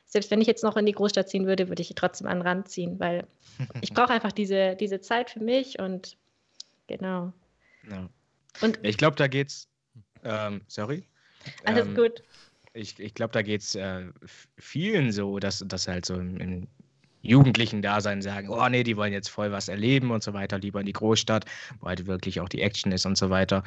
selbst 0.05 0.31
wenn 0.31 0.39
ich 0.39 0.47
jetzt 0.47 0.63
noch 0.63 0.77
in 0.77 0.85
die 0.85 0.93
Großstadt 0.93 1.27
ziehen 1.27 1.45
würde, 1.45 1.67
würde 1.67 1.81
ich 1.81 1.91
trotzdem 1.95 2.27
an 2.27 2.39
den 2.39 2.47
Rand 2.47 2.69
ziehen, 2.69 2.97
weil 2.99 3.27
ich 3.81 3.93
brauche 3.93 4.13
einfach 4.13 4.31
diese, 4.31 4.75
diese 4.77 5.01
Zeit 5.01 5.29
für 5.29 5.41
mich 5.41 5.79
und 5.79 6.15
genau. 6.87 7.33
Ja. 7.89 8.09
Und 8.61 8.79
ich 8.83 8.97
glaube, 8.97 9.17
da 9.17 9.27
geht's, 9.27 9.67
ähm, 10.23 10.61
sorry. 10.67 11.03
Alles 11.65 11.85
ähm, 11.85 11.95
gut. 11.95 12.23
Ich, 12.73 12.97
ich 12.99 13.13
glaube, 13.13 13.33
da 13.33 13.41
geht 13.41 13.61
es 13.61 13.75
äh, 13.75 14.05
vielen 14.57 15.11
so, 15.11 15.39
dass 15.39 15.63
das 15.67 15.87
halt 15.87 16.05
so 16.05 16.15
im, 16.15 16.37
im 16.37 16.67
jugendlichen 17.27 17.81
Dasein 17.81 18.21
sagen, 18.21 18.49
oh 18.49 18.67
nee, 18.69 18.83
die 18.83 18.97
wollen 18.97 19.13
jetzt 19.13 19.29
voll 19.29 19.51
was 19.51 19.67
erleben 19.67 20.11
und 20.11 20.23
so 20.23 20.33
weiter, 20.33 20.57
lieber 20.59 20.79
in 20.79 20.85
die 20.85 20.93
Großstadt, 20.93 21.45
wo 21.79 21.87
halt 21.87 22.07
wirklich 22.07 22.39
auch 22.39 22.49
die 22.49 22.61
Action 22.61 22.91
ist 22.91 23.05
und 23.05 23.17
so 23.17 23.29
weiter. 23.29 23.63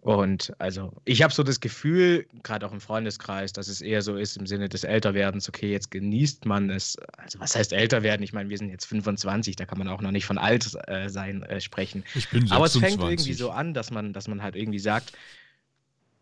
Und 0.00 0.52
also, 0.58 0.92
ich 1.04 1.22
habe 1.22 1.34
so 1.34 1.42
das 1.42 1.58
Gefühl, 1.58 2.24
gerade 2.44 2.64
auch 2.66 2.72
im 2.72 2.80
Freundeskreis, 2.80 3.52
dass 3.52 3.66
es 3.66 3.80
eher 3.80 4.00
so 4.00 4.16
ist 4.16 4.36
im 4.36 4.46
Sinne 4.46 4.68
des 4.68 4.84
Älterwerdens, 4.84 5.48
okay, 5.48 5.72
jetzt 5.72 5.90
genießt 5.90 6.46
man 6.46 6.70
es. 6.70 6.96
Also, 7.16 7.40
was 7.40 7.56
heißt 7.56 7.72
älter 7.72 8.02
werden? 8.04 8.22
Ich 8.22 8.32
meine, 8.32 8.48
wir 8.48 8.56
sind 8.58 8.70
jetzt 8.70 8.86
25, 8.86 9.56
da 9.56 9.66
kann 9.66 9.78
man 9.78 9.88
auch 9.88 10.00
noch 10.00 10.12
nicht 10.12 10.24
von 10.24 10.38
alt 10.38 10.72
äh, 10.86 11.08
sein 11.08 11.42
äh, 11.42 11.60
sprechen. 11.60 12.04
Ich 12.14 12.28
bin 12.30 12.46
26. 12.46 12.52
Aber 12.52 12.66
es 12.66 12.76
fängt 12.76 13.02
irgendwie 13.02 13.34
so 13.34 13.50
an, 13.50 13.74
dass 13.74 13.90
man, 13.90 14.12
dass 14.12 14.28
man 14.28 14.40
halt 14.40 14.54
irgendwie 14.54 14.78
sagt, 14.78 15.12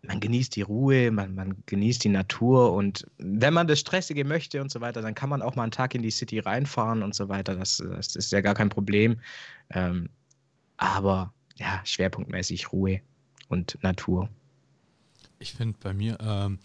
man 0.07 0.21
genießt 0.21 0.57
die 0.57 0.63
Ruhe, 0.63 1.11
man, 1.11 1.35
man 1.35 1.63
genießt 1.67 2.05
die 2.05 2.09
Natur 2.09 2.73
und 2.73 3.07
wenn 3.19 3.55
man 3.55 3.67
das 3.67 3.81
Stressige 3.81 4.25
möchte 4.25 4.61
und 4.61 4.71
so 4.71 4.81
weiter, 4.81 5.03
dann 5.03 5.15
kann 5.15 5.29
man 5.29 5.43
auch 5.43 5.57
mal 5.57 5.65
einen 5.65 5.73
Tag 5.73 5.95
in 5.95 6.03
die 6.03 6.11
City 6.11 6.39
reinfahren 6.39 7.03
und 7.03 7.15
so 7.15 7.29
weiter. 7.29 7.57
Das, 7.57 7.79
das 7.79 8.17
ist 8.17 8.33
ja 8.33 8.41
gar 8.41 8.55
kein 8.55 8.69
Problem. 8.69 9.21
Ähm, 9.71 10.09
aber 10.77 11.33
ja, 11.57 11.81
schwerpunktmäßig 11.85 12.73
Ruhe 12.73 13.01
und 13.49 13.79
Natur. 13.83 14.29
Ich 15.39 15.53
finde 15.53 15.77
bei 15.83 15.93
mir, 15.93 16.19
ähm, 16.21 16.59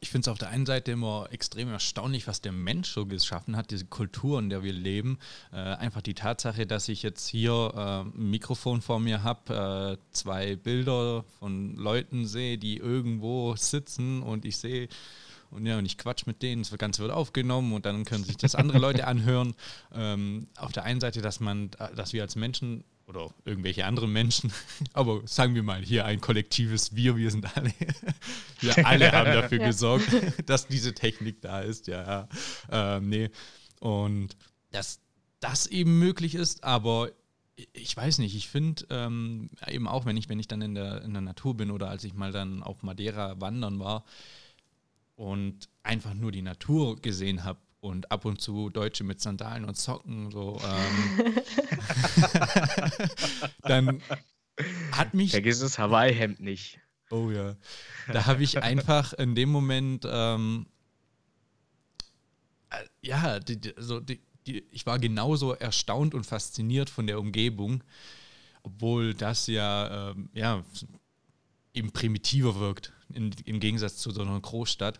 ich 0.00 0.08
finde 0.08 0.24
es 0.24 0.28
auf 0.28 0.38
der 0.38 0.48
einen 0.48 0.64
Seite 0.64 0.92
immer 0.92 1.28
extrem 1.30 1.68
erstaunlich, 1.68 2.26
was 2.26 2.40
der 2.40 2.52
Mensch 2.52 2.90
so 2.90 3.04
geschaffen 3.04 3.56
hat, 3.56 3.70
diese 3.70 3.84
Kultur, 3.84 4.38
in 4.38 4.48
der 4.48 4.62
wir 4.62 4.72
leben. 4.72 5.18
Äh, 5.52 5.56
einfach 5.56 6.00
die 6.00 6.14
Tatsache, 6.14 6.66
dass 6.66 6.88
ich 6.88 7.02
jetzt 7.02 7.28
hier 7.28 7.72
äh, 7.74 8.00
ein 8.18 8.30
Mikrofon 8.30 8.80
vor 8.80 8.98
mir 8.98 9.22
habe, 9.22 9.98
äh, 10.00 10.12
zwei 10.12 10.56
Bilder 10.56 11.24
von 11.38 11.76
Leuten 11.76 12.26
sehe, 12.26 12.56
die 12.56 12.78
irgendwo 12.78 13.54
sitzen 13.56 14.22
und 14.22 14.46
ich 14.46 14.56
sehe, 14.56 14.88
und 15.50 15.66
ja, 15.66 15.76
und 15.78 15.84
ich 15.84 15.98
quatsch 15.98 16.26
mit 16.26 16.42
denen, 16.42 16.62
das 16.62 16.76
Ganze 16.78 17.02
wird 17.02 17.12
aufgenommen 17.12 17.72
und 17.72 17.84
dann 17.84 18.04
können 18.04 18.24
sich 18.24 18.36
das 18.36 18.54
andere 18.54 18.78
Leute 18.78 19.06
anhören. 19.06 19.54
Ähm, 19.92 20.46
auf 20.56 20.72
der 20.72 20.84
einen 20.84 21.00
Seite, 21.00 21.20
dass 21.20 21.40
man, 21.40 21.70
dass 21.94 22.12
wir 22.12 22.22
als 22.22 22.36
Menschen 22.36 22.84
oder 23.10 23.34
irgendwelche 23.44 23.84
anderen 23.84 24.12
Menschen, 24.12 24.52
aber 24.94 25.20
sagen 25.26 25.54
wir 25.54 25.62
mal 25.62 25.82
hier 25.82 26.06
ein 26.06 26.20
kollektives 26.20 26.94
Wir, 26.94 27.16
wir 27.16 27.30
sind 27.30 27.56
alle, 27.56 27.72
wir 28.60 28.86
alle 28.86 29.12
haben 29.12 29.32
dafür 29.32 29.58
ja. 29.58 29.66
gesorgt, 29.66 30.08
dass 30.46 30.68
diese 30.68 30.94
Technik 30.94 31.42
da 31.42 31.60
ist, 31.60 31.88
ja, 31.88 32.28
ähm, 32.70 33.08
nee, 33.08 33.30
und 33.80 34.36
dass 34.70 35.00
das 35.40 35.66
eben 35.66 35.98
möglich 35.98 36.34
ist, 36.34 36.64
aber 36.64 37.10
ich 37.72 37.94
weiß 37.94 38.18
nicht, 38.18 38.34
ich 38.34 38.48
finde 38.48 38.86
ähm, 38.90 39.50
eben 39.66 39.88
auch, 39.88 40.06
wenn 40.06 40.16
ich, 40.16 40.28
wenn 40.28 40.38
ich 40.38 40.48
dann 40.48 40.62
in 40.62 40.74
der, 40.74 41.02
in 41.02 41.12
der 41.12 41.20
Natur 41.20 41.56
bin 41.56 41.70
oder 41.70 41.90
als 41.90 42.04
ich 42.04 42.14
mal 42.14 42.32
dann 42.32 42.62
auf 42.62 42.82
Madeira 42.82 43.40
wandern 43.40 43.78
war 43.80 44.04
und 45.16 45.68
einfach 45.82 46.14
nur 46.14 46.32
die 46.32 46.42
Natur 46.42 46.96
gesehen 46.96 47.44
habe, 47.44 47.58
und 47.80 48.10
ab 48.12 48.24
und 48.24 48.40
zu 48.40 48.70
Deutsche 48.70 49.04
mit 49.04 49.20
Sandalen 49.20 49.64
und 49.64 49.76
Socken, 49.76 50.30
so. 50.30 50.60
Ähm, 50.62 51.34
dann 53.62 54.02
hat 54.92 55.14
mich. 55.14 55.30
Vergiss 55.30 55.60
das 55.60 55.78
Hawaii-Hemd 55.78 56.40
nicht. 56.40 56.78
Oh 57.10 57.30
ja. 57.30 57.56
Da 58.12 58.26
habe 58.26 58.42
ich 58.42 58.62
einfach 58.62 59.12
in 59.14 59.34
dem 59.34 59.50
Moment, 59.50 60.06
ähm, 60.08 60.66
äh, 62.70 62.84
ja, 63.02 63.40
die, 63.40 63.60
die, 63.60 63.76
also 63.76 63.98
die, 64.00 64.20
ich 64.70 64.86
war 64.86 64.98
genauso 64.98 65.54
erstaunt 65.54 66.14
und 66.14 66.24
fasziniert 66.24 66.88
von 66.88 67.06
der 67.06 67.18
Umgebung, 67.18 67.82
obwohl 68.62 69.14
das 69.14 69.46
ja, 69.46 70.10
ähm, 70.10 70.30
ja 70.34 70.62
eben 71.74 71.92
primitiver 71.92 72.58
wirkt, 72.60 72.92
in, 73.12 73.34
im 73.44 73.58
Gegensatz 73.58 73.96
zu 73.96 74.10
so 74.10 74.22
einer 74.22 74.40
Großstadt. 74.40 74.98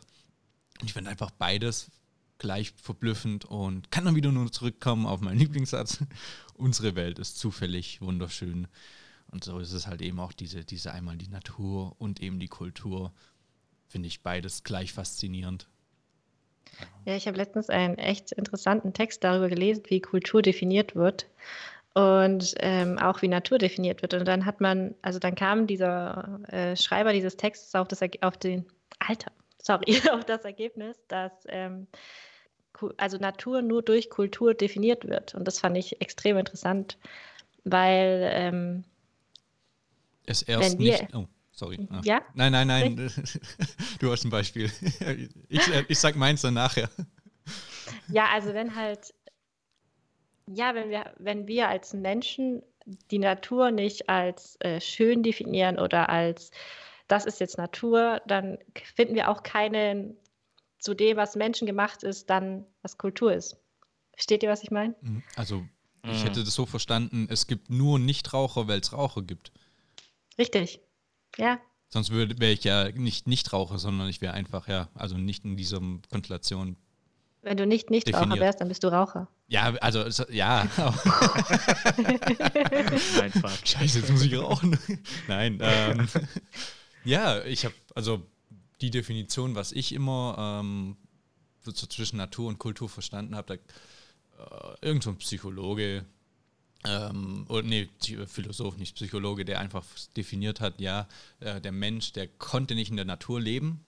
Und 0.81 0.87
ich 0.87 0.93
finde 0.95 1.11
einfach 1.11 1.31
beides 1.31 1.91
gleich 2.41 2.73
verblüffend 2.83 3.45
und 3.45 3.93
kann 3.93 4.05
dann 4.05 4.17
wieder 4.17 4.33
nur 4.33 4.51
zurückkommen 4.51 5.07
auf 5.07 5.21
meinen 5.21 5.39
Lieblingssatz. 5.39 6.01
Unsere 6.55 6.97
Welt 6.97 7.21
ist 7.21 7.39
zufällig 7.39 8.01
wunderschön. 8.01 8.67
Und 9.31 9.45
so 9.45 9.61
ist 9.61 9.73
es 9.73 9.87
halt 9.87 10.03
eben 10.03 10.19
auch 10.19 10.33
diese, 10.33 10.65
diese 10.65 10.93
einmal 10.93 11.17
die 11.17 11.29
Natur 11.29 11.95
und 11.99 12.21
eben 12.21 12.41
die 12.41 12.49
Kultur. 12.49 13.13
Finde 13.87 14.09
ich 14.09 14.23
beides 14.23 14.65
gleich 14.65 14.93
faszinierend. 14.93 15.69
Ja, 17.05 17.15
ich 17.15 17.27
habe 17.27 17.37
letztens 17.37 17.71
einen 17.71 17.99
echt 17.99 18.33
interessanten 18.33 18.93
Text 18.93 19.23
darüber 19.23 19.49
gelesen, 19.49 19.85
wie 19.89 20.01
Kultur 20.01 20.43
definiert 20.43 20.95
wird 20.95 21.27
und 21.95 22.55
ähm, 22.59 22.99
auch 22.99 23.23
wie 23.23 23.29
Natur 23.29 23.59
definiert 23.59 24.03
wird. 24.03 24.15
Und 24.15 24.27
dann 24.27 24.47
hat 24.47 24.61
man, 24.61 24.95
also 25.03 25.19
dann 25.19 25.35
kam 25.35 25.67
dieser 25.67 26.41
äh, 26.49 26.77
Schreiber 26.77 27.13
dieses 27.13 27.37
Textes 27.37 27.75
auf, 27.75 27.89
das, 27.89 28.01
auf 28.23 28.37
den, 28.37 28.67
Alter, 28.99 29.33
sorry, 29.63 30.01
auf 30.13 30.25
das 30.25 30.45
Ergebnis, 30.45 30.97
dass 31.09 31.33
ähm, 31.49 31.87
also 32.97 33.19
Natur 33.19 33.63
nur 33.63 33.83
durch 33.83 34.11
Kultur 34.11 34.55
definiert 34.55 35.09
wird. 35.09 35.35
Und 35.35 35.47
das 35.47 35.59
fand 35.59 35.77
ich 35.77 36.01
extrem 36.01 36.39
interessant, 36.39 36.99
weil 37.65 38.31
ähm, 38.33 38.85
es 40.27 40.43
erst 40.43 40.79
wir, 40.79 40.93
nicht. 40.93 41.15
Oh, 41.15 41.27
sorry. 41.53 41.87
Ah. 41.91 42.01
Ja? 42.05 42.23
Nein, 42.35 42.53
nein, 42.53 42.67
nein. 42.67 43.13
Du 44.01 44.11
hast 44.11 44.25
ein 44.25 44.31
Beispiel. 44.31 44.71
Ich, 45.49 45.63
ich 45.89 45.99
sag 45.99 46.17
meins 46.17 46.43
dann 46.43 46.55
nachher. 46.55 46.89
Ja, 48.09 48.27
also 48.33 48.55
wenn 48.55 48.75
halt, 48.75 49.13
ja, 50.47 50.75
wenn 50.75 50.91
wir, 50.91 51.13
wenn 51.19 51.47
wir 51.47 51.69
als 51.69 51.93
Menschen 51.93 52.63
die 53.11 53.19
Natur 53.19 53.71
nicht 53.71 54.09
als 54.09 54.57
äh, 54.61 54.81
schön 54.81 55.23
definieren 55.23 55.79
oder 55.79 56.09
als 56.09 56.51
das 57.09 57.27
ist 57.27 57.41
jetzt 57.41 57.59
Natur, 57.59 58.23
dann 58.27 58.59
finden 58.95 59.17
wir 59.17 59.29
auch 59.29 59.43
keinen 59.43 60.17
zu 60.81 60.95
dem, 60.95 61.17
was 61.17 61.37
menschengemacht 61.37 62.03
ist, 62.03 62.29
dann 62.31 62.67
was 62.83 62.99
Kultur 62.99 63.33
ist. 63.33 63.57
Versteht 64.13 64.43
ihr, 64.43 64.49
was 64.49 64.63
ich 64.63 64.71
meine? 64.71 64.97
Mhm. 65.01 65.23
Also, 65.37 65.65
ich 66.03 66.21
mhm. 66.21 66.27
hätte 66.27 66.43
das 66.43 66.55
so 66.55 66.67
verstanden, 66.67 67.29
es 67.31 67.47
gibt 67.47 67.71
nur 67.71 67.99
Nichtraucher, 67.99 68.67
weil 68.67 68.81
es 68.81 68.93
Raucher 68.93 69.23
gibt. 69.23 69.53
Richtig, 70.39 70.81
ja. 71.37 71.61
Sonst 71.89 72.11
wäre 72.13 72.53
ich 72.53 72.65
ja 72.65 72.91
nicht 72.93 73.27
Nichtraucher, 73.27 73.79
sondern 73.79 74.09
ich 74.09 74.21
wäre 74.21 74.35
einfach, 74.35 74.69
ja, 74.69 74.89
also 74.95 75.17
nicht 75.19 75.45
in 75.45 75.57
dieser 75.57 75.81
Konstellation. 76.11 76.77
Wenn 77.43 77.57
du 77.57 77.67
nicht 77.67 77.91
Nichtraucher 77.91 78.39
wärst, 78.39 78.61
dann 78.61 78.69
bist 78.69 78.85
du 78.85 78.89
Raucher. 78.89 79.29
Ja, 79.49 79.75
also, 79.81 80.05
ja. 80.31 80.61
einfach. 83.21 83.67
Scheiße, 83.67 83.99
jetzt 83.99 84.11
muss 84.13 84.23
ich 84.23 84.39
rauchen. 84.39 84.79
Nein, 85.29 85.59
ähm, 85.61 86.07
ja, 87.05 87.43
ich 87.45 87.65
habe, 87.65 87.75
also 87.95 88.23
die 88.81 88.91
Definition, 88.91 89.55
was 89.55 89.73
ich 89.73 89.93
immer 89.93 90.61
ähm, 90.61 90.97
so 91.63 91.73
zwischen 91.73 92.17
Natur 92.17 92.49
und 92.49 92.59
Kultur 92.59 92.89
verstanden 92.89 93.37
habe, 93.37 93.59
da, 94.39 94.45
äh, 94.45 94.77
irgend 94.87 95.03
so 95.03 95.11
ein 95.11 95.19
Psychologe, 95.19 96.05
ähm, 96.85 97.45
oder 97.49 97.63
nee, 97.63 97.89
Philosoph, 98.27 98.79
nicht 98.79 98.97
Psychologe, 98.97 99.45
der 99.45 99.61
einfach 99.61 99.85
definiert 100.17 100.61
hat, 100.61 100.81
ja, 100.81 101.09
äh, 101.41 101.61
der 101.61 101.73
Mensch, 101.73 102.13
der 102.13 102.27
konnte 102.27 102.75
nicht 102.75 102.91
in 102.91 102.97
der 102.97 103.05
Natur 103.05 103.41
leben. 103.41 103.85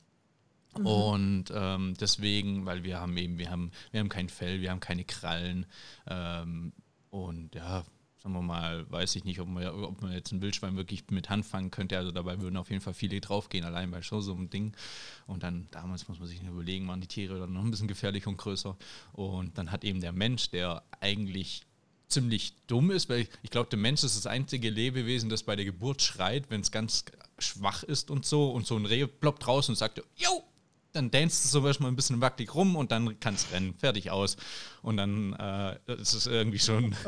Mhm. 0.76 0.86
Und 0.86 1.44
ähm, 1.54 1.94
deswegen, 1.98 2.66
weil 2.66 2.84
wir 2.84 3.00
haben 3.00 3.16
eben, 3.16 3.38
wir 3.38 3.50
haben, 3.50 3.72
wir 3.90 4.00
haben 4.00 4.08
kein 4.08 4.28
Fell, 4.28 4.60
wir 4.60 4.70
haben 4.70 4.80
keine 4.80 5.04
Krallen. 5.04 5.66
Ähm, 6.06 6.72
und 7.10 7.54
ja, 7.54 7.84
sagen 8.22 8.34
wir 8.34 8.42
mal, 8.42 8.88
weiß 8.90 9.16
ich 9.16 9.24
nicht, 9.24 9.40
ob 9.40 9.48
man, 9.48 9.66
ob 9.66 10.00
man 10.00 10.12
jetzt 10.12 10.30
ein 10.32 10.40
Wildschwein 10.40 10.76
wirklich 10.76 11.04
mit 11.10 11.28
Hand 11.28 11.44
fangen 11.44 11.70
könnte. 11.70 11.98
Also 11.98 12.12
dabei 12.12 12.40
würden 12.40 12.56
auf 12.56 12.70
jeden 12.70 12.80
Fall 12.80 12.94
viele 12.94 13.20
draufgehen, 13.20 13.64
allein 13.64 13.90
bei 13.90 14.00
so 14.02 14.32
einem 14.32 14.48
Ding. 14.48 14.74
Und 15.26 15.42
dann, 15.42 15.66
damals 15.72 16.06
muss 16.06 16.20
man 16.20 16.28
sich 16.28 16.40
überlegen, 16.42 16.86
waren 16.86 17.00
die 17.00 17.08
Tiere 17.08 17.38
dann 17.40 17.52
noch 17.52 17.64
ein 17.64 17.70
bisschen 17.70 17.88
gefährlicher 17.88 18.28
und 18.28 18.36
größer. 18.36 18.76
Und 19.12 19.58
dann 19.58 19.72
hat 19.72 19.82
eben 19.82 20.00
der 20.00 20.12
Mensch, 20.12 20.50
der 20.50 20.84
eigentlich 21.00 21.62
ziemlich 22.06 22.54
dumm 22.68 22.90
ist, 22.90 23.08
weil 23.08 23.26
ich, 23.42 23.50
glaube, 23.50 23.70
der 23.70 23.78
Mensch 23.78 24.04
ist 24.04 24.16
das 24.16 24.26
einzige 24.26 24.70
Lebewesen, 24.70 25.28
das 25.28 25.42
bei 25.42 25.56
der 25.56 25.64
Geburt 25.64 26.02
schreit, 26.02 26.48
wenn 26.48 26.60
es 26.60 26.70
ganz 26.70 27.06
schwach 27.38 27.82
ist 27.82 28.10
und 28.10 28.24
so. 28.24 28.52
Und 28.52 28.66
so 28.66 28.76
ein 28.76 28.86
Reh 28.86 29.06
ploppt 29.06 29.48
raus 29.48 29.68
und 29.68 29.74
sagt, 29.74 30.00
yo, 30.14 30.44
dann 30.92 31.10
dänzt 31.10 31.44
es 31.44 31.50
so 31.50 31.66
erstmal 31.66 31.90
ein 31.90 31.96
bisschen 31.96 32.20
wackelig 32.20 32.54
rum 32.54 32.76
und 32.76 32.92
dann 32.92 33.18
kann 33.18 33.34
es 33.34 33.50
rennen, 33.50 33.74
fertig 33.74 34.12
aus. 34.12 34.36
Und 34.82 34.98
dann 34.98 35.32
äh, 35.32 35.78
ist 35.94 36.12
es 36.12 36.26
irgendwie 36.26 36.60
schon 36.60 36.94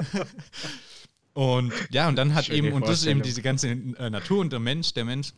Und 1.34 1.72
ja, 1.90 2.08
und 2.08 2.16
dann 2.16 2.34
hat 2.34 2.46
Schöne 2.46 2.58
eben, 2.58 2.72
und 2.72 2.86
das 2.86 3.00
ist 3.00 3.06
eben 3.06 3.22
diese 3.22 3.42
ganze 3.42 3.68
äh, 3.70 4.08
Natur 4.08 4.40
und 4.40 4.52
der 4.52 4.60
Mensch, 4.60 4.94
der 4.94 5.04
Mensch 5.04 5.34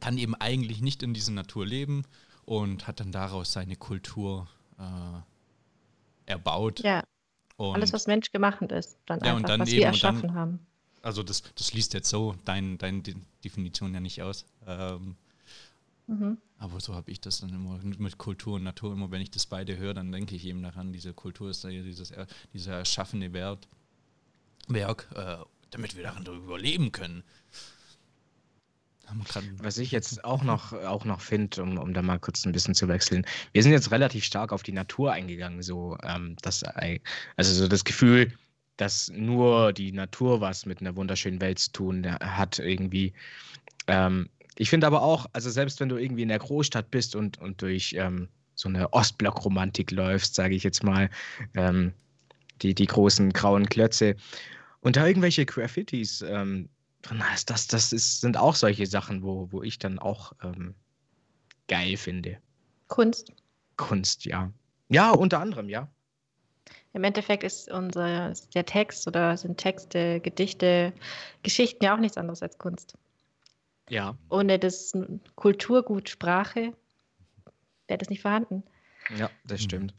kann 0.00 0.16
eben 0.16 0.34
eigentlich 0.34 0.80
nicht 0.80 1.02
in 1.02 1.12
dieser 1.14 1.32
Natur 1.32 1.66
leben 1.66 2.04
und 2.46 2.86
hat 2.86 3.00
dann 3.00 3.12
daraus 3.12 3.52
seine 3.52 3.76
Kultur 3.76 4.48
äh, 4.78 6.30
erbaut. 6.30 6.80
Ja. 6.80 7.04
Und 7.56 7.74
Alles, 7.74 7.92
was 7.92 8.06
Mensch 8.06 8.32
gemacht 8.32 8.62
ist, 8.72 8.98
dann 9.06 9.20
ja, 9.20 9.34
einfach, 9.34 9.48
dann 9.48 9.60
was 9.60 9.68
eben, 9.68 9.78
wir 9.78 9.86
erschaffen 9.86 10.22
dann, 10.22 10.34
haben. 10.34 10.58
Also 11.02 11.22
das, 11.22 11.42
das 11.54 11.72
liest 11.72 11.94
jetzt 11.94 12.08
so 12.08 12.34
deine 12.44 12.76
dein 12.76 13.02
Definition 13.44 13.94
ja 13.94 14.00
nicht 14.00 14.22
aus. 14.22 14.46
Ähm, 14.66 15.16
mhm. 16.06 16.38
Aber 16.58 16.80
so 16.80 16.94
habe 16.94 17.10
ich 17.10 17.20
das 17.20 17.40
dann 17.40 17.50
immer 17.50 17.78
mit 17.82 18.18
Kultur 18.18 18.54
und 18.54 18.64
Natur. 18.64 18.92
Immer 18.92 19.10
wenn 19.10 19.20
ich 19.20 19.30
das 19.30 19.46
beide 19.46 19.76
höre, 19.76 19.94
dann 19.94 20.12
denke 20.12 20.34
ich 20.34 20.46
eben 20.46 20.62
daran, 20.62 20.92
diese 20.92 21.12
Kultur 21.12 21.50
ist 21.50 21.62
dieses, 21.64 22.12
dieser 22.52 22.78
erschaffene 22.78 23.32
Wert 23.32 23.68
Werk, 24.68 25.08
äh, 25.14 25.36
damit 25.70 25.96
wir 25.96 26.02
darin 26.02 26.26
überleben 26.26 26.92
können. 26.92 27.22
Was 29.58 29.78
ich 29.78 29.92
jetzt 29.92 30.24
auch 30.24 30.42
noch, 30.42 30.72
auch 30.72 31.04
noch 31.04 31.20
finde, 31.20 31.62
um, 31.62 31.78
um 31.78 31.94
da 31.94 32.02
mal 32.02 32.18
kurz 32.18 32.44
ein 32.44 32.50
bisschen 32.50 32.74
zu 32.74 32.88
wechseln, 32.88 33.24
wir 33.52 33.62
sind 33.62 33.70
jetzt 33.70 33.92
relativ 33.92 34.24
stark 34.24 34.52
auf 34.52 34.64
die 34.64 34.72
Natur 34.72 35.12
eingegangen, 35.12 35.62
so 35.62 35.96
ähm, 36.02 36.36
das, 36.42 36.64
also 37.36 37.54
so 37.54 37.68
das 37.68 37.84
Gefühl, 37.84 38.32
dass 38.76 39.08
nur 39.14 39.72
die 39.72 39.92
Natur 39.92 40.40
was 40.40 40.66
mit 40.66 40.80
einer 40.80 40.96
wunderschönen 40.96 41.40
Welt 41.40 41.58
zu 41.60 41.72
tun 41.72 42.06
hat, 42.20 42.58
irgendwie. 42.58 43.12
Ähm, 43.86 44.28
ich 44.56 44.70
finde 44.70 44.86
aber 44.86 45.02
auch, 45.02 45.26
also 45.32 45.50
selbst 45.50 45.80
wenn 45.80 45.88
du 45.88 45.96
irgendwie 45.96 46.22
in 46.22 46.28
der 46.28 46.38
Großstadt 46.38 46.90
bist 46.90 47.14
und, 47.14 47.38
und 47.38 47.62
durch 47.62 47.94
ähm, 47.96 48.28
so 48.54 48.68
eine 48.68 48.92
Ostblock-Romantik 48.92 49.90
läufst, 49.90 50.34
sage 50.34 50.54
ich 50.54 50.64
jetzt 50.64 50.82
mal, 50.82 51.10
ähm, 51.54 51.92
die, 52.62 52.74
die 52.74 52.86
großen 52.86 53.32
grauen 53.32 53.68
Klötze 53.68 54.16
und 54.86 54.94
da 54.94 55.04
irgendwelche 55.04 55.44
Graffitis 55.44 56.22
ähm, 56.22 56.68
drin 57.02 57.20
hast, 57.28 57.50
das, 57.50 57.66
das 57.66 57.92
ist, 57.92 58.20
sind 58.20 58.36
auch 58.36 58.54
solche 58.54 58.86
Sachen, 58.86 59.24
wo, 59.24 59.50
wo 59.50 59.64
ich 59.64 59.80
dann 59.80 59.98
auch 59.98 60.32
ähm, 60.44 60.76
geil 61.66 61.96
finde. 61.96 62.38
Kunst. 62.86 63.32
Kunst, 63.76 64.26
ja. 64.26 64.52
Ja, 64.88 65.10
unter 65.10 65.40
anderem, 65.40 65.68
ja. 65.68 65.88
Im 66.92 67.02
Endeffekt 67.02 67.42
ist 67.42 67.68
unser 67.68 68.32
der 68.54 68.64
Text 68.64 69.08
oder 69.08 69.36
sind 69.36 69.58
Texte, 69.58 70.20
Gedichte, 70.20 70.92
Geschichten 71.42 71.84
ja 71.84 71.96
auch 71.96 72.00
nichts 72.00 72.16
anderes 72.16 72.40
als 72.40 72.56
Kunst. 72.56 72.96
Ja. 73.88 74.16
Ohne 74.30 74.56
das 74.60 74.92
Kulturgut 75.34 76.10
Sprache 76.10 76.72
wäre 77.88 77.98
das 77.98 78.08
nicht 78.08 78.22
vorhanden. 78.22 78.62
Ja, 79.18 79.30
das 79.48 79.64
stimmt. 79.64 79.94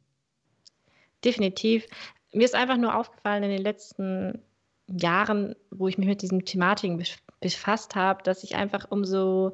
Definitiv. 1.25 1.85
Mir 2.31 2.45
ist 2.45 2.55
einfach 2.55 2.77
nur 2.77 2.95
aufgefallen 2.95 3.43
in 3.43 3.49
den 3.49 3.63
letzten 3.63 4.41
Jahren, 4.87 5.55
wo 5.69 5.87
ich 5.87 5.97
mich 5.97 6.07
mit 6.07 6.21
diesen 6.21 6.45
Thematiken 6.45 7.03
befasst 7.39 7.95
habe, 7.95 8.23
dass 8.23 8.43
ich 8.43 8.55
einfach 8.55 8.89
umso, 8.89 9.53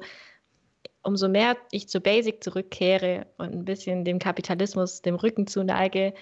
umso 1.02 1.28
mehr 1.28 1.56
ich 1.70 1.88
zu 1.88 2.00
Basic 2.00 2.42
zurückkehre 2.42 3.26
und 3.36 3.52
ein 3.52 3.64
bisschen 3.64 4.04
dem 4.04 4.18
Kapitalismus 4.18 5.02
dem 5.02 5.16
Rücken 5.16 5.46
zuneige, 5.46 6.14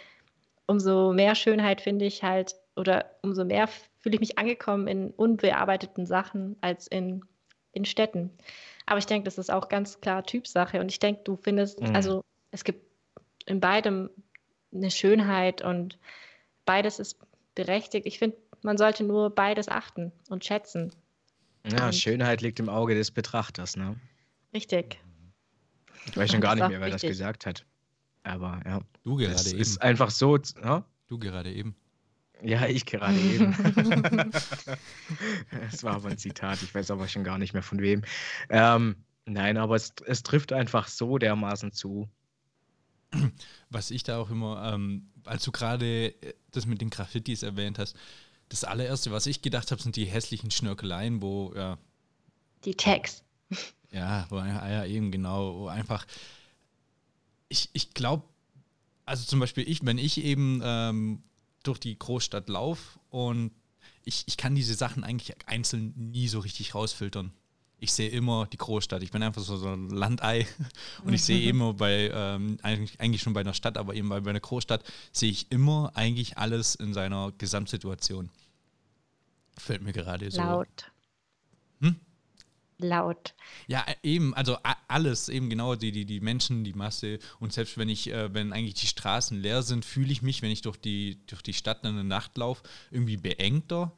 umso 0.67 1.13
mehr 1.13 1.35
Schönheit 1.35 1.81
finde 1.81 2.07
ich 2.07 2.23
halt 2.23 2.57
oder 2.77 3.11
umso 3.23 3.45
mehr 3.45 3.69
fühle 3.99 4.15
ich 4.15 4.21
mich 4.21 4.39
angekommen 4.39 4.89
in 4.89 5.11
unbearbeiteten 5.11 6.07
Sachen 6.07 6.57
als 6.61 6.87
in, 6.87 7.23
in 7.73 7.85
Städten. 7.85 8.31
Aber 8.87 8.99
ich 8.99 9.07
denke, 9.07 9.25
das 9.25 9.39
ist 9.39 9.51
auch 9.51 9.69
ganz 9.69 10.01
klar 10.01 10.25
Typsache 10.25 10.81
und 10.81 10.91
ich 10.91 10.99
denke, 10.99 11.23
du 11.25 11.37
findest, 11.37 11.81
mhm. 11.81 11.95
also 11.95 12.23
es 12.51 12.65
gibt 12.65 12.85
in 13.47 13.61
beidem 13.61 14.11
eine 14.75 14.91
Schönheit 14.91 15.63
und 15.63 15.99
beides 16.65 16.99
ist 16.99 17.19
berechtigt. 17.55 18.07
Ich 18.07 18.19
finde, 18.19 18.37
man 18.63 18.79
sollte 18.79 19.05
nur 19.05 19.31
beides 19.31 19.69
achten 19.69 20.13
und 20.29 20.45
schätzen. 20.45 20.93
Ja, 21.71 21.87
und 21.87 21.95
Schönheit 21.95 22.41
liegt 22.41 22.59
im 22.61 22.69
Auge 22.69 22.95
des 22.95 23.11
Betrachters, 23.11 23.77
ne? 23.77 23.97
Richtig. 24.53 24.99
Ich 26.07 26.17
weiß 26.17 26.31
schon 26.31 26.41
gar 26.41 26.55
nicht 26.55 26.69
mehr, 26.69 26.81
wer 26.81 26.91
das 26.91 27.03
gesagt 27.03 27.47
hat. 27.47 27.65
Aber 28.25 28.61
ja. 28.65 28.81
Du 29.05 29.17
gerade 29.17 29.33
das 29.33 29.53
eben. 29.53 29.61
ist 29.61 29.81
einfach 29.81 30.11
so. 30.11 30.39
Ja? 30.63 30.85
Du 31.07 31.19
gerade 31.19 31.53
eben. 31.53 31.77
Ja, 32.43 32.67
ich 32.67 32.87
gerade 32.87 33.19
eben. 33.19 33.55
Es 35.71 35.85
war 35.85 35.95
aber 35.95 36.09
ein 36.09 36.19
Zitat, 36.19 36.63
ich 36.63 36.75
weiß 36.75 36.91
aber 36.91 37.07
schon 37.07 37.25
gar 37.25 37.39
nicht 37.39 37.53
mehr 37.53 37.63
von 37.63 37.81
wem. 37.81 38.03
Ähm, 38.49 38.97
nein, 39.27 39.57
aber 39.57 39.77
es, 39.77 39.95
es 40.07 40.23
trifft 40.23 40.53
einfach 40.53 40.89
so 40.89 41.19
dermaßen 41.19 41.73
zu. 41.73 42.09
Was 43.71 43.91
ich 43.91 44.03
da 44.03 44.19
auch 44.19 44.31
immer, 44.31 44.73
ähm, 44.73 45.11
als 45.25 45.45
du 45.45 45.53
gerade 45.53 46.07
äh, 46.07 46.35
das 46.51 46.67
mit 46.67 46.81
den 46.81 46.91
Graffitis 46.91 47.43
erwähnt 47.43 47.79
hast, 47.79 47.97
das 48.53 48.65
allererste, 48.65 49.11
was 49.11 49.27
ich 49.27 49.41
gedacht 49.41 49.71
habe, 49.71 49.83
sind 49.83 49.97
die 49.97 50.05
hässlichen 50.05 50.51
Schnörkeleien, 50.51 51.23
wo, 51.23 51.53
ja. 51.57 51.79
Die 52.65 52.75
Tags. 52.75 53.23
Ja, 53.91 54.27
wo, 54.29 54.39
ja, 54.39 54.85
eben 54.85 55.11
genau, 55.11 55.55
wo 55.59 55.67
einfach. 55.69 56.07
Ich, 57.49 57.71
ich 57.73 57.95
glaube, 57.95 58.25
also 59.05 59.25
zum 59.25 59.41
Beispiel 59.41 59.69
ich, 59.69 59.85
wenn 59.85 59.99
ich 59.99 60.23
eben 60.23 60.61
ähm, 60.65 61.23
durch 61.63 61.79
die 61.79 61.99
Großstadt 61.99 62.49
laufe 62.49 62.99
und 63.11 63.53
ich, 64.05 64.25
ich 64.27 64.37
kann 64.37 64.55
diese 64.55 64.75
Sachen 64.75 65.05
eigentlich 65.05 65.37
einzeln 65.47 65.93
nie 65.97 66.29
so 66.29 66.41
richtig 66.41 66.75
rausfiltern. 66.75 67.33
Ich 67.79 67.93
sehe 67.93 68.09
immer 68.09 68.47
die 68.47 68.59
Großstadt. 68.59 69.03
Ich 69.03 69.11
bin 69.11 69.23
einfach 69.23 69.43
so, 69.43 69.57
so 69.57 69.69
ein 69.69 69.91
Landei 69.91 70.47
und 71.05 71.13
ich 71.13 71.25
sehe 71.25 71.49
immer 71.49 71.75
bei, 71.75 72.11
ähm, 72.15 72.59
eigentlich, 72.63 73.01
eigentlich 73.01 73.23
schon 73.23 73.33
bei 73.33 73.41
einer 73.41 73.55
Stadt, 73.55 73.77
aber 73.77 73.95
eben 73.95 74.09
bei, 74.09 74.21
bei 74.21 74.31
einer 74.31 74.41
Großstadt, 74.41 74.85
sehe 75.11 75.31
ich 75.31 75.51
immer 75.51 75.91
eigentlich 75.95 76.39
alles 76.39 76.75
in 76.75 76.95
seiner 76.95 77.33
Gesamtsituation. 77.39 78.31
Fällt 79.59 79.83
mir 79.83 79.93
gerade 79.93 80.31
so. 80.31 80.41
Laut. 80.41 80.91
Hm? 81.81 81.97
Laut. 82.79 83.35
Ja, 83.69 83.85
äh, 83.87 83.95
eben, 84.03 84.35
also 84.35 84.59
alles, 84.89 85.29
eben 85.29 85.51
genau, 85.51 85.75
die, 85.75 85.93
die, 85.93 86.05
die 86.05 86.21
Menschen, 86.21 86.65
die 86.65 86.73
Masse. 86.73 87.19
Und 87.39 87.53
selbst 87.53 87.79
wenn 87.79 87.89
ich, 87.89 88.11
äh, 88.11 88.33
wenn 88.35 88.53
eigentlich 88.53 88.75
die 88.75 88.87
Straßen 88.87 89.41
leer 89.41 89.63
sind, 89.63 89.85
fühle 89.85 90.13
ich 90.13 90.23
mich, 90.23 90.43
wenn 90.43 90.51
ich 90.51 90.63
durch 90.63 90.77
die, 90.77 91.21
durch 91.27 91.43
die 91.43 91.55
Stadt 91.55 91.85
in 91.85 91.95
der 91.95 92.05
Nacht 92.05 92.37
laufe, 92.37 92.63
irgendwie 92.91 93.17
beengter, 93.17 93.93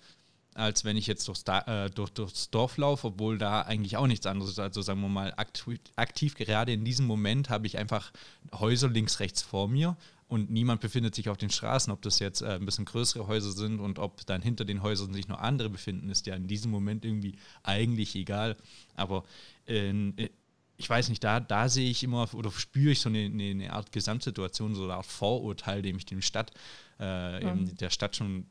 als 0.54 0.84
wenn 0.84 0.96
ich 0.96 1.06
jetzt 1.06 1.26
durchs, 1.28 1.42
äh, 1.46 1.90
durch, 1.90 2.10
durchs 2.10 2.50
Dorf 2.50 2.76
laufe, 2.76 3.08
obwohl 3.08 3.38
da 3.38 3.62
eigentlich 3.62 3.96
auch 3.96 4.06
nichts 4.06 4.26
anderes 4.26 4.52
ist. 4.52 4.58
Also 4.58 4.82
sagen 4.82 5.00
wir 5.00 5.08
mal, 5.08 5.32
aktiv, 5.36 5.80
aktiv 5.96 6.34
gerade 6.34 6.72
in 6.72 6.84
diesem 6.84 7.06
Moment 7.06 7.50
habe 7.50 7.66
ich 7.66 7.78
einfach 7.78 8.12
Häuser 8.52 8.88
links, 8.88 9.20
rechts 9.20 9.42
vor 9.42 9.68
mir 9.68 9.96
und 10.28 10.50
niemand 10.50 10.80
befindet 10.80 11.14
sich 11.14 11.28
auf 11.28 11.36
den 11.36 11.50
Straßen. 11.50 11.92
Ob 11.92 12.02
das 12.02 12.18
jetzt 12.18 12.42
äh, 12.42 12.54
ein 12.54 12.64
bisschen 12.64 12.84
größere 12.84 13.26
Häuser 13.26 13.52
sind 13.52 13.80
und 13.80 13.98
ob 13.98 14.24
dann 14.26 14.42
hinter 14.42 14.64
den 14.64 14.82
Häusern 14.82 15.12
sich 15.12 15.28
noch 15.28 15.38
andere 15.38 15.70
befinden, 15.70 16.08
ist 16.10 16.26
ja 16.26 16.34
in 16.34 16.46
diesem 16.46 16.70
Moment 16.70 17.04
irgendwie 17.04 17.36
eigentlich 17.62 18.14
egal. 18.16 18.56
Aber 18.94 19.24
äh, 19.66 20.28
ich 20.76 20.90
weiß 20.90 21.08
nicht, 21.08 21.22
da, 21.22 21.40
da 21.40 21.68
sehe 21.68 21.90
ich 21.90 22.02
immer 22.02 22.32
oder 22.34 22.50
spüre 22.50 22.92
ich 22.92 23.00
so 23.00 23.08
eine, 23.08 23.24
eine, 23.24 23.72
Art 23.72 23.92
Gesamtsituation, 23.92 24.74
so 24.74 24.84
eine 24.84 24.94
Art 24.94 25.06
Vorurteil, 25.06 25.82
dem 25.82 25.96
ich 25.96 26.06
dem 26.06 26.22
Stadt, 26.22 26.52
äh, 26.98 27.54
mhm. 27.54 27.76
der 27.76 27.90
Stadt 27.90 28.16
schon 28.16 28.46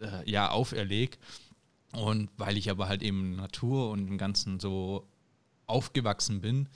äh, 0.00 0.28
ja 0.28 0.50
auferlege. 0.50 1.18
Und 1.92 2.30
weil 2.36 2.56
ich 2.56 2.70
aber 2.70 2.88
halt 2.88 3.02
eben 3.02 3.36
Natur 3.36 3.90
und 3.90 4.08
im 4.08 4.18
Ganzen 4.18 4.60
so 4.60 5.06
aufgewachsen 5.66 6.40
bin, 6.40 6.68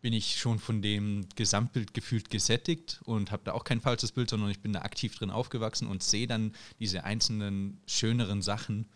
bin 0.00 0.12
ich 0.12 0.38
schon 0.38 0.58
von 0.58 0.80
dem 0.80 1.26
Gesamtbild 1.34 1.92
gefühlt 1.92 2.30
gesättigt 2.30 3.00
und 3.04 3.32
habe 3.32 3.42
da 3.44 3.52
auch 3.52 3.64
kein 3.64 3.80
falsches 3.80 4.12
Bild, 4.12 4.30
sondern 4.30 4.50
ich 4.50 4.60
bin 4.60 4.72
da 4.72 4.82
aktiv 4.82 5.16
drin 5.16 5.30
aufgewachsen 5.30 5.88
und 5.88 6.02
sehe 6.02 6.26
dann 6.26 6.52
diese 6.78 7.04
einzelnen 7.04 7.80
schöneren 7.86 8.42
Sachen. 8.42 8.86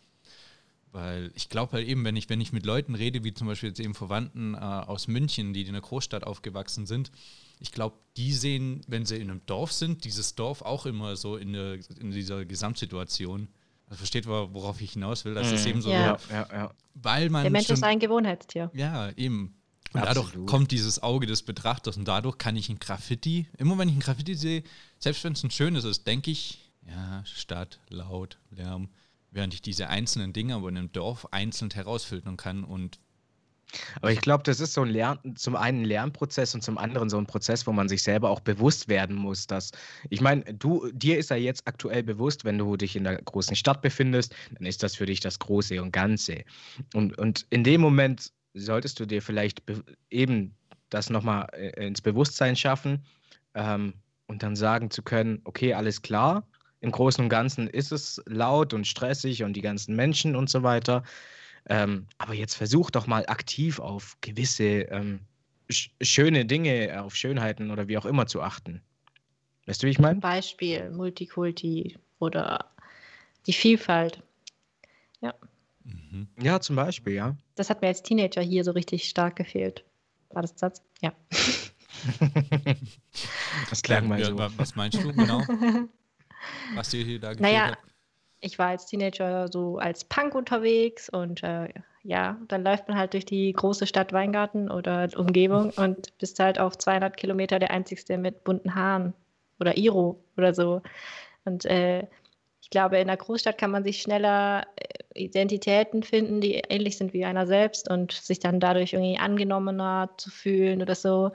Weil 0.93 1.33
ich 1.35 1.49
glaube 1.49 1.73
halt 1.73 1.89
eben, 1.89 2.05
wenn 2.05 2.17
ich, 2.17 2.29
wenn 2.29 2.41
ich 2.41 2.53
mit 2.53 2.67
Leuten 2.67 2.95
rede, 2.95 3.25
wie 3.25 3.33
zum 3.33 3.47
Beispiel 3.47 3.71
jetzt 3.71 3.81
eben 3.81 3.95
Verwandten 3.95 4.55
äh, 4.55 4.59
aus 4.59 5.09
München, 5.09 5.55
die 5.55 5.63
in 5.63 5.71
einer 5.71 5.81
Großstadt 5.81 6.25
aufgewachsen 6.25 6.87
sind, 6.87 7.11
ich 7.59 7.73
glaube, 7.73 7.97
die 8.17 8.33
sehen, 8.33 8.83
wenn 8.87 9.07
sie 9.07 9.17
in 9.17 9.31
einem 9.31 9.41
Dorf 9.47 9.73
sind, 9.73 10.05
dieses 10.05 10.35
Dorf 10.35 10.63
auch 10.63 10.85
immer 10.85 11.17
so 11.17 11.37
in, 11.37 11.53
der, 11.53 11.79
in 11.99 12.11
dieser 12.11 12.45
Gesamtsituation. 12.45 13.49
Also 13.87 13.99
versteht, 13.99 14.27
worauf 14.27 14.81
ich 14.81 14.93
hinaus 14.93 15.25
will? 15.25 15.35
Das 15.35 15.49
mhm. 15.49 15.55
ist 15.55 15.67
eben 15.67 15.83
so, 15.83 15.91
ja. 15.91 16.19
Ja, 16.31 16.49
ja. 16.53 16.75
weil 16.95 17.31
man. 17.31 17.43
Der 17.43 17.51
Mensch 17.51 17.67
schon, 17.67 17.75
ist 17.75 17.85
ein 17.85 17.99
Gewohnheitstier. 17.99 18.71
Ja, 18.75 19.11
eben. 19.17 19.55
Und 19.93 20.01
Absolut. 20.01 20.33
dadurch 20.35 20.47
kommt 20.47 20.71
dieses 20.71 21.03
Auge 21.03 21.27
des 21.27 21.43
Betrachters 21.43 21.97
und 21.97 22.07
dadurch 22.07 22.39
kann 22.39 22.57
ich 22.57 22.69
ein 22.69 22.79
Graffiti, 22.79 23.47
immer 23.59 23.77
wenn 23.79 23.89
ich 23.89 23.95
ein 23.95 24.01
Graffiti 24.01 24.35
sehe, 24.35 24.65
selbst 24.99 25.23
wenn 25.25 25.35
es 25.35 25.43
ein 25.43 25.51
schönes 25.51 25.85
ist, 25.85 26.07
denke 26.07 26.31
ich, 26.31 26.71
ja, 26.87 27.23
Stadt, 27.27 27.79
laut, 27.89 28.39
Lärm, 28.51 28.89
während 29.31 29.55
ich 29.55 29.63
diese 29.63 29.89
einzelnen 29.89 30.33
Dinge 30.33 30.55
aber 30.55 30.69
in 30.69 30.79
einem 30.79 30.93
Dorf 30.93 31.29
einzeln 31.31 31.71
herausfiltern 31.71 32.37
kann 32.37 32.65
und 32.65 32.99
aber 33.97 34.13
ich 34.13 34.21
glaube, 34.21 34.43
das 34.45 34.61
ist 34.61 34.75
so 34.75 34.83
ein 34.83 34.91
Lern 34.91 35.19
zum 35.35 35.57
einen 35.57 35.83
ein 35.83 35.85
Lernprozess 35.85 36.55
und 36.55 36.63
zum 36.63 36.79
anderen 36.79 37.09
so 37.09 37.17
ein 37.17 37.27
Prozess, 37.27 37.67
wo 37.67 37.73
man 37.73 37.89
sich 37.89 38.03
selber 38.03 38.29
auch 38.31 38.41
bewusst 38.41 38.89
werden 38.89 39.17
muss, 39.17 39.47
dass 39.47 39.71
ich 40.11 40.21
meine, 40.21 40.43
du 40.45 40.91
dir 40.93 41.19
ist 41.19 41.31
ja 41.31 41.37
jetzt 41.37 41.67
aktuell 41.67 42.03
bewusst, 42.03 42.45
wenn 42.45 42.59
du 42.59 42.77
dich 42.77 42.97
in 42.97 43.05
der 43.05 43.23
großen 43.23 43.57
Stadt 43.57 43.81
befindest, 43.81 44.35
dann 44.55 44.67
ist 44.67 44.83
das 44.83 44.95
für 44.95 45.07
dich 45.07 45.21
das 45.21 45.39
Große 45.39 45.81
und 45.81 45.93
Ganze. 45.93 46.45
Und, 46.93 47.17
und 47.19 47.47
in 47.51 47.65
dem 47.65 47.81
Moment 47.81 48.33
solltest 48.55 49.01
du 49.01 49.07
dir 49.07 49.23
vielleicht 49.23 49.63
eben 50.11 50.55
das 50.91 51.11
nochmal 51.11 51.49
äh, 51.53 51.87
ins 51.87 52.03
Bewusstsein 52.03 52.57
schaffen 52.57 53.05
ähm, 53.55 53.95
und 54.27 54.43
dann 54.43 54.57
sagen 54.57 54.91
zu 54.91 55.03
können, 55.03 55.41
okay, 55.45 55.75
alles 55.75 56.03
klar, 56.03 56.47
im 56.81 56.91
Großen 56.91 57.23
und 57.23 57.31
Ganzen 57.31 57.69
ist 57.69 57.93
es 57.93 58.21
laut 58.27 58.75
und 58.75 58.87
stressig 58.87 59.45
und 59.45 59.55
die 59.55 59.63
ganzen 59.63 59.95
Menschen 59.95 60.35
und 60.37 60.51
so 60.51 60.63
weiter. 60.63 61.05
Ähm, 61.69 62.07
aber 62.19 62.35
jetzt 62.35 62.55
versuch 62.55 62.91
doch 62.91 63.07
mal 63.07 63.25
aktiv 63.27 63.79
auf 63.79 64.17
gewisse 64.21 64.83
ähm, 64.91 65.21
sch 65.71 65.91
schöne 66.03 66.45
Dinge, 66.45 67.01
auf 67.03 67.15
Schönheiten 67.15 67.71
oder 67.71 67.87
wie 67.87 67.97
auch 67.97 68.05
immer 68.05 68.27
zu 68.27 68.43
achten. 68.43 68.83
Weißt 69.67 69.83
du, 69.83 69.87
wie 69.87 69.93
ich 69.93 70.01
meine? 70.01 70.19
Beispiel 70.19 70.91
Multikulti 70.91 71.97
oder 72.19 72.73
die 73.47 73.53
Vielfalt. 73.53 74.23
Ja. 75.21 75.33
Mhm. 75.85 76.29
Ja, 76.41 76.61
zum 76.61 76.77
Beispiel, 76.77 77.15
ja. 77.15 77.37
Das 77.55 77.71
hat 77.71 77.83
mir 77.83 77.89
als 77.89 78.03
Teenager 78.03 78.43
hier 78.43 78.65
so 78.65 78.73
richtig 78.73 79.09
stark 79.09 79.37
gefehlt. 79.37 79.85
War 80.31 80.43
das 80.43 80.55
Satz? 80.57 80.83
Ja. 81.01 81.13
das 83.71 83.83
klang 83.83 84.09
mal 84.09 84.25
so. 84.25 84.37
Was 84.37 84.75
meinst 84.77 85.03
du 85.03 85.13
genau? 85.13 85.41
Was 86.75 86.91
dir 86.91 87.05
hier 87.05 87.21
da 87.21 87.33
gefehlt 87.33 87.41
naja, 87.41 87.67
hat? 87.73 87.79
ich 88.41 88.59
war 88.59 88.69
als 88.69 88.87
Teenager 88.87 89.49
so 89.51 89.79
als 89.79 90.05
Punk 90.05 90.35
unterwegs 90.35 91.09
und 91.09 91.43
äh, 91.43 91.69
ja, 92.03 92.37
dann 92.49 92.65
läuft 92.65 92.89
man 92.89 92.99
halt 92.99 93.13
durch 93.15 93.25
die 93.25 93.53
große 93.53 93.87
Stadt 93.87 94.13
Weingarten 94.13 94.71
oder 94.71 95.09
Umgebung 95.17 95.71
und 95.71 96.17
bist 96.19 96.41
halt 96.41 96.59
auf 96.59 96.77
200 96.77 97.17
Kilometer 97.17 97.61
der 97.61 97.71
Einzigste 97.71 98.19
mit 98.19 98.43
bunten 98.43 98.75
Haaren 98.75 99.15
oder 99.61 99.77
Iro 99.77 100.19
oder 100.37 100.53
so. 100.53 100.83
Und 101.45 101.65
äh, 101.65 102.09
glaube, 102.73 102.99
in 102.99 103.07
der 103.07 103.17
Großstadt 103.17 103.57
kann 103.57 103.71
man 103.71 103.85
sich 103.85 104.03
schneller 104.03 104.67
äh, 104.75 105.23
Identitäten 105.25 106.03
finden, 106.03 106.41
die 106.41 106.55
ähnlich 106.55 106.97
sind 106.99 107.13
wie 107.13 107.25
einer 107.25 107.47
selbst 107.47 107.89
und 107.89 108.11
sich 108.11 108.41
dann 108.41 108.59
dadurch 108.59 108.95
irgendwie 108.95 109.19
angenommener 109.19 110.11
zu 110.17 110.31
fühlen 110.31 110.83
oder 110.83 110.97
so. 110.97 111.31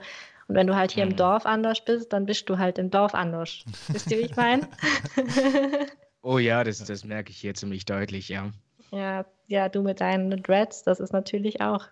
Und 0.48 0.54
wenn 0.54 0.66
du 0.66 0.76
halt 0.76 0.90
hier 0.90 1.06
mhm. 1.06 1.12
im 1.12 1.16
Dorf 1.16 1.46
anders 1.46 1.82
bist, 1.82 2.12
dann 2.12 2.26
bist 2.26 2.48
du 2.50 2.58
halt 2.58 2.78
im 2.78 2.90
Dorf 2.90 3.14
anders. 3.14 3.64
Wisst 3.88 4.10
ihr, 4.10 4.18
wie 4.18 4.22
ich 4.22 4.36
meine? 4.36 4.68
oh 6.22 6.38
ja, 6.38 6.64
das, 6.64 6.84
das 6.84 7.04
merke 7.04 7.30
ich 7.30 7.38
hier 7.38 7.54
ziemlich 7.54 7.86
deutlich, 7.86 8.28
ja. 8.28 8.50
Ja, 8.90 9.24
ja, 9.46 9.68
du 9.68 9.82
mit 9.82 10.00
deinen 10.00 10.42
Dreads, 10.42 10.82
das 10.82 11.00
ist 11.00 11.12
natürlich 11.12 11.60
auch. 11.60 11.86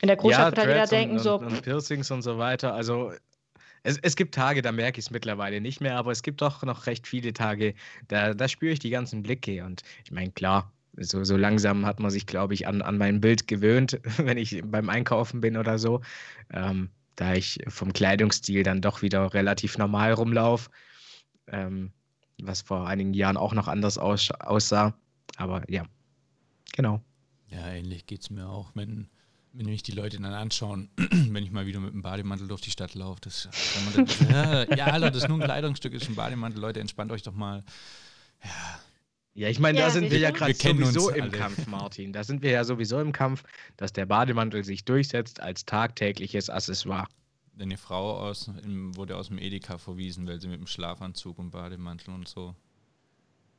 In 0.00 0.06
der 0.06 0.16
Großstadt 0.16 0.56
ja, 0.56 0.56
wird 0.56 0.58
halt 0.58 0.68
jeder 0.68 0.86
denken, 0.86 1.16
und, 1.16 1.22
so. 1.22 1.38
Und 1.38 1.62
Piercings 1.62 2.10
und 2.10 2.22
so 2.22 2.38
weiter. 2.38 2.74
Also 2.74 3.12
es, 3.82 3.98
es 3.98 4.16
gibt 4.16 4.34
Tage, 4.34 4.62
da 4.62 4.72
merke 4.72 4.98
ich 4.98 5.06
es 5.06 5.10
mittlerweile 5.10 5.60
nicht 5.60 5.80
mehr, 5.80 5.96
aber 5.96 6.12
es 6.12 6.22
gibt 6.22 6.40
doch 6.42 6.62
noch 6.62 6.86
recht 6.86 7.06
viele 7.06 7.32
Tage, 7.32 7.74
da, 8.08 8.34
da 8.34 8.48
spüre 8.48 8.72
ich 8.72 8.78
die 8.78 8.90
ganzen 8.90 9.22
Blicke. 9.22 9.64
Und 9.64 9.82
ich 10.04 10.10
meine, 10.10 10.30
klar, 10.30 10.72
so, 10.96 11.24
so 11.24 11.36
langsam 11.36 11.86
hat 11.86 12.00
man 12.00 12.10
sich, 12.10 12.26
glaube 12.26 12.54
ich, 12.54 12.66
an, 12.66 12.82
an 12.82 12.98
mein 12.98 13.20
Bild 13.20 13.46
gewöhnt, 13.46 14.00
wenn 14.18 14.38
ich 14.38 14.62
beim 14.64 14.88
Einkaufen 14.88 15.40
bin 15.40 15.56
oder 15.56 15.78
so. 15.78 16.00
Ähm, 16.52 16.90
da 17.16 17.34
ich 17.34 17.58
vom 17.66 17.92
Kleidungsstil 17.92 18.62
dann 18.62 18.80
doch 18.80 19.02
wieder 19.02 19.34
relativ 19.34 19.76
normal 19.76 20.12
rumlaufe, 20.12 20.70
ähm, 21.48 21.92
was 22.40 22.62
vor 22.62 22.86
einigen 22.86 23.12
Jahren 23.12 23.36
auch 23.36 23.54
noch 23.54 23.66
anders 23.66 23.98
aus, 23.98 24.30
aussah. 24.30 24.94
Aber 25.36 25.68
ja, 25.68 25.84
genau. 26.74 27.02
Ja, 27.48 27.72
ähnlich 27.72 28.06
geht 28.06 28.22
es 28.22 28.30
mir 28.30 28.48
auch. 28.48 28.70
Wenn, 28.74 29.08
wenn 29.58 29.66
mich 29.66 29.82
die 29.82 29.92
Leute 29.92 30.18
dann 30.18 30.32
anschauen, 30.32 30.88
wenn 30.96 31.42
ich 31.42 31.50
mal 31.50 31.66
wieder 31.66 31.80
mit 31.80 31.92
einem 31.92 32.02
Bademantel 32.02 32.46
durch 32.46 32.60
die 32.60 32.70
Stadt 32.70 32.94
laufe, 32.94 33.20
das, 33.22 33.48
das 33.96 34.20
ja, 34.20 34.74
ja, 34.74 34.86
Alter, 34.86 35.10
das 35.10 35.24
ist 35.24 35.28
nur 35.28 35.38
ein 35.38 35.44
Kleidungsstück, 35.44 35.92
ist 35.94 36.08
ein 36.08 36.14
Bademantel, 36.14 36.60
Leute, 36.60 36.78
entspannt 36.80 37.10
euch 37.10 37.22
doch 37.22 37.34
mal. 37.34 37.64
Ja. 38.44 38.80
Ja, 39.34 39.48
ich 39.48 39.60
meine, 39.60 39.78
ja, 39.78 39.86
da 39.86 39.90
sind 39.92 40.10
wir 40.10 40.18
ja 40.18 40.32
gerade 40.32 40.54
sowieso 40.54 41.10
im 41.10 41.24
alle. 41.24 41.30
Kampf, 41.30 41.66
Martin. 41.68 42.12
Da 42.12 42.24
sind 42.24 42.42
wir 42.42 42.50
ja 42.50 42.64
sowieso 42.64 43.00
im 43.00 43.12
Kampf, 43.12 43.44
dass 43.76 43.92
der 43.92 44.06
Bademantel 44.06 44.64
sich 44.64 44.84
durchsetzt 44.84 45.40
als 45.40 45.64
tagtägliches 45.64 46.50
Accessoire. 46.50 47.06
Deine 47.52 47.76
Frau 47.76 48.18
aus, 48.18 48.50
wurde 48.64 49.16
aus 49.16 49.28
dem 49.28 49.38
Edeka 49.38 49.78
verwiesen, 49.78 50.26
weil 50.26 50.40
sie 50.40 50.48
mit 50.48 50.58
dem 50.58 50.66
Schlafanzug 50.66 51.38
und 51.38 51.50
Bademantel 51.50 52.14
und 52.14 52.26
so 52.26 52.54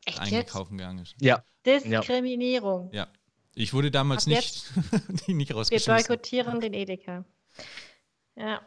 Echt 0.05 0.19
eingekauft 0.19 0.71
gegangen 0.71 0.99
ist. 0.99 1.15
Ja. 1.21 1.43
Diskriminierung. 1.65 2.89
Ja. 2.93 3.07
Ich 3.55 3.73
wurde 3.73 3.91
damals 3.91 4.23
Ab 4.25 4.33
nicht, 4.33 4.65
nicht 5.27 5.53
rausgeschmissen. 5.53 5.93
Wir 5.93 6.03
boykottieren 6.03 6.59
den 6.59 6.73
Edeka. 6.73 7.25
Ja. 8.35 8.61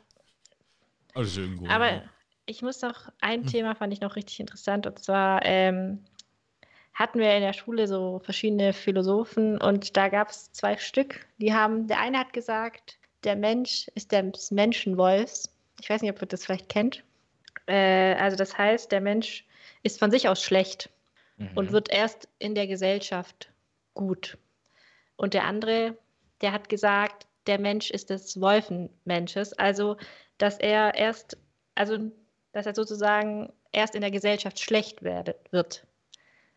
Also 1.15 1.41
irgendwo. 1.41 1.67
Aber 1.69 1.93
ja. 1.93 2.03
ich 2.47 2.63
muss 2.63 2.83
noch, 2.83 3.11
ein 3.21 3.43
hm. 3.43 3.47
Thema 3.47 3.75
fand 3.75 3.93
ich 3.93 4.01
noch 4.01 4.17
richtig 4.17 4.41
interessant 4.41 4.87
und 4.87 4.99
zwar 4.99 5.45
ähm, 5.45 6.05
hatten 6.95 7.19
wir 7.19 7.35
in 7.35 7.43
der 7.43 7.53
Schule 7.53 7.87
so 7.87 8.21
verschiedene 8.25 8.73
Philosophen 8.73 9.61
und 9.61 9.97
da 9.97 10.09
gab 10.09 10.31
es 10.31 10.53
zwei 10.53 10.77
Stück, 10.77 11.27
die 11.39 11.55
haben, 11.55 11.87
der 11.87 12.01
eine 12.01 12.19
hat 12.19 12.33
gesagt, 12.33 12.99
der 13.25 13.37
Mensch 13.37 13.89
ist 13.95 14.13
des 14.13 14.51
Menschenwolfs. 14.51 15.49
Ich 15.81 15.89
weiß 15.89 16.03
nicht, 16.03 16.11
ob 16.11 16.21
ihr 16.21 16.27
das 16.27 16.45
vielleicht 16.45 16.69
kennt. 16.69 17.05
Äh, 17.67 18.15
also 18.15 18.37
das 18.37 18.57
heißt, 18.57 18.91
der 18.91 19.01
Mensch 19.01 19.45
ist 19.83 19.99
von 19.99 20.11
sich 20.11 20.29
aus 20.29 20.43
schlecht 20.43 20.91
mhm. 21.37 21.51
und 21.55 21.73
wird 21.73 21.91
erst 21.91 22.29
in 22.39 22.55
der 22.55 22.67
Gesellschaft 22.67 23.51
gut. 23.95 24.39
Und 25.17 25.35
der 25.35 25.45
andere, 25.45 25.97
der 26.41 26.53
hat 26.53 26.69
gesagt, 26.69 27.27
der 27.47 27.59
Mensch 27.59 27.91
ist 27.91 28.11
des 28.11 28.41
Wolfenmensches, 28.41 29.53
also 29.55 29.97
dass 30.39 30.59
er 30.59 30.95
erst, 30.95 31.37
also 31.75 32.11
dass 32.53 32.67
er 32.67 32.75
sozusagen 32.75 33.53
erst 33.73 33.95
in 33.95 34.01
der 34.01 34.11
Gesellschaft 34.11 34.61
schlecht 34.61 35.03
werde, 35.03 35.37
wird. 35.51 35.87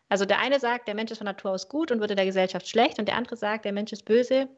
Also 0.08 0.24
der 0.24 0.38
eine 0.38 0.60
sagt, 0.60 0.86
der 0.86 0.94
Mensch 0.94 1.10
ist 1.10 1.18
von 1.18 1.24
Natur 1.24 1.52
aus 1.52 1.68
gut 1.68 1.90
und 1.90 2.00
wird 2.00 2.10
in 2.10 2.16
der 2.16 2.26
Gesellschaft 2.26 2.68
schlecht 2.68 2.98
und 2.98 3.06
der 3.06 3.16
andere 3.16 3.36
sagt, 3.36 3.64
der 3.64 3.72
Mensch 3.72 3.92
ist 3.92 4.04
böse 4.04 4.48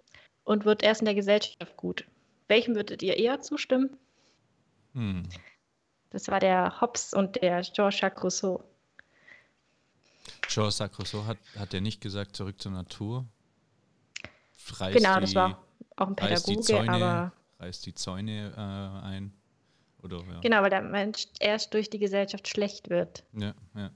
und 0.44 0.64
wird 0.64 0.82
erst 0.82 1.00
in 1.00 1.06
der 1.06 1.14
Gesellschaft 1.14 1.76
gut. 1.76 2.06
Welchem 2.48 2.74
würdet 2.74 3.02
ihr 3.02 3.16
eher 3.16 3.40
zustimmen? 3.40 3.96
Hm. 4.94 5.28
Das 6.10 6.28
war 6.28 6.40
der 6.40 6.80
Hobbes 6.80 7.12
und 7.12 7.36
der 7.36 7.62
Jean-Jacques 7.62 8.22
Rousseau. 8.24 8.62
Jean-Jacques 10.48 10.98
Rousseau 10.98 11.24
hat, 11.26 11.38
hat 11.58 11.74
er 11.74 11.80
nicht 11.80 12.00
gesagt, 12.00 12.36
zurück 12.36 12.60
zur 12.60 12.72
Natur? 12.72 13.26
Reißt 14.72 14.96
genau, 14.96 15.14
die, 15.16 15.20
das 15.22 15.34
war 15.34 15.62
auch 15.96 16.08
ein 16.08 16.16
Pädagoge, 16.16 16.60
Zäune, 16.60 16.90
aber. 16.90 17.32
Reißt 17.60 17.86
die 17.86 17.94
Zäune 17.94 18.52
äh, 18.56 19.06
ein. 19.06 19.32
Oder, 20.02 20.18
ja. 20.18 20.40
Genau, 20.40 20.62
weil 20.62 20.70
der 20.70 20.82
Mensch 20.82 21.26
erst 21.40 21.74
durch 21.74 21.90
die 21.90 21.98
Gesellschaft 21.98 22.46
schlecht 22.46 22.88
wird. 22.88 23.24
Ja, 23.32 23.54
ja. 23.74 23.90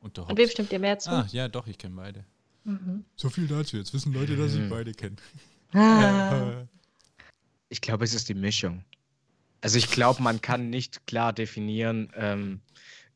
Und, 0.00 0.18
und 0.18 0.36
wem 0.36 0.48
stimmt 0.48 0.72
ihr 0.72 0.78
mehr 0.78 0.98
zu? 0.98 1.10
Ah, 1.10 1.26
ja, 1.30 1.48
doch, 1.48 1.66
ich 1.66 1.78
kenne 1.78 1.96
beide. 1.96 2.24
Mhm. 2.64 3.04
So 3.16 3.28
viel 3.28 3.46
dazu. 3.46 3.76
Jetzt 3.76 3.92
wissen 3.94 4.12
Leute, 4.12 4.36
dass 4.36 4.54
ich 4.54 4.60
mhm. 4.60 4.70
beide 4.70 4.92
kenne. 4.92 5.16
Ah. 5.72 6.66
Ich 7.70 7.80
glaube, 7.80 8.04
es 8.04 8.14
ist 8.14 8.28
die 8.28 8.34
Mischung. 8.34 8.84
Also 9.60 9.78
ich 9.78 9.90
glaube, 9.90 10.22
man 10.22 10.40
kann 10.40 10.70
nicht 10.70 11.08
klar 11.08 11.32
definieren, 11.32 12.12
ähm, 12.14 12.60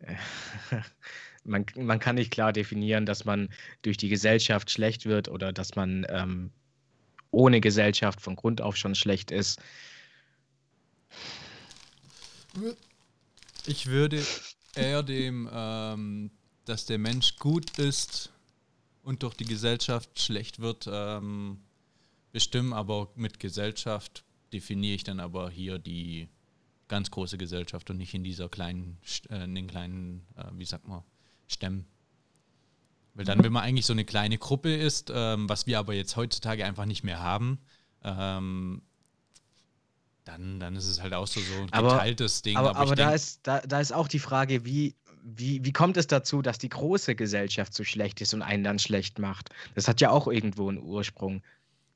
man, 1.45 1.65
man 1.77 2.01
kann 2.01 2.17
nicht 2.17 2.33
klar 2.33 2.53
definieren, 2.53 3.07
dass 3.07 3.25
man 3.25 3.51
durch 3.83 3.99
die 3.99 4.09
Gesellschaft 4.09 4.71
schlecht 4.71 5.07
wird 5.07 5.29
oder 5.29 5.53
dass 5.53 5.77
man 5.77 6.07
ähm, 6.09 6.51
ohne 7.31 7.61
Gesellschaft 7.61 8.21
von 8.21 8.37
Grund 8.37 8.61
auf 8.61 8.77
schon 8.77 8.95
schlecht 8.95 9.31
ist. 9.31 9.61
Ich 13.67 13.87
würde 13.87 14.25
eher 14.75 15.03
dem, 15.03 15.49
ähm, 15.53 16.31
dass 16.65 16.87
der 16.87 16.99
Mensch 16.99 17.37
gut 17.37 17.79
ist 17.79 18.33
und 19.03 19.23
durch 19.23 19.35
die 19.35 19.45
Gesellschaft 19.45 20.21
schlecht 20.21 20.59
wird, 20.61 20.89
ähm, 20.91 21.61
bestimmen, 22.33 22.73
aber 22.73 23.11
mit 23.15 23.41
Gesellschaft 23.41 24.25
definiere 24.53 24.95
ich 24.95 25.05
dann 25.05 25.21
aber 25.21 25.51
hier 25.51 25.79
die 25.79 26.29
ganz 26.89 27.11
große 27.11 27.39
Gesellschaft 27.39 27.91
und 27.91 27.99
nicht 27.99 28.15
in 28.15 28.25
dieser 28.25 28.49
kleinen, 28.49 28.99
äh, 29.29 29.45
in 29.45 29.55
den 29.55 29.67
kleinen, 29.67 30.27
äh, 30.37 30.45
wie 30.55 30.65
sagt 30.65 30.89
man, 30.89 31.03
Stämmen. 31.47 31.87
Weil 33.19 33.25
dann, 33.25 33.43
wenn 33.43 33.51
man 33.51 33.65
eigentlich 33.65 33.85
so 33.85 33.93
eine 33.93 34.05
kleine 34.05 34.39
Gruppe 34.39 34.73
ist, 34.73 35.11
ähm, 35.13 35.49
was 35.49 35.67
wir 35.67 35.81
aber 35.81 35.93
jetzt 35.93 36.15
heutzutage 36.15 36.65
einfach 36.65 36.85
nicht 36.85 37.03
mehr 37.03 37.21
haben, 37.21 37.59
ähm, 38.05 38.81
dann, 40.23 40.61
dann 40.61 40.77
ist 40.77 40.87
es 40.87 41.03
halt 41.03 41.13
auch 41.15 41.27
so, 41.27 41.41
so 41.41 41.63
ein 41.63 41.73
aber, 41.73 41.95
geteiltes 41.95 42.43
Ding. 42.43 42.57
Aber, 42.57 42.71
aber, 42.71 42.79
aber 42.79 42.95
da, 42.95 43.11
ist, 43.11 43.41
da, 43.43 43.59
da 43.63 43.81
ist 43.81 43.93
auch 43.93 44.07
die 44.07 44.21
Frage, 44.21 44.65
wie, 44.65 44.95
wie, 45.25 45.65
wie 45.65 45.73
kommt 45.73 45.97
es 45.97 46.07
dazu, 46.07 46.43
dass 46.43 46.59
die 46.59 46.69
große 46.69 47.17
Gesellschaft 47.17 47.75
so 47.75 47.83
schlecht 47.83 48.21
ist 48.21 48.35
und 48.35 48.43
einen 48.43 48.63
dann 48.63 48.79
schlecht 48.79 49.19
macht? 49.19 49.51
Das 49.75 49.89
hat 49.89 50.01
ja 50.01 50.11
auch 50.11 50.29
irgendwo 50.29 50.69
einen 50.69 50.79
Ursprung. 50.79 51.43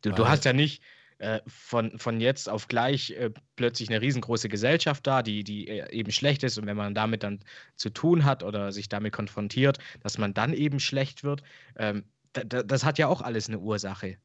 Du, 0.00 0.10
du 0.10 0.26
hast 0.26 0.44
ja 0.44 0.52
nicht 0.52 0.82
äh, 1.22 1.40
von, 1.46 1.96
von 2.00 2.20
jetzt 2.20 2.48
auf 2.48 2.66
gleich 2.66 3.10
äh, 3.12 3.30
plötzlich 3.54 3.88
eine 3.88 4.00
riesengroße 4.00 4.48
Gesellschaft 4.48 5.06
da, 5.06 5.22
die, 5.22 5.44
die 5.44 5.68
äh, 5.68 5.88
eben 5.92 6.10
schlecht 6.10 6.42
ist 6.42 6.58
und 6.58 6.66
wenn 6.66 6.76
man 6.76 6.96
damit 6.96 7.22
dann 7.22 7.38
zu 7.76 7.90
tun 7.90 8.24
hat 8.24 8.42
oder 8.42 8.72
sich 8.72 8.88
damit 8.88 9.12
konfrontiert, 9.12 9.78
dass 10.00 10.18
man 10.18 10.34
dann 10.34 10.52
eben 10.52 10.80
schlecht 10.80 11.22
wird. 11.22 11.44
Ähm, 11.76 12.02
das 12.32 12.84
hat 12.84 12.98
ja 12.98 13.06
auch 13.06 13.20
alles 13.20 13.48
eine 13.48 13.60
Ursache. 13.60 14.16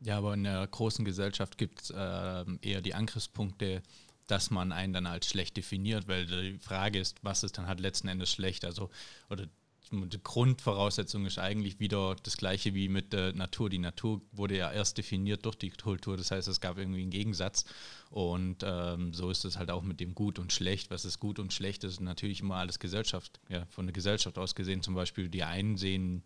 Ja, 0.00 0.18
aber 0.18 0.34
in 0.34 0.44
der 0.44 0.66
großen 0.66 1.06
Gesellschaft 1.06 1.56
gibt 1.56 1.82
es 1.82 1.90
äh, 1.90 2.44
eher 2.60 2.82
die 2.82 2.94
Angriffspunkte, 2.94 3.82
dass 4.26 4.50
man 4.50 4.72
einen 4.72 4.92
dann 4.92 5.06
als 5.06 5.28
schlecht 5.30 5.56
definiert, 5.56 6.06
weil 6.06 6.26
die 6.26 6.58
Frage 6.58 6.98
ist, 6.98 7.16
was 7.22 7.44
ist 7.44 7.56
dann 7.56 7.66
halt 7.66 7.80
letzten 7.80 8.08
Endes 8.08 8.30
schlecht? 8.30 8.66
Also, 8.66 8.90
oder 9.30 9.46
die 9.92 10.22
Grundvoraussetzung 10.22 11.26
ist 11.26 11.38
eigentlich 11.38 11.78
wieder 11.78 12.16
das 12.22 12.36
gleiche 12.36 12.74
wie 12.74 12.88
mit 12.88 13.12
der 13.12 13.32
Natur. 13.34 13.68
Die 13.68 13.78
Natur 13.78 14.22
wurde 14.32 14.56
ja 14.56 14.72
erst 14.72 14.98
definiert 14.98 15.44
durch 15.44 15.56
die 15.56 15.70
Kultur, 15.70 16.16
das 16.16 16.30
heißt, 16.30 16.48
es 16.48 16.60
gab 16.60 16.78
irgendwie 16.78 17.02
einen 17.02 17.10
Gegensatz. 17.10 17.64
Und 18.10 18.58
ähm, 18.62 19.12
so 19.12 19.30
ist 19.30 19.44
es 19.44 19.58
halt 19.58 19.70
auch 19.70 19.82
mit 19.82 20.00
dem 20.00 20.14
Gut 20.14 20.38
und 20.38 20.52
Schlecht. 20.52 20.90
Was 20.90 21.04
ist 21.04 21.20
gut 21.20 21.38
und 21.38 21.52
schlecht, 21.52 21.84
ist 21.84 22.00
natürlich 22.00 22.40
immer 22.40 22.56
alles 22.56 22.78
Gesellschaft, 22.78 23.40
ja, 23.48 23.66
von 23.66 23.86
der 23.86 23.92
Gesellschaft 23.92 24.38
aus 24.38 24.54
gesehen. 24.54 24.82
Zum 24.82 24.94
Beispiel, 24.94 25.28
die 25.28 25.44
einen 25.44 25.76
sehen 25.76 26.22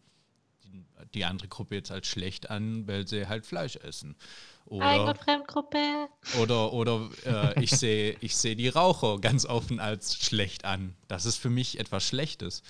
die, 1.14 1.25
andere 1.25 1.49
Gruppe 1.49 1.77
jetzt 1.77 1.91
als 1.91 2.07
schlecht 2.07 2.51
an, 2.51 2.87
weil 2.87 3.07
sie 3.07 3.29
halt 3.29 3.47
Fleisch 3.47 3.77
essen. 3.77 4.17
Oder, 4.67 5.14
Fremdgruppe. 5.14 6.09
Oder, 6.41 6.73
oder 6.73 7.09
äh, 7.25 7.62
ich 7.62 7.71
sehe 7.71 8.17
ich 8.21 8.37
seh 8.37 8.55
die 8.55 8.69
Raucher 8.69 9.21
ganz 9.21 9.47
offen 9.47 9.79
als 9.79 10.17
schlecht 10.17 10.64
an. 10.64 10.97
Das 11.09 11.25
ist 11.25 11.37
für 11.37 11.51
mich 11.51 11.79
etwas 11.79 12.05
Schlechtes. 12.05 12.62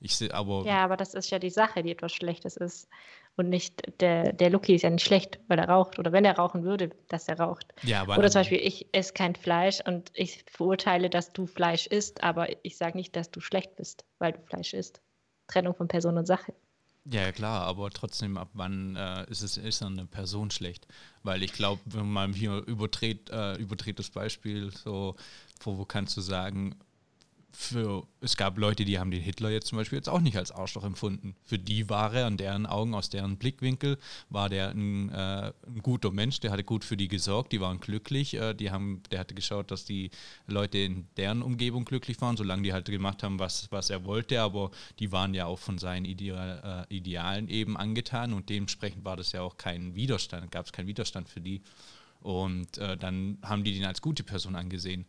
Ich 0.00 0.16
sehe 0.16 0.32
aber. 0.32 0.64
Ja, 0.64 0.84
aber 0.84 0.96
das 0.96 1.14
ist 1.14 1.30
ja 1.30 1.38
die 1.38 1.50
Sache, 1.50 1.82
die 1.82 1.90
etwas 1.90 2.12
Schlechtes 2.12 2.56
ist. 2.56 2.88
Und 3.36 3.48
nicht, 3.50 4.00
der, 4.00 4.32
der 4.32 4.50
Lucky 4.50 4.74
ist 4.74 4.82
ja 4.82 4.90
nicht 4.90 5.04
schlecht, 5.04 5.38
weil 5.46 5.60
er 5.60 5.68
raucht. 5.68 5.98
Oder 5.98 6.10
wenn 6.10 6.24
er 6.24 6.36
rauchen 6.36 6.64
würde, 6.64 6.90
dass 7.08 7.28
er 7.28 7.38
raucht. 7.38 7.72
Ja, 7.82 8.02
aber 8.02 8.18
Oder 8.18 8.30
zum 8.30 8.40
Beispiel, 8.40 8.58
ich 8.58 8.86
esse 8.92 9.12
kein 9.12 9.36
Fleisch 9.36 9.80
und 9.86 10.10
ich 10.14 10.44
verurteile, 10.50 11.08
dass 11.08 11.32
du 11.32 11.46
Fleisch 11.46 11.86
isst, 11.86 12.22
aber 12.24 12.48
ich 12.64 12.76
sage 12.76 12.96
nicht, 12.96 13.14
dass 13.14 13.30
du 13.30 13.40
schlecht 13.40 13.76
bist, 13.76 14.04
weil 14.18 14.32
du 14.32 14.40
Fleisch 14.40 14.74
isst. 14.74 15.00
Trennung 15.46 15.74
von 15.74 15.86
Person 15.86 16.18
und 16.18 16.26
Sache. 16.26 16.52
Ja, 17.10 17.32
klar, 17.32 17.62
aber 17.62 17.90
trotzdem, 17.90 18.36
ab 18.36 18.50
wann 18.52 18.94
äh, 18.96 19.24
ist 19.30 19.42
es 19.42 19.56
ist 19.56 19.82
eine 19.82 20.04
Person 20.04 20.50
schlecht? 20.50 20.86
Weil 21.22 21.42
ich 21.42 21.52
glaube, 21.52 21.80
wenn 21.86 22.10
man 22.10 22.34
hier 22.34 22.58
überdreht, 22.66 23.30
äh, 23.30 23.54
überdreht 23.54 23.98
das 23.98 24.10
Beispiel, 24.10 24.70
so, 24.72 25.16
kannst 25.86 26.16
du 26.18 26.20
sagen, 26.20 26.78
für, 27.60 28.06
es 28.20 28.36
gab 28.36 28.56
Leute, 28.56 28.84
die 28.84 29.00
haben 29.00 29.10
den 29.10 29.20
Hitler 29.20 29.50
jetzt 29.50 29.66
zum 29.66 29.78
Beispiel 29.78 29.98
jetzt 29.98 30.08
auch 30.08 30.20
nicht 30.20 30.36
als 30.36 30.52
Arschloch 30.52 30.84
empfunden. 30.84 31.34
Für 31.42 31.58
die 31.58 31.90
war 31.90 32.14
er, 32.14 32.26
an 32.26 32.36
deren 32.36 32.66
Augen, 32.66 32.94
aus 32.94 33.10
deren 33.10 33.36
Blickwinkel, 33.36 33.98
war 34.30 34.48
der 34.48 34.70
ein, 34.70 35.08
äh, 35.10 35.52
ein 35.66 35.82
guter 35.82 36.12
Mensch, 36.12 36.38
der 36.38 36.52
hatte 36.52 36.62
gut 36.62 36.84
für 36.84 36.96
die 36.96 37.08
gesorgt, 37.08 37.50
die 37.50 37.60
waren 37.60 37.80
glücklich, 37.80 38.34
äh, 38.34 38.54
die 38.54 38.70
haben, 38.70 39.02
der 39.10 39.18
hatte 39.18 39.34
geschaut, 39.34 39.72
dass 39.72 39.84
die 39.84 40.12
Leute 40.46 40.78
in 40.78 41.08
deren 41.16 41.42
Umgebung 41.42 41.84
glücklich 41.84 42.20
waren, 42.20 42.36
solange 42.36 42.62
die 42.62 42.72
halt 42.72 42.86
gemacht 42.86 43.24
haben, 43.24 43.40
was, 43.40 43.66
was 43.72 43.90
er 43.90 44.04
wollte, 44.04 44.40
aber 44.40 44.70
die 45.00 45.10
waren 45.10 45.34
ja 45.34 45.46
auch 45.46 45.58
von 45.58 45.78
seinen 45.78 46.04
Ideal, 46.04 46.86
äh, 46.88 46.94
Idealen 46.94 47.48
eben 47.48 47.76
angetan 47.76 48.34
und 48.34 48.48
dementsprechend 48.50 49.04
war 49.04 49.16
das 49.16 49.32
ja 49.32 49.42
auch 49.42 49.56
kein 49.56 49.96
Widerstand, 49.96 50.52
gab 50.52 50.66
es 50.66 50.72
keinen 50.72 50.86
Widerstand 50.86 51.28
für 51.28 51.40
die. 51.40 51.62
Und 52.20 52.78
äh, 52.78 52.96
dann 52.96 53.38
haben 53.42 53.64
die 53.64 53.74
den 53.74 53.84
als 53.84 54.00
gute 54.00 54.22
Person 54.22 54.54
angesehen. 54.54 55.06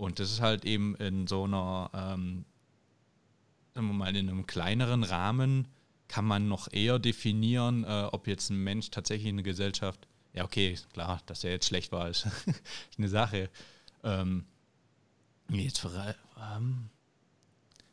Und 0.00 0.18
das 0.18 0.32
ist 0.32 0.40
halt 0.40 0.64
eben 0.64 0.94
in 0.96 1.26
so 1.26 1.44
einer, 1.44 1.90
ähm, 1.92 2.46
sagen 3.74 3.88
wir 3.88 3.92
mal, 3.92 4.16
in 4.16 4.30
einem 4.30 4.46
kleineren 4.46 5.04
Rahmen 5.04 5.68
kann 6.08 6.24
man 6.24 6.48
noch 6.48 6.72
eher 6.72 6.98
definieren, 6.98 7.84
äh, 7.84 8.08
ob 8.10 8.26
jetzt 8.26 8.48
ein 8.48 8.64
Mensch 8.64 8.90
tatsächlich 8.90 9.28
in 9.28 9.36
der 9.36 9.44
Gesellschaft, 9.44 10.08
ja 10.32 10.44
okay, 10.44 10.78
klar, 10.94 11.20
dass 11.26 11.44
er 11.44 11.50
jetzt 11.50 11.66
schlecht 11.66 11.92
war, 11.92 12.08
ist 12.08 12.26
eine 12.96 13.10
Sache. 13.10 13.50
Ähm, 14.02 14.46
jetzt 15.50 15.86
ähm, 16.54 16.88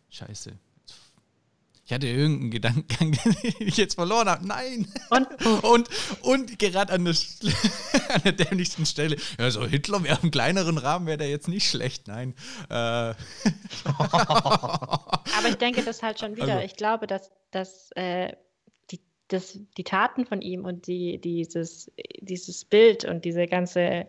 Scheiße. 0.09 0.57
Ich 1.87 1.93
hatte 1.93 2.07
irgendeinen 2.07 2.51
Gedankengang, 2.51 3.13
den 3.43 3.53
ich 3.59 3.77
jetzt 3.77 3.95
verloren 3.95 4.27
habe. 4.27 4.45
Nein! 4.45 4.91
Und, 5.09 5.45
und, 5.63 5.89
und 6.21 6.59
gerade 6.59 6.91
an, 6.91 7.07
an, 8.09 8.21
der 8.25 8.33
dämlichsten 8.33 8.85
Stelle. 8.85 9.15
Ja, 9.39 9.49
so 9.49 9.65
Hitler 9.65 10.03
wäre 10.03 10.19
im 10.21 10.29
kleineren 10.29 10.77
Rahmen, 10.77 11.07
wäre 11.07 11.17
der 11.17 11.29
jetzt 11.29 11.47
nicht 11.47 11.69
schlecht. 11.69 12.09
Nein. 12.09 12.35
Äh. 12.69 12.73
Aber 12.73 13.15
ich 15.47 15.55
denke 15.55 15.81
das 15.81 16.03
halt 16.03 16.19
schon 16.19 16.35
wieder. 16.35 16.55
Also. 16.55 16.65
Ich 16.65 16.75
glaube, 16.75 17.07
dass, 17.07 17.31
dass 17.51 17.91
äh, 17.93 18.33
die, 18.91 18.99
das, 19.29 19.57
die 19.77 19.85
Taten 19.85 20.25
von 20.25 20.41
ihm 20.41 20.65
und 20.65 20.87
die, 20.87 21.19
dieses, 21.19 21.89
dieses 22.19 22.65
Bild 22.65 23.05
und 23.05 23.23
diese 23.23 23.47
ganze, 23.47 24.07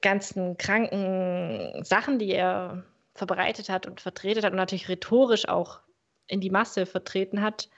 ganzen 0.00 0.56
kranken 0.56 1.84
Sachen, 1.84 2.18
die 2.18 2.30
er 2.30 2.84
verbreitet 3.14 3.68
hat 3.68 3.86
und 3.86 4.00
vertretet 4.00 4.44
hat 4.44 4.52
und 4.52 4.56
natürlich 4.56 4.88
rhetorisch 4.88 5.46
auch 5.46 5.83
in 6.26 6.40
die 6.40 6.50
Masse 6.50 6.86
vertreten 6.86 7.42
hat, 7.42 7.68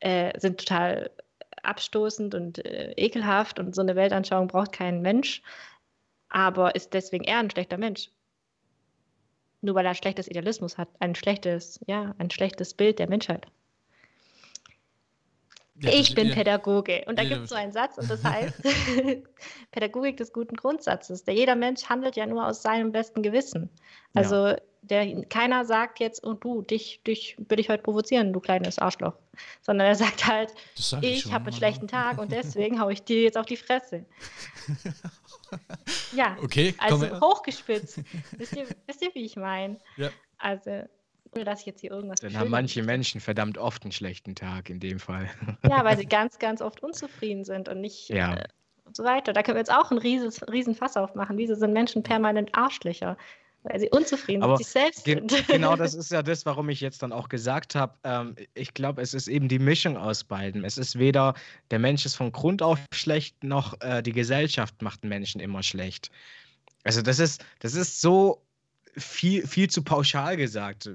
äh, 0.00 0.38
sind 0.38 0.58
total 0.58 1.10
abstoßend 1.62 2.34
und 2.34 2.64
äh, 2.64 2.92
ekelhaft 2.96 3.58
und 3.58 3.74
so 3.74 3.82
eine 3.82 3.96
Weltanschauung 3.96 4.48
braucht 4.48 4.72
kein 4.72 5.00
Mensch, 5.02 5.42
aber 6.28 6.74
ist 6.74 6.94
deswegen 6.94 7.24
eher 7.24 7.38
ein 7.38 7.50
schlechter 7.50 7.78
Mensch. 7.78 8.10
Nur 9.60 9.74
weil 9.74 9.86
er 9.86 9.90
ein 9.90 9.96
schlechtes 9.96 10.28
Idealismus 10.28 10.76
hat, 10.76 10.88
ein 11.00 11.14
schlechtes, 11.14 11.80
ja, 11.86 12.14
ein 12.18 12.30
schlechtes 12.30 12.74
Bild 12.74 12.98
der 12.98 13.08
Menschheit. 13.08 13.46
Ja, 15.76 15.90
ich 15.90 16.14
bin 16.14 16.28
ja. 16.28 16.34
Pädagoge. 16.34 17.04
Und 17.06 17.18
da 17.18 17.22
ja, 17.22 17.30
gibt 17.30 17.44
es 17.44 17.50
so 17.50 17.56
einen 17.56 17.72
Satz, 17.72 17.98
und 17.98 18.08
das 18.08 18.22
heißt 18.24 18.62
Pädagogik 19.72 20.16
des 20.18 20.32
guten 20.32 20.56
Grundsatzes. 20.56 21.24
Der 21.24 21.34
jeder 21.34 21.56
Mensch 21.56 21.84
handelt 21.88 22.16
ja 22.16 22.26
nur 22.26 22.46
aus 22.46 22.62
seinem 22.62 22.92
besten 22.92 23.22
Gewissen. 23.22 23.70
Also 24.14 24.54
der, 24.90 25.24
keiner 25.26 25.64
sagt 25.64 26.00
jetzt, 26.00 26.24
oh 26.24 26.34
du, 26.34 26.62
dich, 26.62 27.02
dich 27.06 27.36
will 27.48 27.58
ich 27.58 27.68
heute 27.68 27.82
provozieren, 27.82 28.32
du 28.32 28.40
kleines 28.40 28.78
Arschloch. 28.78 29.14
Sondern 29.62 29.88
er 29.88 29.94
sagt 29.94 30.26
halt, 30.26 30.52
sag 30.74 31.02
ich, 31.02 31.26
ich 31.26 31.32
habe 31.32 31.46
einen 31.46 31.56
schlechten 31.56 31.88
Tag 31.88 32.18
und 32.18 32.30
deswegen 32.30 32.80
haue 32.80 32.92
ich 32.92 33.02
dir 33.02 33.22
jetzt 33.22 33.36
auf 33.36 33.46
die 33.46 33.56
Fresse. 33.56 34.04
ja, 36.14 36.36
okay, 36.42 36.74
also 36.78 37.20
hochgespitzt. 37.20 38.00
wisst, 38.38 38.56
ihr, 38.56 38.66
wisst 38.86 39.02
ihr, 39.02 39.10
wie 39.14 39.24
ich 39.24 39.36
meine? 39.36 39.78
Ja. 39.96 40.10
Also 40.38 40.84
ohne 41.34 41.44
dass 41.44 41.60
ich 41.60 41.66
jetzt 41.66 41.80
hier 41.80 41.90
irgendwas. 41.90 42.20
Dann 42.20 42.38
haben 42.38 42.50
manche 42.50 42.82
Menschen 42.82 43.20
verdammt 43.20 43.58
oft 43.58 43.82
einen 43.82 43.92
schlechten 43.92 44.36
Tag 44.36 44.70
in 44.70 44.78
dem 44.78 45.00
Fall. 45.00 45.28
ja, 45.68 45.84
weil 45.84 45.96
sie 45.96 46.06
ganz, 46.06 46.38
ganz 46.38 46.62
oft 46.62 46.82
unzufrieden 46.82 47.44
sind 47.44 47.68
und 47.68 47.80
nicht 47.80 48.08
ja. 48.08 48.36
äh, 48.36 48.44
und 48.84 48.94
so 48.94 49.02
weiter. 49.02 49.32
Da 49.32 49.42
können 49.42 49.56
wir 49.56 49.60
jetzt 49.60 49.72
auch 49.72 49.90
einen 49.90 49.98
riesen, 49.98 50.30
riesen 50.48 50.74
Fass 50.74 50.96
aufmachen. 50.96 51.36
Wieso 51.36 51.54
sind 51.56 51.72
Menschen 51.72 52.02
permanent 52.04 52.54
Arschlöcher? 52.54 53.16
Weil 53.64 53.80
sie 53.80 53.88
unzufrieden 53.88 54.42
Aber 54.42 54.52
mit 54.52 54.58
sich 54.58 54.68
selbst 54.68 55.04
ge 55.04 55.16
sind. 55.16 55.32
Genau, 55.48 55.74
das 55.74 55.94
ist 55.94 56.10
ja 56.10 56.22
das, 56.22 56.44
warum 56.44 56.68
ich 56.68 56.80
jetzt 56.80 57.02
dann 57.02 57.12
auch 57.12 57.28
gesagt 57.28 57.74
habe, 57.74 57.94
ähm, 58.04 58.36
ich 58.52 58.74
glaube, 58.74 59.00
es 59.00 59.14
ist 59.14 59.26
eben 59.26 59.48
die 59.48 59.58
Mischung 59.58 59.96
aus 59.96 60.22
beiden. 60.22 60.64
Es 60.64 60.76
ist 60.76 60.98
weder 60.98 61.34
der 61.70 61.78
Mensch 61.78 62.04
ist 62.04 62.14
von 62.14 62.30
Grund 62.30 62.62
auf 62.62 62.78
schlecht, 62.92 63.42
noch 63.42 63.80
äh, 63.80 64.02
die 64.02 64.12
Gesellschaft 64.12 64.82
macht 64.82 65.04
Menschen 65.04 65.40
immer 65.40 65.62
schlecht. 65.62 66.10
Also 66.84 67.00
das 67.00 67.18
ist, 67.18 67.42
das 67.60 67.74
ist 67.74 68.02
so 68.02 68.42
viel, 68.96 69.46
viel 69.46 69.70
zu 69.70 69.82
pauschal 69.82 70.36
gesagt 70.36 70.90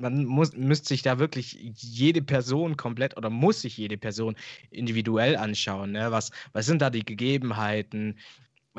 man 0.00 0.24
muss, 0.24 0.56
müsste 0.56 0.88
sich 0.88 1.02
da 1.02 1.18
wirklich 1.18 1.52
jede 1.76 2.22
Person 2.22 2.76
komplett 2.76 3.16
oder 3.16 3.30
muss 3.30 3.60
sich 3.60 3.76
jede 3.76 3.98
Person 3.98 4.34
individuell 4.70 5.36
anschauen. 5.36 5.92
Ne? 5.92 6.10
Was, 6.10 6.30
was 6.52 6.66
sind 6.66 6.82
da 6.82 6.90
die 6.90 7.04
Gegebenheiten? 7.04 8.18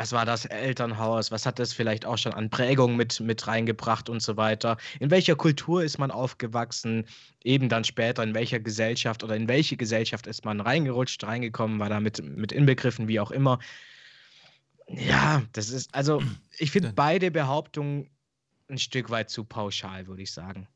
Was 0.02 0.14
war 0.14 0.26
das 0.26 0.46
Elternhaus? 0.46 1.30
Was 1.30 1.46
hat 1.46 1.60
das 1.60 1.74
vielleicht 1.74 2.08
auch 2.08 2.18
schon 2.18 2.34
an 2.34 2.50
Prägung 2.50 2.96
mit, 2.96 3.20
mit 3.20 3.46
reingebracht 3.46 4.10
und 4.10 4.20
so 4.20 4.36
weiter? 4.36 4.78
In 5.00 5.12
welcher 5.12 5.36
Kultur 5.36 5.84
ist 5.84 6.00
man 6.00 6.10
aufgewachsen? 6.10 7.06
Eben 7.44 7.70
dann 7.70 7.84
später, 7.84 8.24
in 8.24 8.34
welcher 8.34 8.60
Gesellschaft 8.60 9.24
oder 9.24 9.36
in 9.36 9.48
welche 9.48 9.78
Gesellschaft 9.78 10.26
ist 10.26 10.44
man 10.44 10.60
reingerutscht, 10.60 11.24
reingekommen, 11.24 11.78
war 11.78 11.90
da 11.90 12.00
mit, 12.00 12.20
mit 12.24 12.52
inbegriffen, 12.52 13.08
wie 13.08 13.20
auch 13.20 13.30
immer. 13.30 13.60
Ja, 14.88 15.44
das 15.54 15.70
ist, 15.70 15.94
also 15.94 16.24
ich 16.58 16.72
finde 16.72 16.94
beide 16.96 17.30
Behauptungen 17.30 18.10
ein 18.70 18.80
Stück 18.80 19.12
weit 19.12 19.30
zu 19.30 19.44
pauschal, 19.44 20.08
würde 20.08 20.24
ich 20.24 20.32
sagen 20.32 20.68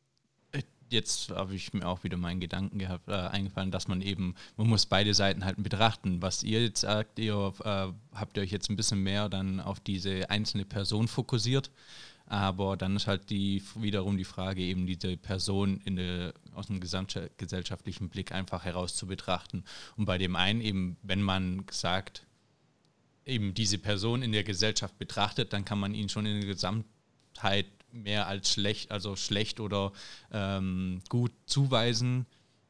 jetzt 0.96 1.30
habe 1.30 1.54
ich 1.54 1.74
mir 1.74 1.88
auch 1.88 2.04
wieder 2.04 2.18
meinen 2.18 2.40
Gedanken 2.40 2.80
gehabt, 2.80 3.08
äh, 3.08 3.14
eingefallen, 3.14 3.70
dass 3.70 3.88
man 3.88 4.02
eben, 4.02 4.34
man 4.58 4.68
muss 4.68 4.88
beide 4.88 5.14
Seiten 5.14 5.46
halt 5.46 5.62
betrachten. 5.62 6.22
Was 6.22 6.42
ihr 6.42 6.64
jetzt 6.64 6.82
sagt, 6.82 7.20
ihr 7.20 7.54
äh, 7.64 7.88
habt 8.18 8.38
euch 8.40 8.52
jetzt 8.52 8.70
ein 8.70 8.76
bisschen 8.76 9.04
mehr 9.04 9.30
dann 9.30 9.60
auf 9.60 9.80
diese 9.80 10.30
einzelne 10.30 10.66
Person 10.66 11.08
fokussiert. 11.08 11.70
Aber 12.28 12.76
dann 12.76 12.96
ist 12.96 13.06
halt 13.06 13.30
die 13.30 13.62
wiederum 13.76 14.18
die 14.18 14.24
Frage, 14.24 14.62
eben 14.64 14.88
diese 14.88 15.16
Person 15.16 15.80
in 15.86 15.96
der, 15.96 16.34
aus 16.56 16.68
dem 16.68 16.80
gesamtgesellschaftlichen 16.80 18.10
Blick 18.10 18.32
einfach 18.32 18.66
heraus 18.66 18.96
zu 18.96 19.06
betrachten. 19.06 19.64
Und 19.96 20.06
bei 20.06 20.18
dem 20.18 20.36
einen 20.36 20.62
eben, 20.62 20.98
wenn 21.04 21.22
man 21.22 21.66
sagt, 21.70 22.26
eben 23.26 23.54
diese 23.54 23.78
Person 23.78 24.24
in 24.24 24.32
der 24.32 24.44
Gesellschaft 24.44 24.98
betrachtet, 24.98 25.54
dann 25.54 25.66
kann 25.66 25.80
man 25.80 25.94
ihn 25.94 26.10
schon 26.10 26.26
in 26.26 26.40
der 26.40 26.48
Gesamtheit 26.48 27.68
mehr 27.96 28.28
als 28.28 28.52
schlecht, 28.52 28.92
also 28.92 29.16
schlecht 29.16 29.60
oder 29.60 29.92
ähm, 30.32 31.02
gut 31.10 31.32
zuweisen, 31.46 32.26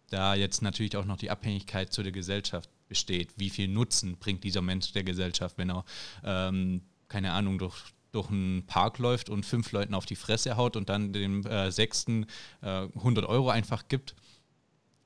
da 0.09 0.35
jetzt 0.35 0.61
natürlich 0.61 0.95
auch 0.97 1.05
noch 1.05 1.17
die 1.17 1.31
Abhängigkeit 1.31 1.91
zu 1.91 2.03
der 2.03 2.11
Gesellschaft 2.11 2.69
besteht. 2.87 3.33
Wie 3.37 3.49
viel 3.49 3.67
Nutzen 3.67 4.17
bringt 4.17 4.43
dieser 4.43 4.61
Mensch 4.61 4.91
der 4.93 5.03
Gesellschaft, 5.03 5.57
wenn 5.57 5.71
er, 5.71 5.85
ähm, 6.23 6.81
keine 7.07 7.31
Ahnung, 7.31 7.57
durch, 7.57 7.75
durch 8.11 8.29
einen 8.29 8.65
Park 8.65 8.99
läuft 8.99 9.29
und 9.29 9.45
fünf 9.45 9.71
Leuten 9.71 9.93
auf 9.93 10.05
die 10.05 10.15
Fresse 10.15 10.57
haut 10.57 10.75
und 10.75 10.89
dann 10.89 11.11
dem 11.11 11.45
äh, 11.45 11.71
sechsten 11.71 12.27
äh, 12.61 12.87
100 12.95 13.25
Euro 13.25 13.49
einfach 13.49 13.87
gibt? 13.87 14.15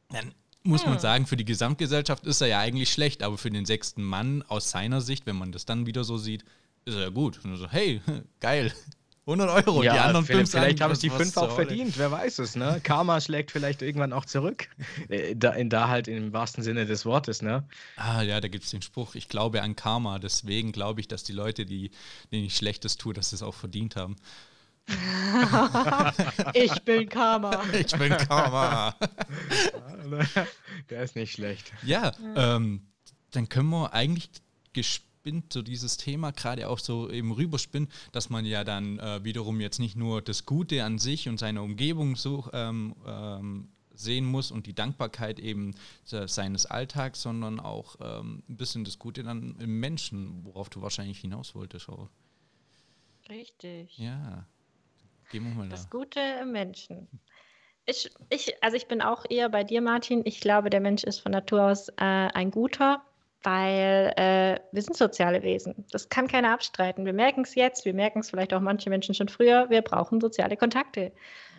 Dann 0.10 0.34
muss 0.64 0.84
man 0.84 0.96
hm. 0.96 1.00
sagen, 1.00 1.26
für 1.26 1.38
die 1.38 1.46
Gesamtgesellschaft 1.46 2.26
ist 2.26 2.42
er 2.42 2.48
ja 2.48 2.60
eigentlich 2.60 2.92
schlecht, 2.92 3.24
aber 3.24 3.38
für 3.38 3.50
den 3.50 3.66
sechsten 3.66 4.04
Mann 4.04 4.44
aus 4.44 4.70
seiner 4.70 5.02
Sicht, 5.02 5.26
wenn 5.26 5.38
man 5.38 5.52
das 5.52 5.66
dann 5.66 5.86
wieder 5.86 6.04
so 6.04 6.18
sieht, 6.18 6.44
ist 6.86 6.96
er 6.96 7.02
ja 7.02 7.10
gut. 7.10 7.44
Und 7.44 7.56
so, 7.56 7.70
hey, 7.70 8.02
geil, 8.40 8.74
100 9.30 9.68
Euro. 9.68 9.84
Ja, 9.84 9.94
die 9.94 10.00
anderen 10.00 10.26
vielleicht, 10.26 10.52
fünf 10.52 10.52
vielleicht 10.52 10.82
haben 10.82 10.92
es 10.92 11.00
die 11.00 11.10
fünf 11.10 11.38
auch 11.38 11.54
verdient, 11.54 11.98
wer 11.98 12.12
weiß 12.12 12.40
es, 12.40 12.56
ne? 12.56 12.80
Karma 12.84 13.22
schlägt 13.22 13.52
vielleicht 13.52 13.82
irgendwann 13.82 14.12
auch 14.14 14.26
zurück. 14.26 14.70
Äh, 15.08 15.36
da, 15.36 15.52
in, 15.52 15.70
da 15.70 15.88
halt 15.88 16.08
im 16.08 16.34
wahrsten 16.34 16.64
Sinne 16.64 16.86
des 16.86 17.06
Wortes, 17.06 17.42
ne? 17.42 17.64
Ah, 17.96 18.22
ja, 18.22 18.42
da 18.42 18.48
gibt 18.48 18.66
es 18.66 18.72
den 18.72 18.82
Spruch, 18.82 19.16
ich 19.16 19.30
glaube 19.30 19.62
an 19.62 19.76
Karma, 19.76 20.20
deswegen 20.20 20.72
glaube 20.72 21.02
ich, 21.02 21.08
dass 21.08 21.24
die 21.24 21.34
Leute, 21.34 21.66
die, 21.66 21.92
denen 22.32 22.46
ich 22.46 22.56
Schlechtes 22.56 22.98
tue, 22.98 23.14
dass 23.14 23.30
sie 23.30 23.36
es 23.36 23.44
auch 23.44 23.56
verdient 23.56 23.96
haben. 23.96 24.16
ich 26.54 26.82
bin 26.82 27.08
Karma. 27.08 27.62
Ich 27.74 27.96
bin 27.96 28.10
Karma. 28.10 28.96
Der 30.90 31.04
ist 31.04 31.16
nicht 31.16 31.34
schlecht. 31.34 31.72
Ja, 31.84 32.12
ähm, 32.36 32.88
dann 33.32 33.48
können 33.50 33.70
wir 33.70 33.94
eigentlich 33.94 34.32
gespannt 34.74 35.09
spinnt, 35.30 35.54
so 35.54 35.62
dieses 35.62 35.98
Thema 35.98 36.32
gerade 36.32 36.68
auch 36.70 36.80
so 36.80 37.10
eben 37.10 37.32
rüberspinnt, 37.32 37.92
dass 38.12 38.30
man 38.30 38.46
ja 38.46 38.64
dann 38.64 39.00
äh, 39.00 39.24
wiederum 39.24 39.62
jetzt 39.62 39.80
nicht 39.80 39.96
nur 39.96 40.22
das 40.22 40.46
Gute 40.46 40.84
an 40.84 40.98
sich 40.98 41.30
und 41.30 41.38
seine 41.38 41.62
Umgebung 41.62 42.16
so 42.16 42.50
ähm, 42.52 42.96
ähm, 43.06 43.70
sehen 43.94 44.26
muss 44.26 44.50
und 44.52 44.66
die 44.66 44.74
Dankbarkeit 44.74 45.40
eben 45.40 45.76
seines 46.06 46.66
Alltags, 46.66 47.22
sondern 47.22 47.60
auch 47.60 47.98
ähm, 48.02 48.44
ein 48.50 48.58
bisschen 48.58 48.86
das 48.86 48.98
Gute 48.98 49.24
dann 49.24 49.58
im 49.60 49.80
Menschen, 49.80 50.46
worauf 50.46 50.70
du 50.70 50.82
wahrscheinlich 50.82 51.20
hinaus 51.20 51.54
wolltest. 51.54 51.86
Schau. 51.86 52.10
Richtig. 53.30 53.98
Ja. 53.98 54.48
Gehen 55.32 55.44
wir 55.44 55.54
mal 55.54 55.70
das 55.70 55.84
da. 55.84 55.98
Gute 55.98 56.20
im 56.42 56.54
Menschen. 56.54 57.08
Ich, 57.86 58.10
ich, 58.30 58.64
also 58.64 58.78
ich 58.78 58.88
bin 58.88 59.02
auch 59.02 59.26
eher 59.30 59.50
bei 59.50 59.64
dir, 59.64 59.82
Martin. 59.82 60.22
Ich 60.26 60.40
glaube, 60.40 60.70
der 60.70 60.80
Mensch 60.80 61.04
ist 61.04 61.20
von 61.20 61.34
Natur 61.34 61.64
aus 61.64 61.90
äh, 61.90 61.94
ein 61.98 62.52
guter 62.52 63.04
weil 63.44 64.14
äh, 64.18 64.60
wir 64.72 64.82
sind 64.82 64.98
soziale 64.98 65.42
Wesen. 65.44 65.86
Das 65.92 66.10
kann 66.10 66.28
keiner 66.28 66.52
abstreiten. 66.54 67.06
Wir 67.06 67.14
merken 67.14 67.42
es 67.42 67.56
jetzt, 67.56 67.86
wir 67.86 67.94
merken 67.94 68.20
es 68.20 68.30
vielleicht 68.30 68.54
auch 68.54 68.60
manche 68.60 68.90
Menschen 68.90 69.16
schon 69.16 69.30
früher. 69.30 69.70
Wir 69.70 69.82
brauchen 69.82 70.20
soziale 70.20 70.58
Kontakte. 70.58 71.12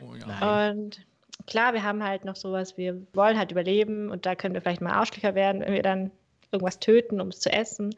Oh 0.02 0.14
ja. 0.14 0.70
Und 0.70 1.00
klar, 1.46 1.72
wir 1.72 1.82
haben 1.82 2.04
halt 2.04 2.24
noch 2.24 2.36
sowas, 2.36 2.76
wir 2.76 3.00
wollen 3.14 3.38
halt 3.38 3.50
überleben 3.50 4.10
und 4.10 4.26
da 4.26 4.34
können 4.34 4.54
wir 4.54 4.60
vielleicht 4.60 4.82
mal 4.82 4.92
Arschlöcher 4.92 5.34
werden, 5.34 5.62
wenn 5.62 5.72
wir 5.72 5.82
dann 5.82 6.10
irgendwas 6.52 6.80
töten, 6.80 7.20
um 7.20 7.28
es 7.28 7.40
zu 7.40 7.50
essen. 7.50 7.94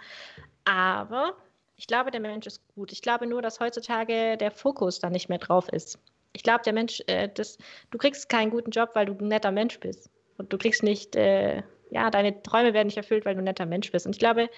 Aber 0.64 1.34
ich 1.76 1.86
glaube, 1.88 2.12
der 2.12 2.20
Mensch 2.20 2.46
ist 2.46 2.62
gut. 2.74 2.92
Ich 2.92 3.02
glaube 3.02 3.26
nur, 3.26 3.42
dass 3.42 3.58
heutzutage 3.58 4.36
der 4.36 4.52
Fokus 4.52 5.00
da 5.00 5.10
nicht 5.10 5.28
mehr 5.28 5.38
drauf 5.38 5.68
ist. 5.68 5.98
Ich 6.32 6.42
glaube, 6.42 6.62
der 6.64 6.72
Mensch, 6.72 7.02
äh, 7.08 7.28
das, 7.28 7.58
du 7.90 7.98
kriegst 7.98 8.28
keinen 8.28 8.50
guten 8.50 8.70
Job, 8.70 8.90
weil 8.94 9.06
du 9.06 9.14
ein 9.14 9.28
netter 9.28 9.50
Mensch 9.50 9.80
bist. 9.80 10.08
Und 10.38 10.52
du 10.52 10.58
kriegst 10.58 10.82
nicht, 10.82 11.16
äh, 11.16 11.62
ja, 11.92 12.10
deine 12.10 12.42
Träume 12.42 12.74
werden 12.74 12.88
nicht 12.88 12.96
erfüllt, 12.96 13.24
weil 13.24 13.34
du 13.34 13.40
ein 13.40 13.44
netter 13.44 13.66
Mensch 13.66 13.90
bist. 13.92 14.06
Und 14.06 14.12
ich 14.12 14.18
glaube, 14.18 14.48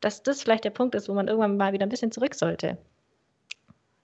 dass 0.00 0.22
das 0.22 0.42
vielleicht 0.42 0.64
der 0.64 0.70
Punkt 0.70 0.94
ist, 0.94 1.08
wo 1.08 1.14
man 1.14 1.28
irgendwann 1.28 1.56
mal 1.56 1.72
wieder 1.72 1.86
ein 1.86 1.90
bisschen 1.90 2.12
zurück 2.12 2.34
sollte. 2.34 2.78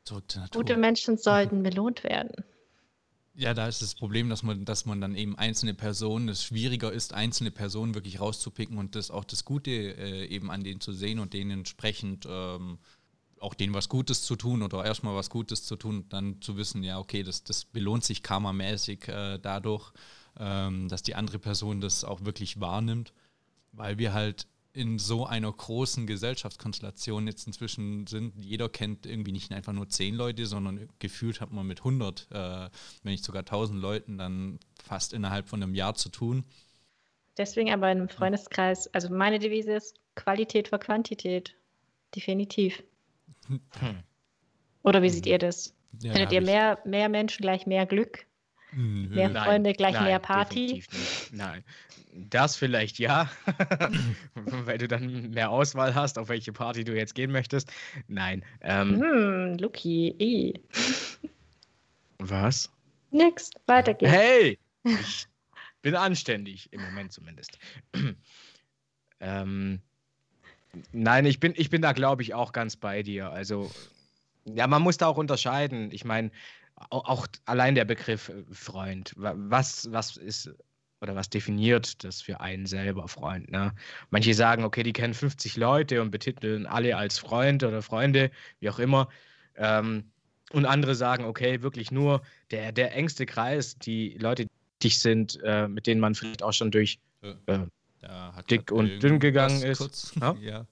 Zurück 0.04 0.30
zur 0.30 0.42
Natur. 0.42 0.62
Gute 0.62 0.76
Menschen 0.76 1.16
sollten 1.16 1.62
belohnt 1.62 2.04
werden. 2.04 2.44
Ja, 3.34 3.52
da 3.52 3.68
ist 3.68 3.82
das 3.82 3.94
Problem, 3.94 4.30
dass 4.30 4.42
man, 4.42 4.64
dass 4.64 4.86
man 4.86 5.00
dann 5.00 5.14
eben 5.14 5.36
einzelne 5.36 5.74
Personen, 5.74 6.28
es 6.30 6.42
schwieriger 6.42 6.90
ist, 6.90 7.12
einzelne 7.12 7.50
Personen 7.50 7.94
wirklich 7.94 8.18
rauszupicken 8.18 8.78
und 8.78 8.94
das 8.94 9.10
auch 9.10 9.24
das 9.24 9.44
Gute 9.44 9.70
äh, 9.70 10.26
eben 10.26 10.50
an 10.50 10.64
denen 10.64 10.80
zu 10.80 10.92
sehen 10.92 11.18
und 11.18 11.34
denen 11.34 11.50
entsprechend 11.50 12.26
ähm, 12.26 12.78
auch 13.38 13.52
denen 13.52 13.74
was 13.74 13.90
Gutes 13.90 14.22
zu 14.22 14.36
tun 14.36 14.62
oder 14.62 14.84
erstmal 14.84 15.14
was 15.14 15.28
Gutes 15.28 15.64
zu 15.64 15.76
tun 15.76 15.98
und 15.98 16.12
dann 16.14 16.40
zu 16.40 16.56
wissen, 16.56 16.82
ja, 16.82 16.98
okay, 16.98 17.22
das, 17.22 17.44
das 17.44 17.66
belohnt 17.66 18.04
sich 18.04 18.22
karmamäßig 18.22 19.08
äh, 19.08 19.38
dadurch, 19.38 19.92
dass 20.38 21.02
die 21.02 21.14
andere 21.14 21.38
Person 21.38 21.80
das 21.80 22.04
auch 22.04 22.24
wirklich 22.24 22.60
wahrnimmt, 22.60 23.12
weil 23.72 23.98
wir 23.98 24.12
halt 24.12 24.46
in 24.76 24.98
so 24.98 25.24
einer 25.24 25.50
großen 25.50 26.06
Gesellschaftskonstellation 26.06 27.26
jetzt 27.26 27.46
inzwischen 27.46 28.06
sind. 28.06 28.34
Jeder 28.36 28.68
kennt 28.68 29.06
irgendwie 29.06 29.32
nicht 29.32 29.50
einfach 29.52 29.72
nur 29.72 29.88
zehn 29.88 30.14
Leute, 30.14 30.44
sondern 30.44 30.86
gefühlt 30.98 31.40
hat 31.40 31.50
man 31.50 31.66
mit 31.66 31.78
100, 31.78 32.28
äh, 32.30 32.34
wenn 33.02 33.12
nicht 33.12 33.24
sogar 33.24 33.40
1000 33.40 33.80
Leuten 33.80 34.18
dann 34.18 34.60
fast 34.84 35.14
innerhalb 35.14 35.48
von 35.48 35.62
einem 35.62 35.74
Jahr 35.74 35.94
zu 35.94 36.10
tun. 36.10 36.44
Deswegen 37.38 37.72
aber 37.72 37.90
in 37.90 37.98
einem 37.98 38.08
Freundeskreis, 38.10 38.92
also 38.92 39.08
meine 39.08 39.38
Devise 39.38 39.72
ist 39.72 39.98
Qualität 40.14 40.68
vor 40.68 40.78
Quantität. 40.78 41.54
Definitiv. 42.14 42.82
Hm. 43.46 43.60
Oder 44.82 45.02
wie 45.02 45.08
seht 45.08 45.26
ihr 45.26 45.38
das? 45.38 45.74
Ja, 46.02 46.12
Findet 46.12 46.32
ihr 46.32 46.42
mehr, 46.42 46.78
mehr 46.84 47.08
Menschen 47.08 47.40
gleich 47.40 47.66
mehr 47.66 47.86
Glück? 47.86 48.26
Nö. 48.76 49.08
Mehr 49.14 49.30
Freunde 49.30 49.72
gleich 49.72 49.94
nein, 49.94 50.04
mehr 50.04 50.18
Party? 50.18 50.84
Nein. 51.32 51.64
Das 52.12 52.56
vielleicht 52.56 52.98
ja, 52.98 53.30
weil 54.34 54.78
du 54.78 54.86
dann 54.86 55.30
mehr 55.30 55.50
Auswahl 55.50 55.94
hast, 55.94 56.18
auf 56.18 56.28
welche 56.28 56.52
Party 56.52 56.84
du 56.84 56.94
jetzt 56.94 57.14
gehen 57.14 57.30
möchtest. 57.30 57.70
Nein. 58.06 58.44
Ähm, 58.60 59.00
hm, 59.00 59.58
Lucky, 59.58 60.14
eh. 60.18 60.54
Was? 62.18 62.70
Nix, 63.10 63.50
weiter 63.66 63.94
geht's. 63.94 64.12
Hey! 64.12 64.58
Ich 64.84 65.26
bin 65.82 65.94
anständig, 65.94 66.72
im 66.72 66.82
Moment 66.82 67.12
zumindest. 67.12 67.58
ähm, 69.20 69.80
nein, 70.92 71.26
ich 71.26 71.40
bin, 71.40 71.54
ich 71.56 71.70
bin 71.70 71.82
da, 71.82 71.92
glaube 71.92 72.22
ich, 72.22 72.34
auch 72.34 72.52
ganz 72.52 72.76
bei 72.76 73.02
dir. 73.02 73.30
Also, 73.30 73.70
ja, 74.44 74.66
man 74.66 74.82
muss 74.82 74.96
da 74.96 75.06
auch 75.06 75.18
unterscheiden. 75.18 75.90
Ich 75.92 76.04
meine, 76.04 76.30
auch 76.90 77.26
allein 77.46 77.74
der 77.74 77.84
Begriff 77.84 78.28
äh, 78.28 78.44
Freund, 78.52 79.12
was, 79.16 79.90
was 79.90 80.16
ist 80.16 80.50
oder 81.00 81.14
was 81.14 81.28
definiert 81.28 82.02
das 82.04 82.22
für 82.22 82.40
einen 82.40 82.66
selber 82.66 83.08
Freund? 83.08 83.50
Ne? 83.50 83.74
Manche 84.10 84.34
sagen, 84.34 84.64
okay, 84.64 84.82
die 84.82 84.92
kennen 84.92 85.14
50 85.14 85.56
Leute 85.56 86.00
und 86.00 86.10
betiteln 86.10 86.66
alle 86.66 86.96
als 86.96 87.18
Freund 87.18 87.64
oder 87.64 87.82
Freunde, 87.82 88.30
wie 88.60 88.70
auch 88.70 88.78
immer. 88.78 89.08
Ähm, 89.56 90.10
und 90.52 90.64
andere 90.64 90.94
sagen, 90.94 91.24
okay, 91.24 91.62
wirklich 91.62 91.90
nur 91.90 92.22
der, 92.50 92.72
der 92.72 92.94
engste 92.94 93.26
Kreis, 93.26 93.78
die 93.78 94.16
Leute, 94.18 94.44
die 94.44 94.50
dich 94.82 95.00
sind, 95.00 95.38
äh, 95.42 95.68
mit 95.68 95.86
denen 95.86 96.00
man 96.00 96.14
vielleicht 96.14 96.42
auch 96.42 96.52
schon 96.52 96.70
durch 96.70 96.98
äh, 97.22 97.58
dick 98.48 98.70
und 98.70 99.00
dünn 99.00 99.18
gegangen 99.18 99.62
ist. 99.62 99.78
Kurz, 99.78 100.12
ja? 100.20 100.34
ja. 100.40 100.66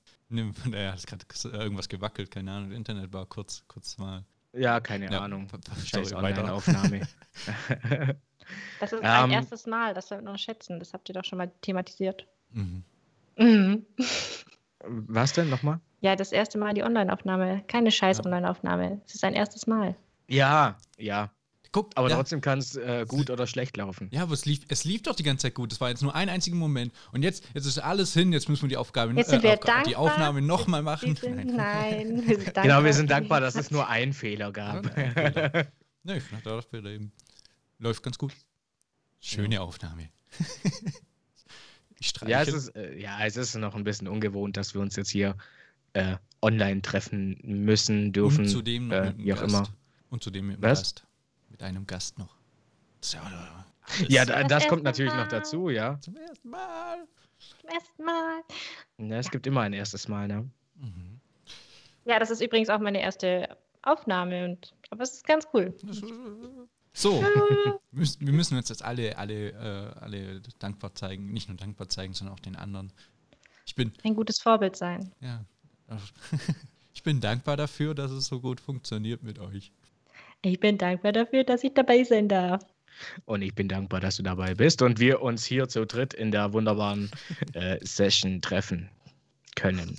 Er 0.73 0.93
hat 0.93 1.07
gerade 1.07 1.57
irgendwas 1.57 1.89
gewackelt, 1.89 2.31
keine 2.31 2.53
Ahnung, 2.53 2.71
das 2.71 2.77
Internet 2.79 3.13
war 3.13 3.27
kurz, 3.27 3.65
kurz 3.69 3.99
mal 3.99 4.25
ja, 4.57 4.81
keine 4.81 5.11
ja, 5.11 5.21
Ahnung. 5.21 5.49
Scheiß 5.85 6.13
Online-Aufnahme. 6.15 7.01
das 8.81 8.93
ist 8.93 9.03
ein 9.03 9.25
um, 9.25 9.31
ähm, 9.31 9.37
erstes 9.37 9.67
Mal, 9.67 9.95
das 9.95 10.09
sollten 10.09 10.25
wir 10.25 10.33
noch 10.33 10.39
schätzen. 10.39 10.79
Das 10.79 10.93
habt 10.93 11.09
ihr 11.09 11.15
doch 11.15 11.25
schon 11.25 11.39
mal 11.39 11.51
thematisiert. 11.61 12.27
Mhm. 12.53 12.85
Mhm. 13.37 13.87
Was 14.87 15.33
denn 15.33 15.49
nochmal? 15.49 15.81
Ja, 16.01 16.17
das 16.17 16.33
erste 16.33 16.59
Mal 16.59 16.75
die 16.75 16.83
Online-Aufnahme. 16.83 17.65
Keine 17.69 17.91
scheiß 17.91 18.25
Online-Aufnahme. 18.25 19.01
Es 19.07 19.15
ist 19.15 19.25
ein 19.25 19.35
erstes 19.35 19.67
Mal. 19.67 19.97
Ja, 20.29 20.77
ja. 20.99 21.31
Guck, 21.75 21.91
aber 21.97 22.09
ja. 22.09 22.15
trotzdem 22.15 22.41
kann 22.41 22.61
es 22.61 22.77
äh, 22.77 23.05
gut 23.09 23.31
oder 23.31 23.49
schlecht 23.49 23.77
laufen. 23.77 24.09
Ja, 24.13 24.23
aber 24.23 24.33
es 24.33 24.45
lief, 24.45 24.61
es 24.69 24.85
lief 24.85 25.03
doch 25.03 25.17
die 25.17 25.25
ganze 25.25 25.49
Zeit 25.49 25.55
gut. 25.55 25.73
Es 25.73 25.81
war 25.81 25.89
jetzt 25.89 26.05
nur 26.05 26.15
ein 26.15 26.29
einziger 26.29 26.55
Moment. 26.55 26.93
Und 27.11 27.25
jetzt, 27.25 27.43
jetzt 27.53 27.67
ist 27.67 27.81
alles 27.81 28.15
hin. 28.15 28.33
Jetzt 28.33 28.49
müssen 28.49 28.63
wir 28.63 28.69
die 28.69 28.77
Aufgabe, 28.77 29.13
jetzt 29.15 29.31
sind 29.31 29.43
wir 29.43 29.55
Aufgabe, 29.55 29.89
die 29.89 29.97
Aufnahme 29.97 30.41
nochmal 30.41 30.83
machen. 30.83 31.17
Sind, 31.17 31.57
nein, 31.57 32.29
wir 32.29 32.37
sind 32.41 32.55
genau, 32.55 32.85
wir 32.85 32.93
sind 32.93 33.11
dankbar, 33.11 33.41
dass 33.41 33.57
es 33.57 33.73
nur 33.73 33.89
einen 33.89 34.13
Fehler 34.13 34.53
gab. 34.53 34.97
Ja, 34.97 35.65
nee, 36.05 36.17
ich 36.19 36.23
dachte, 36.31 36.45
das 36.45 36.65
Fehler 36.67 36.91
eben. 36.91 37.11
Läuft 37.81 38.05
ganz 38.05 38.19
gut. 38.19 38.33
Schöne 39.19 39.57
ja. 39.57 39.61
Aufnahme. 39.63 40.11
ich 41.99 42.07
streiche. 42.07 42.31
Ja 42.31 42.43
es, 42.43 42.55
ist, 42.55 42.69
äh, 42.77 42.97
ja, 42.97 43.19
es 43.27 43.37
ist 43.37 43.57
noch 43.57 43.75
ein 43.75 43.83
bisschen 43.83 44.07
ungewohnt, 44.07 44.57
dass 44.57 44.75
wir 44.75 44.81
uns 44.81 44.95
jetzt 44.95 45.11
hier 45.11 45.37
äh, 45.95 46.19
online 46.41 46.83
treffen 46.83 47.37
müssen, 47.43 48.13
dürfen. 48.13 48.45
Und 48.45 48.49
zudem 48.49 48.93
äh, 48.93 49.13
wie 49.17 49.33
auch 49.33 49.41
Gast. 49.41 49.53
immer. 49.53 49.69
Und 50.09 50.23
zudem 50.23 50.47
mit 50.47 50.59
dem 50.59 50.63
Was? 50.63 50.79
Gast 50.79 51.05
mit 51.55 51.63
einem 51.63 51.87
Gast 51.87 52.19
noch. 52.19 52.35
Ja, 53.13 53.23
ja 54.09 54.25
das, 54.25 54.49
das 54.49 54.67
kommt 54.67 54.83
natürlich 54.83 55.13
Mal. 55.13 55.23
noch 55.23 55.29
dazu, 55.29 55.71
ja. 55.71 56.01
Zum 56.01 56.17
ersten 56.17 56.51
Mal. 56.51 57.07
Zum 57.61 57.69
ersten 57.69 58.03
Mal. 58.03 58.43
Ja, 58.99 59.19
es 59.19 59.27
ja. 59.27 59.31
gibt 59.31 59.47
immer 59.47 59.61
ein 59.61 59.73
erstes 59.73 60.09
Mal, 60.09 60.27
ne? 60.27 60.51
Mhm. 60.75 61.21
Ja, 62.07 62.19
das 62.19 62.31
ist 62.31 62.41
übrigens 62.41 62.71
auch 62.71 62.81
meine 62.81 63.01
erste 63.01 63.57
Aufnahme, 63.83 64.47
und, 64.47 64.75
aber 64.91 65.05
es 65.05 65.13
ist 65.13 65.27
ganz 65.29 65.47
cool. 65.55 65.73
So, 66.93 67.23
wir 67.93 68.33
müssen 68.33 68.57
uns 68.57 68.69
jetzt 68.69 68.85
alle, 68.85 69.17
alle, 69.17 69.51
äh, 69.51 70.01
alle 70.01 70.43
dankbar 70.59 70.97
zeigen. 70.97 71.33
Nicht 71.33 71.49
nur 71.49 71.57
dankbar 71.57 71.89
zeigen, 71.89 72.15
sondern 72.15 72.35
auch 72.35 72.41
den 72.41 72.57
anderen. 72.57 72.93
Ich 73.65 73.77
bin. 73.77 73.93
Ein 74.03 74.17
gutes 74.17 74.41
Vorbild 74.41 74.75
sein. 74.75 75.13
Ja. 75.21 75.45
Ich 76.97 77.03
bin 77.03 77.21
dankbar 77.21 77.57
dafür, 77.57 77.93
dass 77.93 78.13
es 78.13 78.27
so 78.27 78.41
gut 78.41 78.61
funktioniert 78.61 79.25
mit 79.25 79.41
euch. 79.41 79.73
Ich 80.45 80.61
bin 80.61 80.79
dankbar 80.79 81.13
dafür, 81.13 81.45
dass 81.45 81.65
ich 81.65 81.75
dabei 81.75 82.05
sein 82.05 82.29
darf. 82.29 82.63
Und 83.25 83.43
ich 83.43 83.55
bin 83.55 83.69
dankbar, 83.69 84.01
dass 84.01 84.17
du 84.17 84.23
dabei 84.23 84.55
bist 84.55 84.83
und 84.83 85.01
wir 85.01 85.21
uns 85.23 85.45
hier 85.45 85.69
zu 85.69 85.85
dritt 85.85 86.15
in 86.15 86.31
der 86.31 86.53
wunderbaren 86.53 87.11
äh, 87.55 87.79
Session 87.85 88.41
treffen 88.41 88.91
können. 89.57 89.99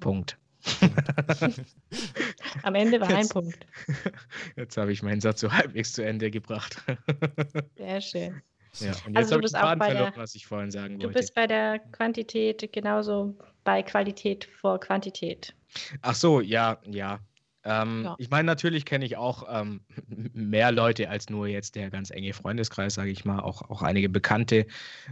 Punkt. 0.00 0.36
Am 2.62 2.74
Ende 2.74 3.00
war 3.00 3.08
jetzt, 3.10 3.18
ein 3.18 3.28
Punkt. 3.28 3.66
Jetzt 4.56 4.76
habe 4.76 4.90
ich 4.90 5.00
meinen 5.00 5.20
Satz 5.20 5.40
so 5.40 5.52
halbwegs 5.52 5.92
zu 5.92 6.04
Ende 6.04 6.28
gebracht. 6.32 6.82
Sehr 7.76 8.00
schön. 8.00 8.42
Ja, 8.80 8.92
und 9.06 9.16
also 9.16 9.40
jetzt 9.40 9.54
habe 9.54 9.74
ich 9.74 9.88
den 9.88 9.96
verloren, 9.96 10.12
was 10.16 10.34
ich 10.34 10.46
vorhin 10.46 10.72
sagen 10.72 10.98
du 10.98 11.06
wollte. 11.06 11.14
Du 11.14 11.20
bist 11.20 11.34
bei 11.34 11.46
der 11.46 11.78
Quantität 11.92 12.72
genauso 12.72 13.36
bei 13.64 13.82
Qualität 13.82 14.44
vor 14.44 14.80
Quantität. 14.80 15.54
Ach 16.02 16.14
so, 16.14 16.40
ja, 16.40 16.78
ja. 16.84 17.20
Ähm, 17.66 18.02
ja. 18.04 18.14
Ich 18.18 18.30
meine, 18.30 18.46
natürlich 18.46 18.84
kenne 18.84 19.04
ich 19.04 19.16
auch 19.16 19.44
ähm, 19.50 19.80
mehr 20.32 20.70
Leute 20.70 21.10
als 21.10 21.28
nur 21.28 21.48
jetzt 21.48 21.74
der 21.74 21.90
ganz 21.90 22.10
enge 22.10 22.32
Freundeskreis, 22.32 22.94
sage 22.94 23.10
ich 23.10 23.24
mal, 23.24 23.40
auch, 23.40 23.68
auch 23.68 23.82
einige 23.82 24.08
Bekannte 24.08 24.66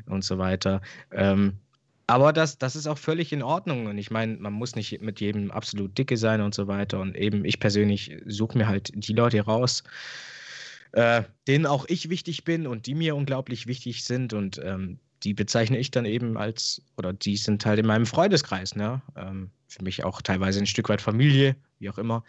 und 0.07 0.25
so 0.25 0.39
weiter. 0.39 0.81
Ähm, 1.11 1.59
aber 2.07 2.33
das, 2.33 2.59
das 2.59 2.77
ist 2.77 2.87
auch 2.87 2.99
völlig 2.99 3.33
in 3.33 3.43
Ordnung. 3.43 3.87
Und 3.87 3.99
ich 3.99 4.11
meine, 4.11 4.37
man 4.37 4.53
muss 4.53 4.77
nicht 4.77 5.01
mit 5.01 5.21
jedem 5.21 5.51
absolut 5.51 5.97
dicke 5.99 6.17
sein 6.17 6.41
und 6.41 6.55
so 6.55 6.69
weiter. 6.69 7.01
Und 7.01 7.17
eben 7.17 7.45
ich 7.45 7.59
persönlich 7.59 8.17
suche 8.27 8.57
mir 8.57 8.69
halt 8.69 8.93
die 8.95 9.15
Leute 9.15 9.41
raus, 9.41 9.83
äh, 10.93 11.23
denen 11.49 11.67
auch 11.67 11.87
ich 11.89 12.09
wichtig 12.09 12.45
bin 12.45 12.67
und 12.69 12.87
die 12.87 12.95
mir 12.95 13.17
unglaublich 13.17 13.67
wichtig 13.67 14.05
sind. 14.05 14.33
Und 14.33 14.61
ähm, 14.63 15.01
die 15.25 15.35
bezeichne 15.35 15.79
ich 15.79 15.91
dann 15.91 16.05
eben 16.05 16.37
als, 16.37 16.83
oder 16.97 17.13
die 17.13 17.37
sind 17.37 17.65
halt 17.65 17.79
in 17.79 17.87
meinem 17.87 18.07
Freundeskreis. 18.07 18.77
Ne? 18.77 19.03
Ähm, 19.17 19.51
für 19.69 19.83
mich 19.83 20.05
auch 20.05 20.23
teilweise 20.23 20.61
ein 20.61 20.67
Stück 20.67 20.89
weit 20.89 21.01
Familie, 21.01 21.57
wie 21.79 21.91
auch 21.91 21.99
immer. 21.99 22.23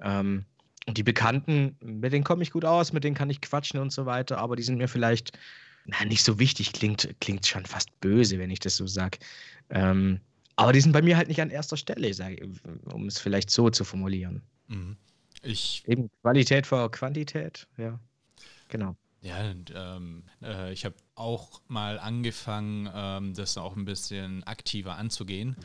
Ähm, 0.00 0.44
und 0.86 0.96
die 0.96 1.02
Bekannten, 1.02 1.76
mit 1.82 2.12
denen 2.12 2.24
komme 2.24 2.42
ich 2.42 2.50
gut 2.50 2.64
aus, 2.64 2.92
mit 2.92 3.04
denen 3.04 3.14
kann 3.14 3.30
ich 3.30 3.40
quatschen 3.40 3.78
und 3.78 3.92
so 3.92 4.06
weiter, 4.06 4.38
aber 4.38 4.56
die 4.56 4.62
sind 4.62 4.78
mir 4.78 4.88
vielleicht 4.88 5.38
na, 5.84 6.04
nicht 6.04 6.24
so 6.24 6.38
wichtig, 6.38 6.72
klingt, 6.72 7.14
klingt 7.20 7.46
schon 7.46 7.66
fast 7.66 7.88
böse, 8.00 8.38
wenn 8.38 8.50
ich 8.50 8.60
das 8.60 8.76
so 8.76 8.86
sage. 8.86 9.18
Ähm, 9.68 10.20
aber 10.56 10.72
die 10.72 10.80
sind 10.80 10.92
bei 10.92 11.02
mir 11.02 11.16
halt 11.16 11.28
nicht 11.28 11.40
an 11.40 11.50
erster 11.50 11.76
Stelle, 11.76 12.12
sag, 12.14 12.36
um 12.92 13.06
es 13.06 13.18
vielleicht 13.18 13.50
so 13.50 13.70
zu 13.70 13.84
formulieren. 13.84 14.42
Mhm. 14.68 14.96
Ich 15.42 15.82
Eben 15.86 16.10
Qualität 16.22 16.66
vor 16.66 16.90
Quantität, 16.90 17.66
ja. 17.76 17.98
Genau. 18.68 18.96
Ja, 19.22 19.50
und, 19.50 19.72
ähm, 19.76 20.22
äh, 20.42 20.72
ich 20.72 20.84
habe 20.84 20.94
auch 21.14 21.60
mal 21.68 21.98
angefangen, 21.98 22.88
ähm, 22.92 23.34
das 23.34 23.58
auch 23.58 23.76
ein 23.76 23.84
bisschen 23.84 24.44
aktiver 24.44 24.96
anzugehen, 24.96 25.56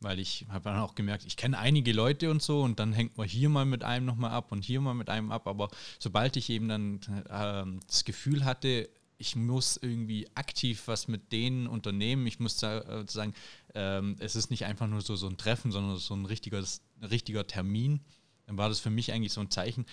weil 0.00 0.18
ich 0.18 0.44
habe 0.50 0.64
dann 0.64 0.78
auch 0.78 0.94
gemerkt, 0.94 1.24
ich 1.24 1.38
kenne 1.38 1.58
einige 1.58 1.92
Leute 1.92 2.30
und 2.30 2.42
so 2.42 2.62
und 2.62 2.78
dann 2.78 2.92
hängt 2.92 3.16
man 3.16 3.26
hier 3.26 3.48
mal 3.48 3.64
mit 3.64 3.82
einem 3.82 4.04
nochmal 4.04 4.32
ab 4.32 4.52
und 4.52 4.62
hier 4.62 4.82
mal 4.82 4.92
mit 4.92 5.08
einem 5.08 5.32
ab, 5.32 5.46
aber 5.46 5.68
sobald 5.98 6.36
ich 6.36 6.50
eben 6.50 6.68
dann 6.68 7.00
äh, 7.30 7.80
das 7.86 8.04
Gefühl 8.04 8.44
hatte, 8.44 8.90
ich 9.18 9.34
muss 9.34 9.76
irgendwie 9.76 10.28
aktiv 10.34 10.82
was 10.86 11.08
mit 11.08 11.32
denen 11.32 11.66
unternehmen. 11.66 12.26
Ich 12.26 12.38
muss 12.38 12.62
äh, 12.62 13.04
sagen, 13.08 13.34
ähm, 13.74 14.14
es 14.20 14.36
ist 14.36 14.50
nicht 14.50 14.64
einfach 14.64 14.86
nur 14.86 15.00
so, 15.00 15.16
so 15.16 15.26
ein 15.28 15.36
Treffen, 15.36 15.72
sondern 15.72 15.96
so 15.96 16.14
ein 16.14 16.24
richtiger, 16.24 16.62
richtiger 17.02 17.46
Termin. 17.46 18.00
Dann 18.46 18.56
war 18.56 18.68
das 18.68 18.78
für 18.78 18.90
mich 18.90 19.12
eigentlich 19.12 19.32
so 19.32 19.40
ein 19.40 19.50
Zeichen, 19.50 19.86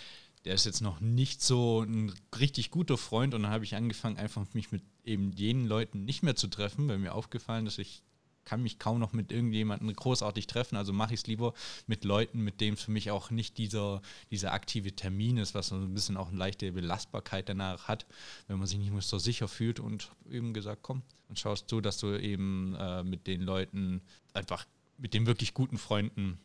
der 0.46 0.54
ist 0.54 0.66
jetzt 0.66 0.82
noch 0.82 1.00
nicht 1.00 1.42
so 1.42 1.82
ein 1.82 2.14
richtig 2.40 2.72
guter 2.72 2.98
Freund 2.98 3.34
und 3.34 3.44
dann 3.44 3.52
habe 3.52 3.64
ich 3.64 3.76
angefangen, 3.76 4.18
einfach 4.18 4.46
mich 4.54 4.72
mit 4.72 4.84
eben 5.04 5.32
jenen 5.32 5.66
Leuten 5.66 6.06
nicht 6.06 6.24
mehr 6.24 6.36
zu 6.36 6.48
treffen, 6.48 6.88
weil 6.88 7.00
mir 7.00 7.14
aufgefallen, 7.14 7.66
dass 7.66 7.78
ich 7.78 8.04
kann 8.46 8.62
mich 8.62 8.78
kaum 8.78 9.00
noch 9.00 9.12
mit 9.12 9.32
irgendjemandem 9.32 9.92
großartig 9.92 10.46
treffen. 10.46 10.76
Also 10.76 10.94
mache 10.94 11.16
ich 11.16 11.22
es 11.22 11.28
lieber 11.28 11.54
mit 11.88 12.04
Leuten, 12.04 12.42
mit 12.42 12.62
denen 12.62 12.76
es 12.76 12.84
für 12.84 12.92
mich 12.92 13.10
auch 13.10 13.32
nicht 13.32 13.58
dieser, 13.58 14.04
dieser 14.30 14.54
aktive 14.54 14.96
Termin 14.96 15.38
ist, 15.38 15.56
was 15.56 15.68
so 15.68 15.76
ein 15.76 15.94
bisschen 15.94 16.16
auch 16.16 16.30
eine 16.30 16.38
leichte 16.38 16.72
Belastbarkeit 16.72 17.50
danach 17.50 17.88
hat, 17.88 18.06
wenn 18.48 18.60
man 18.60 18.68
sich 18.68 18.78
nicht 18.78 18.92
mehr 18.92 19.02
so 19.02 19.18
sicher 19.18 19.48
fühlt 19.48 19.80
und 19.80 20.12
eben 20.30 20.54
gesagt, 20.54 20.84
komm, 20.84 21.02
und 21.28 21.40
schaust 21.40 21.72
du, 21.72 21.82
dass 21.82 21.98
du 21.98 22.16
eben 22.16 22.76
äh, 22.76 23.04
mit 23.04 23.26
den 23.26 23.42
Leuten 23.42 24.02
einfach 24.34 24.66
mit 24.98 25.16
den 25.16 25.26
wirklich 25.26 25.56
guten 25.56 25.80
Freunden 25.80 26.38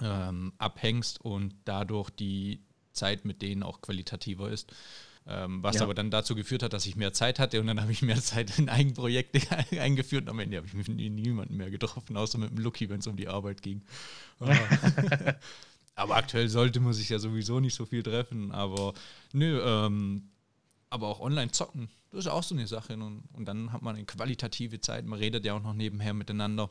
ähm, 0.00 0.52
abhängst 0.58 1.20
und 1.20 1.54
dadurch 1.64 2.10
die 2.10 2.60
Zeit 2.98 3.24
mit 3.24 3.42
denen 3.42 3.62
auch 3.62 3.80
qualitativer 3.80 4.50
ist. 4.50 4.72
Ähm, 5.30 5.62
was 5.62 5.76
ja. 5.76 5.82
aber 5.82 5.92
dann 5.92 6.10
dazu 6.10 6.34
geführt 6.34 6.62
hat, 6.62 6.72
dass 6.72 6.86
ich 6.86 6.96
mehr 6.96 7.12
Zeit 7.12 7.38
hatte 7.38 7.60
und 7.60 7.66
dann 7.66 7.82
habe 7.82 7.92
ich 7.92 8.00
mehr 8.00 8.20
Zeit 8.20 8.58
in 8.58 8.70
Eigenprojekte 8.70 9.40
eingeführt 9.78 10.22
und 10.22 10.30
am 10.30 10.38
Ende 10.38 10.56
habe 10.56 10.66
ich 10.66 10.72
mit 10.72 10.88
niemanden 10.88 11.56
mehr 11.56 11.70
getroffen, 11.70 12.16
außer 12.16 12.38
mit 12.38 12.50
dem 12.50 12.58
Lucky, 12.58 12.88
wenn 12.88 13.00
es 13.00 13.06
um 13.06 13.16
die 13.16 13.28
Arbeit 13.28 13.60
ging. 13.60 13.82
aber 15.94 16.16
aktuell 16.16 16.48
sollte 16.48 16.80
man 16.80 16.94
sich 16.94 17.10
ja 17.10 17.18
sowieso 17.18 17.60
nicht 17.60 17.74
so 17.74 17.84
viel 17.84 18.02
treffen, 18.02 18.52
aber 18.52 18.94
nö, 19.34 19.60
ähm, 19.62 20.30
aber 20.88 21.08
auch 21.08 21.20
online 21.20 21.50
zocken, 21.50 21.90
das 22.10 22.20
ist 22.20 22.28
auch 22.28 22.42
so 22.42 22.54
eine 22.54 22.66
Sache 22.66 22.94
und, 22.94 23.24
und 23.34 23.44
dann 23.44 23.70
hat 23.70 23.82
man 23.82 23.96
eine 23.96 24.06
qualitative 24.06 24.80
Zeit, 24.80 25.04
man 25.04 25.18
redet 25.18 25.44
ja 25.44 25.52
auch 25.52 25.62
noch 25.62 25.74
nebenher 25.74 26.14
miteinander. 26.14 26.70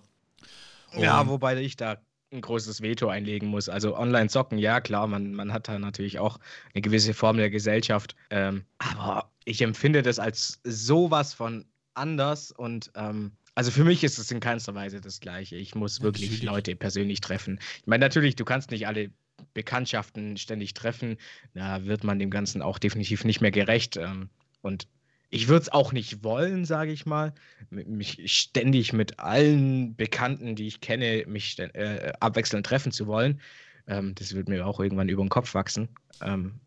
Und 0.93 1.03
ja, 1.03 1.27
wobei 1.27 1.61
ich 1.61 1.77
da 1.77 1.97
ein 2.31 2.41
großes 2.41 2.81
Veto 2.81 3.07
einlegen 3.07 3.47
muss. 3.47 3.69
Also 3.69 3.97
online 3.97 4.29
zocken, 4.29 4.57
ja 4.57 4.81
klar, 4.81 5.07
man, 5.07 5.33
man 5.33 5.53
hat 5.53 5.67
da 5.67 5.79
natürlich 5.79 6.19
auch 6.19 6.39
eine 6.73 6.81
gewisse 6.81 7.13
Form 7.13 7.37
der 7.37 7.49
Gesellschaft. 7.49 8.15
Ähm, 8.29 8.65
aber 8.79 9.31
ich 9.45 9.61
empfinde 9.61 10.01
das 10.01 10.19
als 10.19 10.59
sowas 10.63 11.33
von 11.33 11.65
anders 11.93 12.51
und 12.51 12.91
ähm, 12.95 13.31
also 13.55 13.71
für 13.71 13.83
mich 13.83 14.03
ist 14.03 14.19
es 14.19 14.29
in 14.29 14.39
keinster 14.39 14.75
Weise 14.75 15.01
das 15.01 15.19
Gleiche. 15.19 15.55
Ich 15.55 15.73
muss 15.73 16.01
wirklich 16.01 16.25
natürlich. 16.25 16.43
Leute 16.43 16.75
persönlich 16.75 17.21
treffen. 17.21 17.59
Ich 17.79 17.87
meine, 17.87 18.05
natürlich, 18.05 18.35
du 18.35 18.45
kannst 18.45 18.69
nicht 18.69 18.85
alle 18.85 19.09
Bekanntschaften 19.55 20.37
ständig 20.37 20.75
treffen. 20.75 21.17
Da 21.55 21.83
wird 21.85 22.03
man 22.03 22.19
dem 22.19 22.29
Ganzen 22.29 22.61
auch 22.61 22.77
definitiv 22.77 23.23
nicht 23.25 23.41
mehr 23.41 23.49
gerecht. 23.49 23.97
Ähm, 23.97 24.29
und 24.61 24.87
ich 25.29 25.47
würde 25.47 25.63
es 25.63 25.69
auch 25.69 25.91
nicht 25.91 26.23
wollen, 26.23 26.65
sage 26.65 26.91
ich 26.91 27.05
mal, 27.05 27.33
mich 27.69 28.31
ständig 28.31 28.93
mit 28.93 29.19
allen 29.19 29.95
Bekannten, 29.95 30.55
die 30.55 30.67
ich 30.67 30.79
kenne, 30.79 31.25
mich 31.27 31.59
äh, 31.59 32.13
abwechselnd 32.19 32.65
treffen 32.65 32.91
zu 32.91 33.07
wollen. 33.07 33.41
Ähm, 33.87 34.15
das 34.15 34.33
wird 34.33 34.47
mir 34.47 34.65
auch 34.65 34.79
irgendwann 34.79 35.09
über 35.09 35.23
den 35.23 35.29
Kopf 35.29 35.53
wachsen. 35.53 35.89
Ähm, 36.21 36.59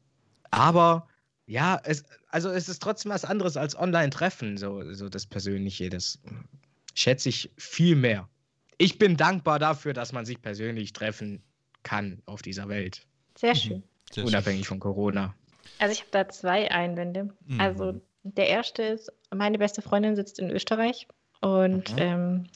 aber 0.51 1.09
ja, 1.47 1.81
es, 1.85 2.05
also 2.29 2.51
es 2.51 2.69
ist 2.69 2.83
trotzdem 2.83 3.13
was 3.13 3.25
anderes 3.25 3.57
als 3.57 3.77
Online-Treffen, 3.79 4.57
so, 4.57 4.93
so 4.93 5.09
das 5.09 5.27
Persönliche. 5.27 5.89
Das 5.89 6.19
schätze 6.95 7.31
ich 7.31 7.51
viel 7.57 7.97
mehr. 7.97 8.29
Ich 8.79 8.99
bin 8.99 9.17
dankbar 9.17 9.59
dafür, 9.59 9.93
dass 9.93 10.13
man 10.13 10.25
sich 10.25 10.41
persönlich 10.41 10.93
treffen 10.93 11.43
kann 11.83 12.23
auf 12.27 12.43
dieser 12.43 12.69
Welt. 12.69 13.07
Sehr 13.37 13.55
schön. 13.55 13.83
Sehr 14.13 14.25
Unabhängig 14.25 14.67
schön. 14.67 14.69
von 14.69 14.81
Corona. 14.81 15.35
Also 15.79 15.93
ich 15.93 16.01
habe 16.01 16.11
da 16.11 16.29
zwei 16.29 16.71
Einwände. 16.71 17.35
Mhm. 17.47 17.61
Also 17.61 18.01
der 18.23 18.49
erste 18.49 18.83
ist, 18.83 19.13
meine 19.35 19.59
beste 19.59 19.83
Freundin 19.83 20.17
sitzt 20.17 20.39
in 20.39 20.51
Österreich 20.51 21.09
und 21.41 21.95
ähm, 21.99 22.47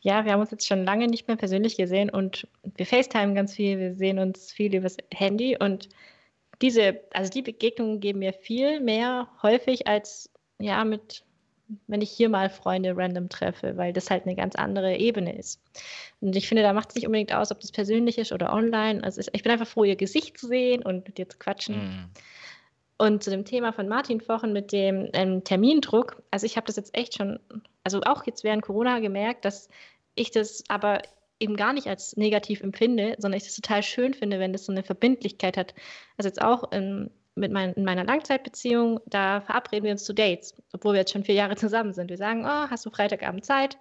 ja, 0.00 0.24
wir 0.24 0.32
haben 0.32 0.40
uns 0.40 0.50
jetzt 0.50 0.66
schon 0.66 0.84
lange 0.84 1.06
nicht 1.06 1.26
mehr 1.28 1.36
persönlich 1.36 1.76
gesehen 1.76 2.10
und 2.10 2.46
wir 2.76 2.84
FaceTime 2.84 3.34
ganz 3.34 3.54
viel, 3.54 3.78
wir 3.78 3.94
sehen 3.94 4.18
uns 4.18 4.52
viel 4.52 4.74
übers 4.74 4.98
Handy 5.12 5.56
und 5.58 5.88
diese, 6.60 7.00
also 7.12 7.30
die 7.30 7.42
Begegnungen 7.42 8.00
geben 8.00 8.20
mir 8.20 8.32
viel 8.32 8.80
mehr 8.80 9.28
häufig 9.42 9.86
als 9.86 10.30
ja 10.60 10.84
mit, 10.84 11.24
wenn 11.86 12.02
ich 12.02 12.10
hier 12.10 12.28
mal 12.28 12.50
Freunde 12.50 12.96
random 12.96 13.28
treffe, 13.28 13.76
weil 13.76 13.92
das 13.92 14.10
halt 14.10 14.24
eine 14.24 14.36
ganz 14.36 14.54
andere 14.54 14.96
Ebene 14.96 15.36
ist. 15.36 15.60
Und 16.20 16.36
ich 16.36 16.48
finde, 16.48 16.62
da 16.62 16.72
macht 16.72 16.90
es 16.90 16.94
nicht 16.94 17.06
unbedingt 17.06 17.32
aus, 17.32 17.50
ob 17.50 17.60
das 17.60 17.72
persönlich 17.72 18.18
ist 18.18 18.32
oder 18.32 18.52
online. 18.52 19.02
Also 19.02 19.22
ich 19.32 19.42
bin 19.42 19.52
einfach 19.52 19.66
froh, 19.66 19.84
ihr 19.84 19.96
Gesicht 19.96 20.38
zu 20.38 20.46
sehen 20.46 20.82
und 20.82 21.06
mit 21.06 21.18
dir 21.18 21.28
zu 21.28 21.38
quatschen. 21.38 21.76
Mm. 21.76 22.10
Und 22.96 23.24
zu 23.24 23.30
dem 23.30 23.44
Thema 23.44 23.72
von 23.72 23.88
Martin 23.88 24.20
vorhin 24.20 24.52
mit 24.52 24.70
dem 24.72 25.08
ähm, 25.14 25.42
Termindruck, 25.42 26.22
also 26.30 26.46
ich 26.46 26.56
habe 26.56 26.66
das 26.66 26.76
jetzt 26.76 26.96
echt 26.96 27.16
schon, 27.16 27.40
also 27.82 28.00
auch 28.02 28.24
jetzt 28.24 28.44
während 28.44 28.62
Corona 28.62 29.00
gemerkt, 29.00 29.44
dass 29.44 29.68
ich 30.14 30.30
das 30.30 30.62
aber 30.68 31.02
eben 31.40 31.56
gar 31.56 31.72
nicht 31.72 31.88
als 31.88 32.16
negativ 32.16 32.62
empfinde, 32.62 33.16
sondern 33.18 33.36
ich 33.36 33.44
das 33.44 33.56
total 33.56 33.82
schön 33.82 34.14
finde, 34.14 34.38
wenn 34.38 34.52
das 34.52 34.66
so 34.66 34.72
eine 34.72 34.84
Verbindlichkeit 34.84 35.56
hat. 35.56 35.74
Also 36.16 36.28
jetzt 36.28 36.40
auch 36.40 36.70
in, 36.70 37.10
mit 37.34 37.50
mein, 37.50 37.72
in 37.72 37.84
meiner 37.84 38.04
Langzeitbeziehung, 38.04 39.00
da 39.06 39.40
verabreden 39.40 39.84
wir 39.84 39.92
uns 39.92 40.04
zu 40.04 40.14
Dates, 40.14 40.54
obwohl 40.72 40.94
wir 40.94 41.00
jetzt 41.00 41.12
schon 41.12 41.24
vier 41.24 41.34
Jahre 41.34 41.56
zusammen 41.56 41.92
sind. 41.92 42.10
Wir 42.10 42.16
sagen, 42.16 42.44
oh, 42.44 42.70
hast 42.70 42.86
du 42.86 42.90
Freitagabend 42.90 43.44
Zeit? 43.44 43.76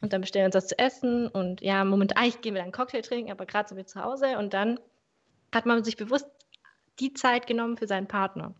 Und 0.00 0.12
dann 0.12 0.22
bestellen 0.22 0.44
wir 0.44 0.46
uns 0.46 0.56
was 0.56 0.68
zu 0.68 0.78
essen 0.78 1.28
und 1.28 1.60
ja, 1.60 1.84
momentan 1.84 2.18
eigentlich 2.18 2.40
gehen 2.40 2.54
wir 2.54 2.60
dann 2.60 2.66
einen 2.66 2.72
Cocktail 2.72 3.02
trinken, 3.02 3.30
aber 3.30 3.46
gerade 3.46 3.68
sind 3.68 3.76
wir 3.76 3.86
zu 3.86 4.02
Hause 4.02 4.38
und 4.38 4.54
dann 4.54 4.80
hat 5.52 5.66
man 5.66 5.84
sich 5.84 5.96
bewusst 5.96 6.26
die 7.00 7.14
Zeit 7.14 7.46
genommen 7.46 7.76
für 7.76 7.86
seinen 7.86 8.06
Partner. 8.06 8.54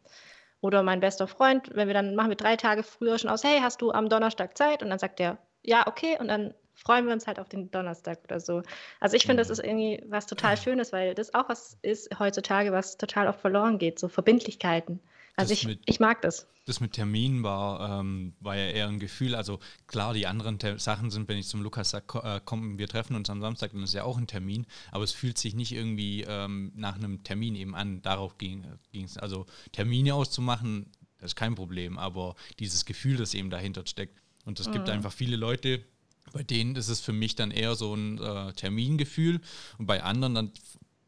Oder 0.61 0.83
mein 0.83 1.01
bester 1.01 1.27
Freund, 1.27 1.71
wenn 1.75 1.89
wir 1.89 1.95
dann 1.95 2.15
machen 2.15 2.31
wir 2.31 2.37
drei 2.37 2.57
Tage 2.57 2.83
früher 2.83 3.19
schon 3.19 3.31
aus, 3.31 3.45
hey, 3.45 3.61
hast 3.61 3.81
du 3.81 3.93
am 3.93 4.09
Donnerstag 4.09 4.59
Zeit? 4.59 4.83
Und 4.83 4.91
dann 4.91 4.99
sagt 4.99 5.21
er, 5.21 5.39
ja, 5.63 5.87
okay. 5.87 6.19
Und 6.19 6.29
dann 6.29 6.55
freuen 6.75 7.07
wir 7.07 7.13
uns 7.13 7.27
halt 7.27 7.39
auf 7.39 7.49
den 7.49 7.71
Donnerstag 7.71 8.19
oder 8.25 8.41
so. 8.41 8.63
Also 9.01 9.17
ich 9.17 9.27
finde, 9.27 9.41
das 9.41 9.49
mhm. 9.49 9.53
ist 9.53 9.65
irgendwie 9.65 10.05
was 10.09 10.27
total 10.27 10.57
Schönes, 10.57 10.93
weil 10.93 11.15
das 11.15 11.35
auch 11.35 11.49
was 11.49 11.79
ist 11.83 12.19
heutzutage, 12.19 12.73
was 12.73 12.97
total 12.97 13.29
oft 13.29 13.41
verloren 13.41 13.79
geht, 13.79 13.99
so 13.99 14.09
Verbindlichkeiten. 14.09 15.01
Also 15.37 15.53
ich, 15.53 15.65
mit, 15.65 15.81
ich 15.87 16.01
mag 16.01 16.23
das. 16.23 16.47
Das 16.67 16.81
mit 16.81 16.93
Termin 16.93 17.43
war, 17.43 18.01
ähm, 18.01 18.35
war 18.41 18.57
ja 18.57 18.67
eher 18.67 18.89
ein 18.89 18.99
Gefühl. 18.99 19.35
Also 19.35 19.59
klar, 19.87 20.15
die 20.15 20.27
anderen 20.27 20.59
Ter 20.59 20.79
Sachen 20.79 21.11
sind, 21.11 21.29
wenn 21.29 21.39
ich 21.39 21.49
zum 21.49 21.63
Lukas 21.63 21.91
sage, 21.91 22.19
äh, 22.23 22.41
komm, 22.45 22.79
wir 22.79 22.89
treffen 22.89 23.17
uns 23.17 23.31
am 23.31 23.41
Samstag, 23.41 23.73
dann 23.73 23.83
ist 23.83 23.95
ja 23.95 24.05
auch 24.05 24.19
ein 24.19 24.27
Termin, 24.27 24.67
aber 24.91 25.05
es 25.05 25.13
fühlt 25.13 25.39
sich 25.39 25.55
nicht 25.55 25.73
irgendwie 25.73 26.25
ähm, 26.29 26.73
nach 26.75 26.97
einem 26.97 27.23
Termin 27.23 27.55
eben 27.55 27.75
an. 27.75 28.03
Darauf 28.03 28.39
ging 28.39 28.65
es. 28.93 29.17
Also 29.17 29.47
Termine 29.73 30.15
auszumachen, 30.15 30.91
das 31.19 31.33
ist 31.33 31.37
kein 31.37 31.55
Problem, 31.55 31.99
aber 31.99 32.37
dieses 32.59 32.85
Gefühl, 32.85 33.17
das 33.17 33.35
eben 33.35 33.51
dahinter 33.51 33.87
steckt. 33.87 34.21
Und 34.45 34.61
es 34.61 34.69
mhm. 34.69 34.73
gibt 34.73 34.89
einfach 34.89 35.13
viele 35.13 35.37
Leute, 35.37 35.85
bei 36.33 36.43
denen 36.43 36.77
ist 36.77 36.89
es 36.89 37.01
für 37.01 37.13
mich 37.13 37.35
dann 37.35 37.51
eher 37.51 37.75
so 37.75 37.95
ein 37.95 38.19
äh, 38.19 38.53
Termingefühl 38.53 39.41
und 39.79 39.87
bei 39.87 40.03
anderen 40.03 40.35
dann 40.35 40.53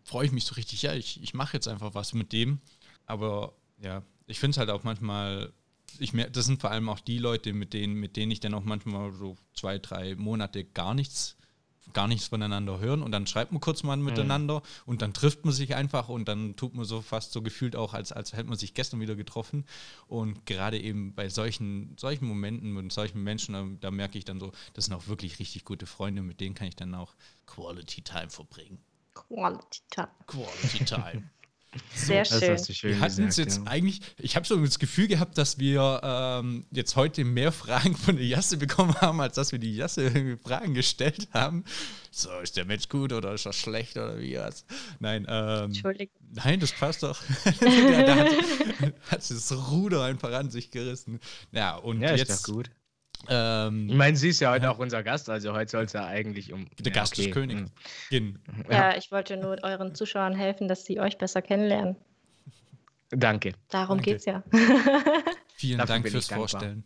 freue 0.04 0.26
ich 0.26 0.32
mich 0.32 0.44
so 0.44 0.54
richtig, 0.54 0.82
ja, 0.82 0.94
ich, 0.94 1.22
ich 1.22 1.34
mache 1.34 1.54
jetzt 1.54 1.68
einfach 1.68 1.94
was 1.94 2.12
mit 2.12 2.32
dem. 2.32 2.60
Aber 3.06 3.54
ja, 3.78 4.02
ich 4.26 4.40
finde 4.40 4.52
es 4.52 4.58
halt 4.58 4.70
auch 4.70 4.84
manchmal, 4.84 5.52
ich 5.98 6.12
mer 6.12 6.30
das 6.30 6.46
sind 6.46 6.60
vor 6.60 6.70
allem 6.70 6.88
auch 6.88 7.00
die 7.00 7.18
Leute, 7.18 7.52
mit 7.52 7.72
denen, 7.72 7.94
mit 7.94 8.16
denen 8.16 8.32
ich 8.32 8.40
dann 8.40 8.54
auch 8.54 8.64
manchmal 8.64 9.12
so 9.12 9.36
zwei, 9.54 9.78
drei 9.78 10.14
Monate 10.14 10.64
gar 10.64 10.94
nichts 10.94 11.36
gar 11.92 12.08
nichts 12.08 12.28
voneinander 12.28 12.78
hören 12.78 13.02
und 13.02 13.12
dann 13.12 13.26
schreibt 13.26 13.52
man 13.52 13.60
kurz 13.60 13.82
mal 13.82 13.96
miteinander 13.96 14.56
mhm. 14.60 14.82
und 14.86 15.02
dann 15.02 15.12
trifft 15.12 15.44
man 15.44 15.52
sich 15.52 15.74
einfach 15.74 16.08
und 16.08 16.26
dann 16.26 16.56
tut 16.56 16.74
man 16.74 16.84
so 16.84 17.02
fast 17.02 17.32
so 17.32 17.42
gefühlt 17.42 17.76
auch, 17.76 17.94
als, 17.94 18.12
als 18.12 18.32
hätte 18.32 18.48
man 18.48 18.58
sich 18.58 18.74
gestern 18.74 19.00
wieder 19.00 19.14
getroffen. 19.16 19.64
Und 20.06 20.46
gerade 20.46 20.80
eben 20.80 21.14
bei 21.14 21.28
solchen, 21.28 21.96
solchen 21.98 22.26
Momenten 22.26 22.76
und 22.76 22.92
solchen 22.92 23.22
Menschen, 23.22 23.52
da, 23.52 23.66
da 23.80 23.90
merke 23.90 24.18
ich 24.18 24.24
dann 24.24 24.40
so, 24.40 24.52
das 24.74 24.86
sind 24.86 24.94
auch 24.94 25.06
wirklich 25.06 25.38
richtig 25.38 25.64
gute 25.64 25.86
Freunde, 25.86 26.22
mit 26.22 26.40
denen 26.40 26.54
kann 26.54 26.68
ich 26.68 26.76
dann 26.76 26.94
auch 26.94 27.14
Quality 27.46 28.02
Time 28.02 28.30
verbringen. 28.30 28.78
Quality 29.14 29.80
Time. 29.90 30.08
Quality 30.26 30.84
Time. 30.84 31.30
Sehr 31.94 32.24
so, 32.24 32.38
schön. 32.38 32.58
schön. 32.58 32.90
Wir 32.90 33.00
hatten 33.00 33.28
es 33.28 33.36
jetzt 33.36 33.58
ja. 33.58 33.70
eigentlich, 33.70 34.00
ich 34.18 34.36
habe 34.36 34.46
so 34.46 34.56
das 34.62 34.78
Gefühl 34.78 35.08
gehabt, 35.08 35.38
dass 35.38 35.58
wir 35.58 36.00
ähm, 36.02 36.66
jetzt 36.70 36.96
heute 36.96 37.24
mehr 37.24 37.50
Fragen 37.52 37.96
von 37.96 38.16
der 38.16 38.26
Jasse 38.26 38.58
bekommen 38.58 38.94
haben, 39.00 39.20
als 39.20 39.36
dass 39.36 39.52
wir 39.52 39.58
die 39.58 39.74
Jasse 39.74 40.36
Fragen 40.42 40.74
gestellt 40.74 41.28
haben. 41.32 41.64
So, 42.10 42.28
ist 42.40 42.56
der 42.56 42.66
Mensch 42.66 42.88
gut 42.88 43.12
oder 43.12 43.32
ist 43.32 43.46
er 43.46 43.54
schlecht 43.54 43.96
oder 43.96 44.18
wie 44.18 44.36
was? 44.36 44.66
Nein, 45.00 45.26
ähm, 45.28 45.64
Entschuldigung. 45.64 46.14
Nein, 46.34 46.60
das 46.60 46.72
passt 46.72 47.02
doch. 47.02 47.22
der 47.60 48.16
hat, 48.16 48.30
hat, 49.10 49.30
das 49.30 49.70
Ruder 49.70 50.04
einfach 50.04 50.32
an 50.32 50.50
sich 50.50 50.70
gerissen. 50.70 51.20
Ja, 51.52 51.76
und 51.76 52.02
ja, 52.02 52.14
jetzt. 52.14 52.30
Ist 52.30 52.48
doch 52.48 52.54
gut. 52.54 52.70
Ähm, 53.28 53.88
ich 53.88 53.96
meine, 53.96 54.16
sie 54.16 54.30
ist 54.30 54.40
ja 54.40 54.50
heute 54.50 54.70
auch 54.70 54.78
unser 54.78 55.02
Gast, 55.02 55.30
also 55.30 55.52
heute 55.52 55.70
soll 55.70 55.84
es 55.84 55.92
ja 55.92 56.06
eigentlich 56.06 56.52
um. 56.52 56.66
Der 56.78 56.92
ja, 56.92 57.00
Gast 57.00 57.12
okay. 57.14 57.28
ist 57.28 57.32
König. 57.32 57.64
Mhm. 58.10 58.38
Ja. 58.68 58.90
ja, 58.90 58.96
ich 58.96 59.12
wollte 59.12 59.36
nur 59.36 59.58
euren 59.62 59.94
Zuschauern 59.94 60.34
helfen, 60.34 60.68
dass 60.68 60.84
sie 60.84 61.00
euch 61.00 61.18
besser 61.18 61.42
kennenlernen. 61.42 61.96
Danke. 63.10 63.52
Darum 63.68 63.98
Danke. 63.98 64.12
geht's 64.12 64.24
ja. 64.24 64.42
Vielen 65.54 65.78
Dafür 65.78 65.94
Dank 65.94 66.08
fürs. 66.08 66.28
Vorstellen. 66.28 66.84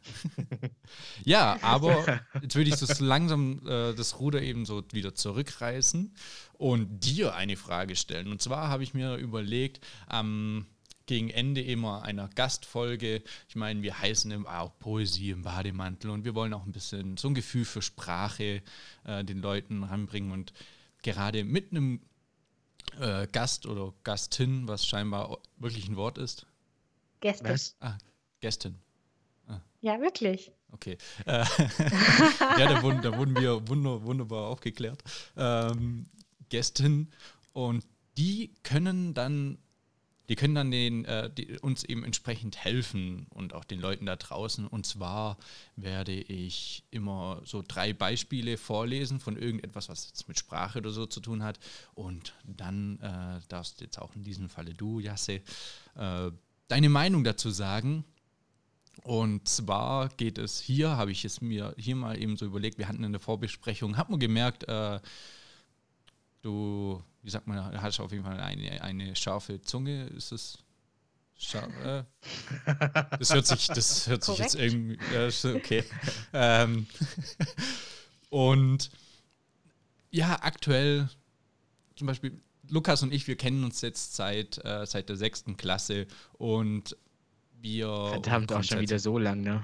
ja, 1.24 1.56
aber 1.62 2.20
jetzt 2.42 2.56
würde 2.56 2.68
ich 2.68 2.76
so 2.76 3.04
langsam 3.04 3.60
äh, 3.66 3.94
das 3.94 4.18
Ruder 4.18 4.42
eben 4.42 4.66
so 4.66 4.82
wieder 4.92 5.14
zurückreißen 5.14 6.12
und 6.54 7.00
dir 7.00 7.34
eine 7.34 7.56
Frage 7.56 7.96
stellen. 7.96 8.28
Und 8.28 8.42
zwar 8.42 8.68
habe 8.68 8.82
ich 8.82 8.92
mir 8.92 9.16
überlegt, 9.16 9.80
am 10.08 10.66
gegen 11.06 11.30
Ende 11.30 11.62
immer 11.62 12.02
einer 12.02 12.28
Gastfolge, 12.28 13.22
ich 13.48 13.56
meine, 13.56 13.82
wir 13.82 13.98
heißen 13.98 14.30
im, 14.30 14.46
auch 14.46 14.78
Poesie 14.78 15.30
im 15.30 15.42
Bademantel 15.42 16.10
und 16.10 16.24
wir 16.24 16.34
wollen 16.34 16.52
auch 16.52 16.66
ein 16.66 16.72
bisschen 16.72 17.16
so 17.16 17.28
ein 17.28 17.34
Gefühl 17.34 17.64
für 17.64 17.82
Sprache 17.82 18.62
äh, 19.04 19.24
den 19.24 19.40
Leuten 19.40 19.84
ranbringen 19.84 20.32
und 20.32 20.52
gerade 21.02 21.44
mit 21.44 21.70
einem 21.70 22.00
äh, 23.00 23.26
Gast 23.28 23.66
oder 23.66 23.94
Gastin, 24.02 24.68
was 24.68 24.86
scheinbar 24.86 25.38
wirklich 25.56 25.88
ein 25.88 25.96
Wort 25.96 26.18
ist. 26.18 26.46
Gäste. 27.20 27.48
Was? 27.48 27.76
Ah, 27.80 27.96
Gästin. 28.40 28.76
Ja, 29.86 30.00
wirklich. 30.00 30.50
Okay. 30.72 30.98
Äh, 31.26 31.44
ja, 32.58 32.66
da 32.66 32.82
wurden, 32.82 33.02
da 33.02 33.16
wurden 33.16 33.36
wir 33.36 33.68
wunder, 33.68 34.02
wunderbar 34.02 34.48
aufgeklärt. 34.48 35.00
Ähm, 35.36 36.06
Gästen 36.48 37.12
und 37.52 37.86
die 38.18 38.52
können 38.64 39.14
dann, 39.14 39.58
die 40.28 40.36
können 40.36 40.54
dann 40.54 40.70
den, 40.70 41.04
äh, 41.04 41.30
die, 41.30 41.58
uns 41.60 41.84
eben 41.84 42.04
entsprechend 42.04 42.56
helfen 42.56 43.26
und 43.30 43.54
auch 43.54 43.64
den 43.64 43.80
Leuten 43.80 44.06
da 44.06 44.16
draußen. 44.16 44.66
Und 44.66 44.86
zwar 44.86 45.36
werde 45.76 46.12
ich 46.12 46.84
immer 46.90 47.40
so 47.44 47.62
drei 47.66 47.92
Beispiele 47.92 48.56
vorlesen 48.56 49.20
von 49.20 49.36
irgendetwas, 49.36 49.88
was 49.88 50.06
jetzt 50.06 50.28
mit 50.28 50.38
Sprache 50.38 50.78
oder 50.78 50.90
so 50.90 51.06
zu 51.06 51.20
tun 51.20 51.42
hat. 51.42 51.58
Und 51.94 52.34
dann 52.44 52.98
äh, 53.00 53.40
darfst 53.48 53.80
jetzt 53.80 53.98
auch 54.00 54.14
in 54.16 54.24
diesem 54.24 54.48
Falle 54.48 54.74
du, 54.74 55.00
Jasse, 55.00 55.40
äh, 55.94 56.30
deine 56.68 56.88
Meinung 56.88 57.24
dazu 57.24 57.50
sagen. 57.50 58.04
Und 59.02 59.48
zwar 59.48 60.08
geht 60.08 60.38
es 60.38 60.58
hier, 60.58 60.96
habe 60.96 61.12
ich 61.12 61.24
es 61.24 61.40
mir 61.40 61.74
hier 61.76 61.94
mal 61.94 62.20
eben 62.20 62.36
so 62.36 62.46
überlegt, 62.46 62.78
wir 62.78 62.88
hatten 62.88 63.04
in 63.04 63.12
der 63.12 63.20
Vorbesprechung, 63.20 63.96
hat 63.96 64.10
man 64.10 64.18
gemerkt, 64.18 64.64
äh, 64.64 64.98
du, 66.46 67.02
wie 67.22 67.30
sagt 67.30 67.46
man, 67.46 67.80
hast 67.82 67.98
auf 68.00 68.12
jeden 68.12 68.24
Fall 68.24 68.38
eine, 68.40 68.80
eine 68.82 69.16
scharfe 69.16 69.60
Zunge, 69.60 70.04
ist 70.06 70.32
es? 70.32 70.58
Scharf, 71.38 71.70
äh? 71.84 72.04
Das 73.18 73.34
hört 73.34 73.46
sich, 73.46 73.66
das 73.66 74.06
hört 74.06 74.24
sich 74.24 74.38
jetzt 74.38 74.54
irgendwie, 74.54 74.98
ja, 75.12 75.54
okay. 75.54 75.84
ähm, 76.32 76.86
und 78.30 78.90
ja, 80.10 80.38
aktuell 80.40 81.08
zum 81.96 82.06
Beispiel 82.06 82.40
Lukas 82.68 83.02
und 83.02 83.12
ich, 83.12 83.26
wir 83.26 83.36
kennen 83.36 83.64
uns 83.64 83.80
jetzt 83.82 84.16
seit, 84.16 84.64
äh, 84.64 84.86
seit 84.86 85.08
der 85.08 85.16
sechsten 85.16 85.56
Klasse 85.56 86.06
und 86.34 86.96
wir 87.60 87.88
Verdammt, 88.10 88.52
auch 88.52 88.62
schon 88.64 88.80
wieder 88.80 88.98
so 88.98 89.18
lang, 89.18 89.40
ne? 89.42 89.62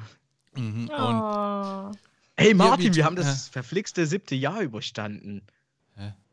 Mhm. 0.54 0.88
Und 0.88 0.90
Oh, 0.90 1.92
Hey 2.36 2.54
Martin, 2.54 2.86
wir 2.86 2.96
wir 2.96 3.04
haben 3.04 3.16
tun- 3.16 3.24
das 3.24 3.48
verflixte 3.48 4.06
siebte 4.06 4.34
Jahr 4.34 4.60
überstanden. 4.60 5.42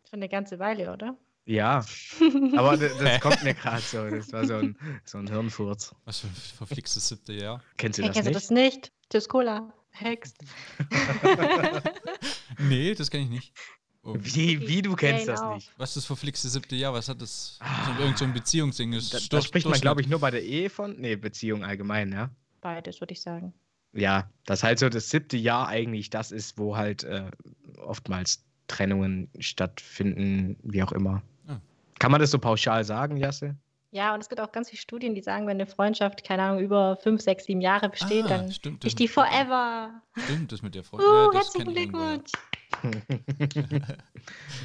Schon 0.10 0.20
eine 0.20 0.30
ganze 0.30 0.60
Weile, 0.60 0.92
oder? 0.92 1.16
Ja, 1.46 1.84
aber 2.58 2.78
das, 2.78 2.98
das 2.98 3.22
kommt 3.22 3.44
mir 3.44 3.54
gerade 3.56 3.82
so. 3.82 4.08
Das 4.10 4.32
war 4.32 4.46
so 4.46 4.56
ein, 4.58 4.78
so 5.06 5.18
ein 5.18 5.28
Hirnfurz. 5.28 5.96
was 6.06 6.20
für 6.20 6.28
ein 6.28 6.36
verflixtes 6.58 7.08
siebte 7.10 7.34
Jahr. 7.34 7.64
Kennst 7.78 7.98
du 7.98 8.04
Hey, 8.04 8.10
das 8.10 8.16
kennst 8.16 8.28
du 8.28 8.32
nicht? 8.32 8.36
das 8.36 8.50
nicht? 8.52 8.92
Chips 9.12 9.28
Cola. 9.30 9.74
Hext. 9.92 10.38
Nee, 12.60 12.94
das 12.94 13.10
kann 13.10 13.22
ich 13.22 13.30
nicht. 13.30 13.54
Oh. 14.04 14.16
Wie, 14.20 14.68
wie 14.68 14.82
du 14.82 14.96
kennst 14.96 15.28
Jane 15.28 15.40
das 15.40 15.56
nicht? 15.56 15.72
Was 15.78 15.90
ist 15.92 15.98
das 15.98 16.06
verflixte 16.06 16.50
siebte 16.50 16.76
Jahr? 16.76 16.94
Was 16.94 17.10
hat 17.10 17.22
das? 17.22 17.58
Also 17.60 18.02
irgend 18.02 18.18
so 18.18 18.26
ein 18.26 18.34
Beziehungsding 18.34 18.94
ist. 18.94 19.14
Da, 19.14 19.18
da 19.18 19.24
Stur- 19.24 19.42
spricht 19.42 19.68
man, 19.68 19.80
glaube 19.80 20.02
ich, 20.02 20.08
nur 20.08 20.20
bei 20.20 20.32
der 20.32 20.44
Ehe 20.44 20.70
von. 20.70 21.00
Nee, 21.00 21.16
Beziehung 21.16 21.64
allgemein, 21.64 22.12
ja. 22.12 22.30
Beides, 22.62 23.00
würde 23.02 23.14
ich 23.14 23.22
sagen. 23.22 23.54
Ja, 23.94 24.30
das 24.46 24.64
halt 24.64 24.80
so 24.80 24.90
das 24.90 25.10
siebte 25.10 25.38
Jahr 25.38 25.68
eigentlich 25.68 26.10
das 26.10 26.32
ist, 26.32 26.58
wo 26.58 26.76
halt 26.78 27.04
äh, 27.04 27.30
oftmals 27.78 28.44
Trennungen 28.70 29.30
stattfinden, 29.40 30.56
wie 30.64 30.82
auch 30.82 30.94
immer. 30.94 31.22
Ah. 31.48 31.58
Kann 32.00 32.12
man 32.12 32.22
das 32.22 32.32
so 32.32 32.40
pauschal 32.40 32.86
sagen, 32.86 33.18
Jasse? 33.18 33.58
Ja, 33.92 34.14
und 34.14 34.22
es 34.22 34.30
gibt 34.30 34.40
auch 34.40 34.52
ganz 34.52 34.70
viele 34.70 34.80
Studien, 34.80 35.16
die 35.16 35.22
sagen, 35.22 35.48
wenn 35.48 35.58
eine 35.58 35.66
Freundschaft, 35.66 36.24
keine 36.24 36.44
Ahnung, 36.44 36.62
über 36.62 36.96
fünf, 36.98 37.22
sechs, 37.22 37.46
sieben 37.46 37.60
Jahre 37.60 37.90
besteht, 37.90 38.26
Ah, 38.26 38.28
dann 38.30 38.52
stimmt, 38.52 38.86
ist 38.86 39.00
die 39.00 39.08
forever. 39.08 40.00
Stimmt, 40.16 40.52
das 40.52 40.62
mit 40.62 40.76
der 40.76 40.84
Frau. 40.84 40.98
Uh, 40.98 41.32
das 41.32 41.46
herzlichen 41.56 41.72
ja. 41.72 41.86
Glückwunsch. 41.86 42.32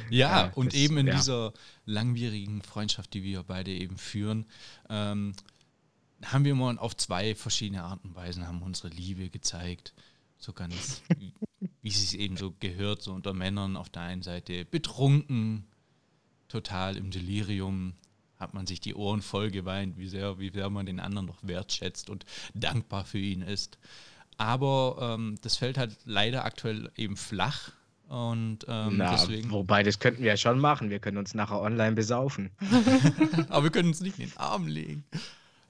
Ja, 0.09 0.45
Ja, 0.45 0.51
und 0.53 0.73
das- 0.73 0.79
eben 0.79 0.97
in 0.97 1.07
ja. 1.07 1.15
dieser 1.15 1.53
langwierigen 1.85 2.61
Freundschaft, 2.61 3.13
die 3.15 3.23
wir 3.23 3.41
beide 3.43 3.71
eben 3.71 3.97
führen, 3.97 4.45
ähm, 4.89 5.33
haben 6.23 6.45
wir 6.45 6.51
immer 6.51 6.75
auf 6.81 6.95
zwei 6.95 7.35
verschiedene 7.35 7.83
Arten 7.83 8.09
und 8.09 8.15
Weisen 8.15 8.47
haben 8.47 8.61
unsere 8.61 8.89
Liebe 8.89 9.29
gezeigt. 9.29 9.93
So 10.37 10.53
ganz, 10.53 11.01
wie, 11.17 11.33
es 11.87 12.09
sich 12.09 12.19
eben 12.19 12.37
so 12.37 12.53
gehört, 12.59 13.01
so 13.01 13.13
unter 13.13 13.33
Männern 13.33 13.77
auf 13.77 13.89
der 13.89 14.03
einen 14.03 14.21
Seite 14.21 14.65
betrunken, 14.65 15.65
total 16.47 16.97
im 16.97 17.11
Delirium, 17.11 17.93
hat 18.37 18.53
man 18.53 18.67
sich 18.67 18.79
die 18.79 18.95
Ohren 18.95 19.21
voll 19.21 19.49
geweint, 19.49 19.97
wie 19.97 20.07
sehr, 20.07 20.39
wie 20.39 20.49
sehr 20.49 20.69
man 20.69 20.85
den 20.85 20.99
anderen 20.99 21.25
noch 21.25 21.39
wertschätzt 21.41 22.09
und 22.09 22.25
dankbar 22.53 23.05
für 23.05 23.17
ihn 23.17 23.41
ist. 23.41 23.77
Aber 24.37 25.15
ähm, 25.17 25.35
das 25.41 25.57
fällt 25.57 25.77
halt 25.77 25.95
leider 26.03 26.43
aktuell 26.45 26.91
eben 26.97 27.15
flach. 27.15 27.71
Und 28.07 28.59
ähm, 28.67 28.97
Na, 28.97 29.11
deswegen. 29.11 29.49
wobei, 29.51 29.81
das 29.81 29.99
könnten 29.99 30.21
wir 30.21 30.29
ja 30.29 30.37
schon 30.37 30.59
machen. 30.59 30.89
Wir 30.89 30.99
können 30.99 31.17
uns 31.17 31.33
nachher 31.33 31.59
online 31.59 31.95
besaufen. 31.95 32.51
Aber 33.49 33.63
wir 33.63 33.71
können 33.71 33.87
uns 33.87 34.01
nicht 34.01 34.19
in 34.19 34.29
den 34.29 34.37
Arm 34.37 34.67
legen. 34.67 35.05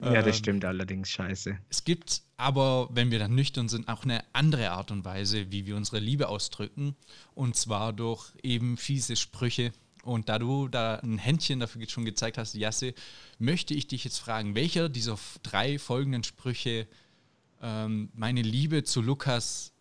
Ja, 0.00 0.22
das 0.22 0.26
Ähm, 0.26 0.32
stimmt 0.34 0.64
allerdings 0.64 1.08
scheiße. 1.08 1.58
Es 1.70 1.84
gibt 1.84 2.22
aber, 2.36 2.88
wenn 2.92 3.10
wir 3.10 3.18
dann 3.18 3.34
nüchtern 3.34 3.68
sind, 3.68 3.88
auch 3.88 4.04
eine 4.04 4.22
andere 4.32 4.70
Art 4.70 4.90
und 4.90 5.04
Weise, 5.04 5.50
wie 5.50 5.66
wir 5.66 5.76
unsere 5.76 5.98
Liebe 5.98 6.28
ausdrücken. 6.28 6.96
Und 7.34 7.56
zwar 7.56 7.92
durch 7.92 8.32
eben 8.42 8.76
fiese 8.76 9.16
Sprüche. 9.16 9.72
Und 10.02 10.28
da 10.28 10.38
du 10.38 10.68
da 10.68 10.96
ein 10.96 11.18
Händchen 11.18 11.60
dafür 11.60 11.88
schon 11.88 12.04
gezeigt 12.04 12.38
hast, 12.38 12.54
Jasse, 12.54 12.94
möchte 13.38 13.74
ich 13.74 13.88
dich 13.88 14.04
jetzt 14.04 14.18
fragen, 14.18 14.54
welcher 14.54 14.88
dieser 14.88 15.18
drei 15.42 15.78
folgenden 15.78 16.22
Sprüche 16.22 16.86
ähm, 17.62 18.10
meine 18.14 18.42
Liebe 18.42 18.84
zu 18.84 19.00
Lukas 19.02 19.72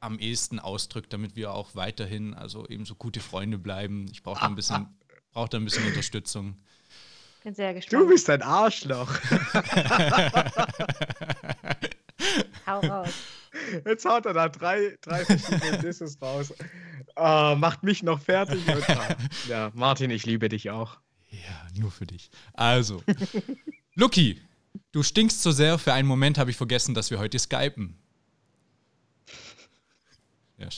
am 0.00 0.18
ehesten 0.18 0.58
ausdrückt, 0.58 1.12
damit 1.12 1.36
wir 1.36 1.54
auch 1.54 1.74
weiterhin 1.74 2.34
also 2.34 2.66
eben 2.66 2.84
so 2.84 2.94
gute 2.94 3.20
Freunde 3.20 3.58
bleiben. 3.58 4.06
Ich 4.10 4.22
brauche 4.22 4.40
da 4.40 4.46
ein 4.46 4.54
bisschen, 4.54 4.88
brauche 5.32 5.48
da 5.48 5.58
ein 5.58 5.64
bisschen 5.64 5.86
Unterstützung. 5.86 6.56
Bin 7.42 7.54
sehr 7.54 7.72
Du 7.72 7.76
gespannt. 7.80 8.08
bist 8.08 8.28
ein 8.30 8.42
Arschloch. 8.42 9.10
Hau 12.66 12.80
raus. 12.80 13.12
Jetzt 13.84 14.04
haut 14.04 14.26
er 14.26 14.34
da 14.34 14.48
drei, 14.48 14.96
drei 15.00 15.24
verschiedene 15.24 15.78
Disses 15.78 16.20
raus. 16.20 16.52
Ah, 17.16 17.54
macht 17.56 17.82
mich 17.82 18.02
noch 18.02 18.20
fertig. 18.20 18.60
Ja, 19.48 19.70
Martin, 19.74 20.10
ich 20.10 20.26
liebe 20.26 20.48
dich 20.48 20.70
auch. 20.70 20.98
Ja, 21.30 21.66
nur 21.78 21.90
für 21.90 22.06
dich. 22.06 22.30
Also, 22.52 23.02
Lucky, 23.94 24.40
du 24.92 25.02
stinkst 25.02 25.42
so 25.42 25.50
sehr, 25.50 25.78
für 25.78 25.92
einen 25.92 26.08
Moment 26.08 26.38
habe 26.38 26.50
ich 26.50 26.56
vergessen, 26.56 26.94
dass 26.94 27.10
wir 27.10 27.18
heute 27.18 27.38
skypen. 27.38 27.96
Ja. 30.58 30.68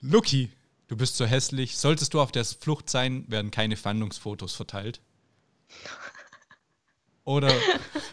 Lucky, 0.00 0.50
du 0.90 0.96
bist 0.96 1.16
so 1.16 1.24
hässlich. 1.24 1.78
Solltest 1.78 2.12
du 2.14 2.20
auf 2.20 2.32
der 2.32 2.44
Flucht 2.44 2.90
sein, 2.90 3.24
werden 3.28 3.52
keine 3.52 3.76
Fahndungsfotos 3.76 4.54
verteilt. 4.54 5.00
Oder 7.24 7.54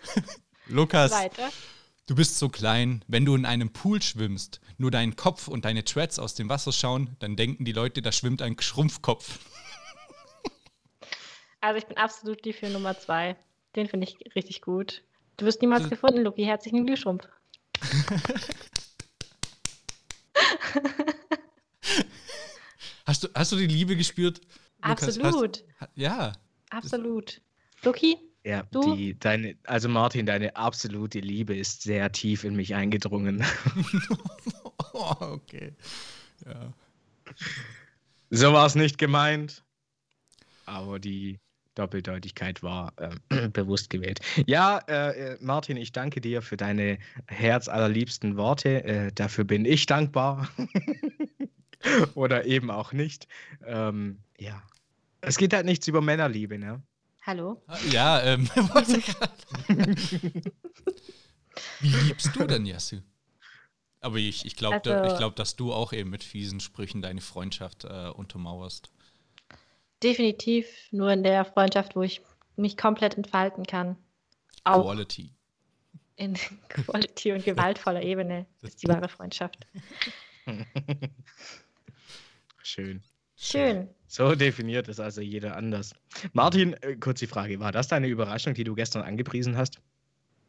Lukas, 0.67 1.11
Weiter. 1.11 1.49
du 2.05 2.13
bist 2.13 2.37
so 2.37 2.49
klein, 2.49 3.03
wenn 3.07 3.25
du 3.25 3.33
in 3.33 3.45
einem 3.45 3.73
Pool 3.73 4.01
schwimmst, 4.01 4.61
nur 4.77 4.91
dein 4.91 5.15
Kopf 5.15 5.47
und 5.47 5.65
deine 5.65 5.83
Treads 5.83 6.19
aus 6.19 6.35
dem 6.35 6.49
Wasser 6.49 6.71
schauen, 6.71 7.15
dann 7.17 7.35
denken 7.35 7.65
die 7.65 7.71
Leute, 7.71 8.03
da 8.03 8.11
schwimmt 8.11 8.43
ein 8.43 8.55
Schrumpfkopf. 8.59 9.39
Also 11.59 11.79
ich 11.79 11.87
bin 11.87 11.97
absolut 11.97 12.45
die 12.45 12.53
für 12.53 12.69
Nummer 12.69 12.99
zwei. 12.99 13.35
Den 13.75 13.87
finde 13.87 14.07
ich 14.07 14.35
richtig 14.35 14.61
gut. 14.61 15.01
Du 15.37 15.45
wirst 15.45 15.61
niemals 15.61 15.89
gefunden, 15.89 16.21
Luki. 16.21 16.45
Herzlichen 16.45 16.85
Glühschrumpf. 16.85 17.27
Hast 23.07 23.23
du, 23.23 23.29
hast 23.33 23.53
du 23.53 23.55
die 23.55 23.67
Liebe 23.67 23.95
gespürt? 23.95 24.41
Lukas? 24.83 25.17
Absolut. 25.17 25.63
Hast, 25.79 25.91
ja. 25.95 26.33
Absolut. 26.69 27.41
Luki? 27.83 28.17
Ja, 28.43 28.63
Du? 28.71 28.95
die, 28.95 29.17
deine, 29.17 29.55
also 29.63 29.87
Martin, 29.87 30.25
deine 30.25 30.55
absolute 30.57 31.19
Liebe 31.21 31.55
ist 31.55 31.83
sehr 31.83 32.11
tief 32.11 32.43
in 32.43 32.55
mich 32.55 32.75
eingedrungen. 32.75 33.43
Oh, 34.99 35.15
okay. 35.19 35.73
Ja. 36.43 36.73
So 38.31 38.51
war 38.51 38.65
es 38.65 38.73
nicht 38.73 38.97
gemeint. 38.97 39.63
Aber 40.65 40.97
die 40.97 41.39
Doppeldeutigkeit 41.75 42.63
war 42.63 42.93
ähm, 42.99 43.51
bewusst 43.53 43.91
gewählt. 43.91 44.21
Ja, 44.47 44.79
äh, 44.87 45.33
äh, 45.33 45.37
Martin, 45.39 45.77
ich 45.77 45.91
danke 45.91 46.19
dir 46.19 46.41
für 46.41 46.57
deine 46.57 46.97
herzallerliebsten 47.27 48.37
Worte. 48.37 48.83
Äh, 48.85 49.11
dafür 49.13 49.43
bin 49.43 49.65
ich 49.65 49.85
dankbar. 49.85 50.49
Oder 52.15 52.45
eben 52.45 52.71
auch 52.71 52.93
nicht. 52.93 53.27
Ähm, 53.65 54.19
ja. 54.39 54.61
Es 55.21 55.37
geht 55.37 55.53
halt 55.53 55.65
nichts 55.65 55.87
über 55.87 56.01
Männerliebe, 56.01 56.57
ne? 56.57 56.81
Hallo? 57.25 57.61
Ja, 57.91 58.21
ähm, 58.23 58.47
wie 61.79 61.89
liebst 61.89 62.35
du 62.35 62.45
denn 62.47 62.65
Jasse? 62.65 63.03
Aber 63.99 64.17
ich, 64.17 64.45
ich 64.45 64.55
glaube, 64.55 64.75
Also- 64.75 65.11
ich 65.11 65.17
glaub, 65.17 65.35
dass 65.35 65.55
du 65.55 65.73
auch 65.73 65.91
eben 65.91 66.09
mit 66.09 66.23
fiesen 66.23 66.59
Sprüchen 66.59 67.01
deine 67.01 67.19
Freundschaft 67.21 67.83
äh, 67.85 68.09
untermauerst. 68.09 68.89
Definitiv 70.03 70.67
nur 70.91 71.11
in 71.11 71.23
der 71.23 71.43
Freundschaft, 71.43 71.95
wo 71.95 72.03
ich 72.03 72.21
mich 72.55 72.77
komplett 72.77 73.17
entfalten 73.17 73.65
kann. 73.65 73.97
Auch 74.63 74.83
Quality. 74.83 75.31
in 76.15 76.35
Quality 76.69 77.31
und 77.33 77.43
gewaltvoller 77.43 78.03
Ebene 78.03 78.45
ist 78.61 78.83
die 78.83 78.87
wahre 78.87 79.09
Freundschaft. 79.09 79.65
Schön. 82.67 83.01
Schön. 83.37 83.87
So 84.07 84.35
definiert 84.35 84.89
ist 84.89 84.99
also 84.99 85.21
jeder 85.21 85.55
anders. 85.55 85.95
Martin, 86.33 86.73
äh, 86.81 86.97
kurz 86.97 87.19
die 87.19 87.27
Frage, 87.27 87.61
war 87.61 87.71
das 87.71 87.87
deine 87.87 88.07
Überraschung, 88.07 88.55
die 88.55 88.65
du 88.65 88.75
gestern 88.75 89.03
angepriesen 89.03 89.55
hast? 89.55 89.79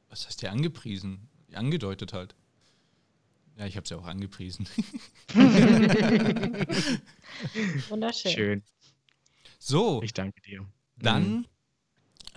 Was 0.08 0.26
heißt 0.26 0.42
dir 0.42 0.50
angepriesen? 0.50 1.28
Angedeutet 1.52 2.12
halt. 2.12 2.34
Ja, 3.56 3.66
ich 3.66 3.76
habe 3.76 3.84
es 3.84 3.90
ja 3.90 3.98
auch 3.98 4.06
angepriesen. 4.06 4.66
Wunderschön. 7.88 8.32
Schön. 8.32 8.62
So, 9.60 10.02
Ich 10.02 10.12
danke 10.12 10.40
dir. 10.42 10.66
dann 10.96 11.46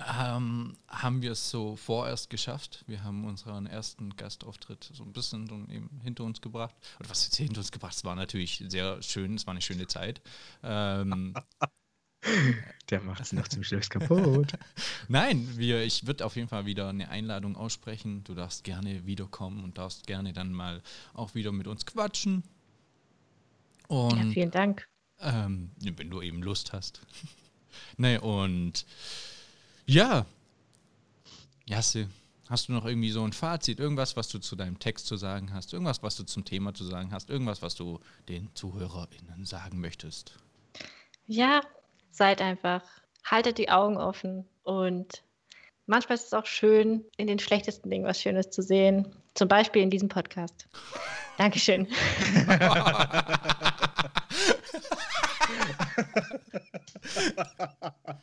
ähm, 0.07 0.77
haben 0.87 1.21
wir 1.21 1.31
es 1.33 1.49
so 1.49 1.75
vorerst 1.75 2.29
geschafft. 2.29 2.83
Wir 2.87 3.03
haben 3.03 3.25
unseren 3.25 3.65
ersten 3.67 4.15
Gastauftritt 4.15 4.89
so 4.93 5.03
ein 5.03 5.13
bisschen 5.13 5.47
so 5.47 5.55
eben 5.71 5.99
hinter 6.03 6.23
uns 6.23 6.41
gebracht. 6.41 6.75
Oder 6.99 7.09
was 7.09 7.25
jetzt 7.25 7.35
hinter 7.37 7.59
uns 7.59 7.71
gebracht? 7.71 7.95
Es 7.95 8.03
war 8.03 8.15
natürlich 8.15 8.63
sehr 8.67 9.01
schön, 9.01 9.35
es 9.35 9.45
war 9.47 9.51
eine 9.51 9.61
schöne 9.61 9.87
Zeit. 9.87 10.21
Ähm, 10.63 11.33
Der 12.91 13.01
macht 13.01 13.21
es 13.21 13.33
noch 13.33 13.47
zum 13.47 13.63
Schluss 13.63 13.89
kaputt. 13.89 14.53
Nein, 15.07 15.57
wir, 15.57 15.83
ich 15.83 16.05
würde 16.05 16.23
auf 16.25 16.35
jeden 16.35 16.49
Fall 16.49 16.65
wieder 16.67 16.87
eine 16.89 17.09
Einladung 17.09 17.55
aussprechen. 17.55 18.23
Du 18.23 18.35
darfst 18.35 18.63
gerne 18.63 19.05
wiederkommen 19.07 19.63
und 19.63 19.77
darfst 19.79 20.05
gerne 20.05 20.31
dann 20.33 20.53
mal 20.53 20.83
auch 21.13 21.33
wieder 21.33 21.51
mit 21.51 21.67
uns 21.67 21.85
quatschen. 21.85 22.43
Ja, 23.89 23.95
Und 23.97 24.33
vielen 24.33 24.51
Dank. 24.51 24.87
ähm, 25.19 25.71
wenn 25.79 26.09
du 26.11 26.21
eben 26.21 26.43
Lust 26.43 26.73
hast. 26.73 27.01
nee, 27.97 28.17
und 28.19 28.85
ja, 29.91 30.25
Jasse, 31.65 32.07
hast 32.49 32.69
du 32.69 32.73
noch 32.73 32.85
irgendwie 32.85 33.11
so 33.11 33.25
ein 33.25 33.33
Fazit, 33.33 33.79
irgendwas, 33.79 34.15
was 34.15 34.29
du 34.29 34.39
zu 34.39 34.55
deinem 34.55 34.79
Text 34.79 35.05
zu 35.05 35.17
sagen 35.17 35.53
hast, 35.53 35.73
irgendwas, 35.73 36.01
was 36.01 36.15
du 36.15 36.23
zum 36.23 36.45
Thema 36.45 36.73
zu 36.73 36.85
sagen 36.85 37.11
hast, 37.11 37.29
irgendwas, 37.29 37.61
was 37.61 37.75
du 37.75 37.99
den 38.29 38.49
ZuhörerInnen 38.55 39.45
sagen 39.45 39.81
möchtest? 39.81 40.37
Ja, 41.27 41.61
seid 42.09 42.41
einfach, 42.41 42.81
haltet 43.25 43.57
die 43.57 43.69
Augen 43.69 43.97
offen 43.97 44.45
und 44.63 45.23
manchmal 45.87 46.15
ist 46.15 46.27
es 46.27 46.33
auch 46.33 46.45
schön, 46.45 47.03
in 47.17 47.27
den 47.27 47.39
schlechtesten 47.39 47.89
Dingen 47.89 48.05
was 48.05 48.21
Schönes 48.21 48.49
zu 48.49 48.61
sehen. 48.61 49.13
Zum 49.33 49.49
Beispiel 49.49 49.81
in 49.81 49.89
diesem 49.89 50.07
Podcast. 50.07 50.69
Dankeschön. 51.37 51.87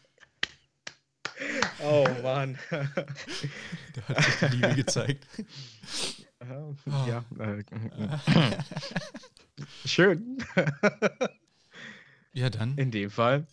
Oh 1.83 2.07
Mann. 2.23 2.59
Da 3.95 4.03
hat 4.09 4.25
sich 4.25 4.51
die 4.51 4.57
Liebe 4.57 4.75
gezeigt. 4.75 5.27
ja. 7.07 7.25
Äh, 7.39 7.65
schön. 9.85 10.39
Ja, 12.33 12.51
dann. 12.51 12.77
In 12.77 12.91
dem 12.91 13.11
Fall 13.11 13.47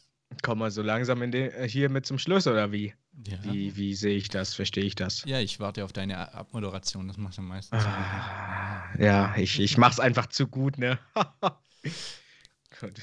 kommen 0.44 0.62
wir 0.62 0.72
so 0.72 0.82
langsam 0.82 1.22
in 1.22 1.32
den, 1.32 1.52
äh, 1.52 1.68
hier 1.68 1.90
mit 1.90 2.06
zum 2.06 2.20
Schluss, 2.20 2.48
oder 2.48 2.72
wie? 2.72 2.94
Ja. 3.28 3.44
Wie, 3.44 3.76
wie 3.76 3.96
sehe 3.96 4.16
ich 4.16 4.30
das? 4.30 4.54
Verstehe 4.54 4.84
ich 4.84 4.96
das? 4.96 5.24
Ja, 5.26 5.40
ich 5.40 5.60
warte 5.60 5.86
auf 5.86 5.94
deine 5.94 6.34
Abmoderation, 6.34 7.08
das 7.08 7.18
macht 7.18 7.40
am 7.40 7.48
meisten 7.48 7.80
Sinn. 7.80 7.90
Ah, 7.90 8.94
ja, 9.00 9.36
ich, 9.38 9.60
ich 9.60 9.78
mach's 9.78 10.00
einfach 10.00 10.28
zu 10.28 10.48
gut, 10.48 10.78
ne? 10.78 11.00
gut. 12.80 13.02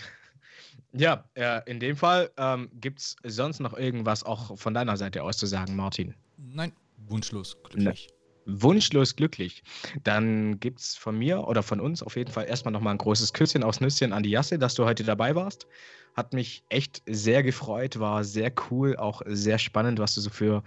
Ja, 0.93 1.25
äh, 1.35 1.61
in 1.67 1.81
dem 1.81 1.97
Fall 1.97 2.31
ähm, 2.37 2.69
gibt's 2.75 3.17
sonst 3.25 3.61
noch 3.61 3.77
irgendwas 3.77 4.25
auch 4.25 4.59
von 4.59 4.75
deiner 4.75 4.97
Seite 4.97 5.23
aus 5.23 5.39
zu 5.39 5.47
sagen, 5.47 5.75
Martin? 5.75 6.15
Nein, 6.37 6.73
wunschlos 7.09 7.57
glücklich. 7.63 8.09
Wunschlos 8.45 9.17
glücklich. 9.17 9.63
Dann 10.03 10.59
gibt's 10.61 10.97
von 10.97 11.19
mir 11.19 11.47
oder 11.47 11.63
von 11.63 11.81
uns 11.81 12.03
auf 12.03 12.17
jeden 12.17 12.31
Fall 12.31 12.47
erstmal 12.47 12.73
nochmal 12.73 12.95
ein 12.95 12.99
großes 12.99 13.33
Küsschen 13.33 13.63
aufs 13.63 13.81
Nüsschen 13.81 14.13
an 14.13 14.23
die 14.23 14.31
Jasse, 14.31 14.59
dass 14.59 14.75
du 14.75 14.85
heute 14.85 15.05
dabei 15.05 15.35
warst. 15.35 15.67
Hat 16.15 16.35
mich 16.35 16.65
echt 16.69 17.03
sehr 17.07 17.43
gefreut, 17.43 17.99
war 17.99 18.23
sehr 18.25 18.53
cool, 18.71 18.97
auch 18.97 19.23
sehr 19.27 19.59
spannend, 19.59 19.99
was 19.99 20.15
du 20.15 20.21
so 20.21 20.29
für 20.29 20.63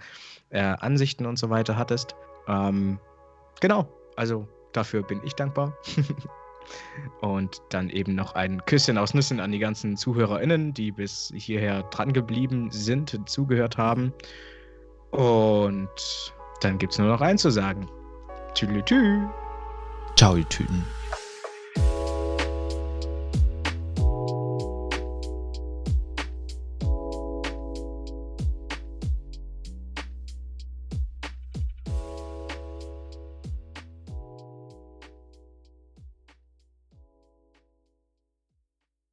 äh, 0.48 0.60
Ansichten 0.60 1.26
und 1.26 1.38
so 1.38 1.50
weiter 1.50 1.76
hattest. 1.76 2.16
Ähm, 2.48 2.98
genau, 3.60 3.88
also 4.16 4.48
dafür 4.72 5.02
bin 5.02 5.20
ich 5.24 5.34
dankbar. 5.34 5.76
und 7.20 7.62
dann 7.70 7.90
eben 7.90 8.14
noch 8.14 8.34
ein 8.34 8.64
Küsschen 8.66 8.98
aus 8.98 9.14
Nüssen 9.14 9.40
an 9.40 9.52
die 9.52 9.58
ganzen 9.58 9.96
ZuhörerInnen, 9.96 10.74
die 10.74 10.92
bis 10.92 11.32
hierher 11.34 11.82
dran 11.84 12.12
geblieben 12.12 12.70
sind, 12.70 13.20
zugehört 13.28 13.76
haben. 13.76 14.12
Und 15.10 15.88
dann 16.60 16.78
gibt's 16.78 16.98
nur 16.98 17.08
noch 17.08 17.20
eins 17.20 17.42
zu 17.42 17.50
sagen. 17.50 17.88
Tschüdelitü. 18.54 19.26
Ciao, 20.16 20.36
ihr 20.36 20.48
Tüten. 20.48 20.84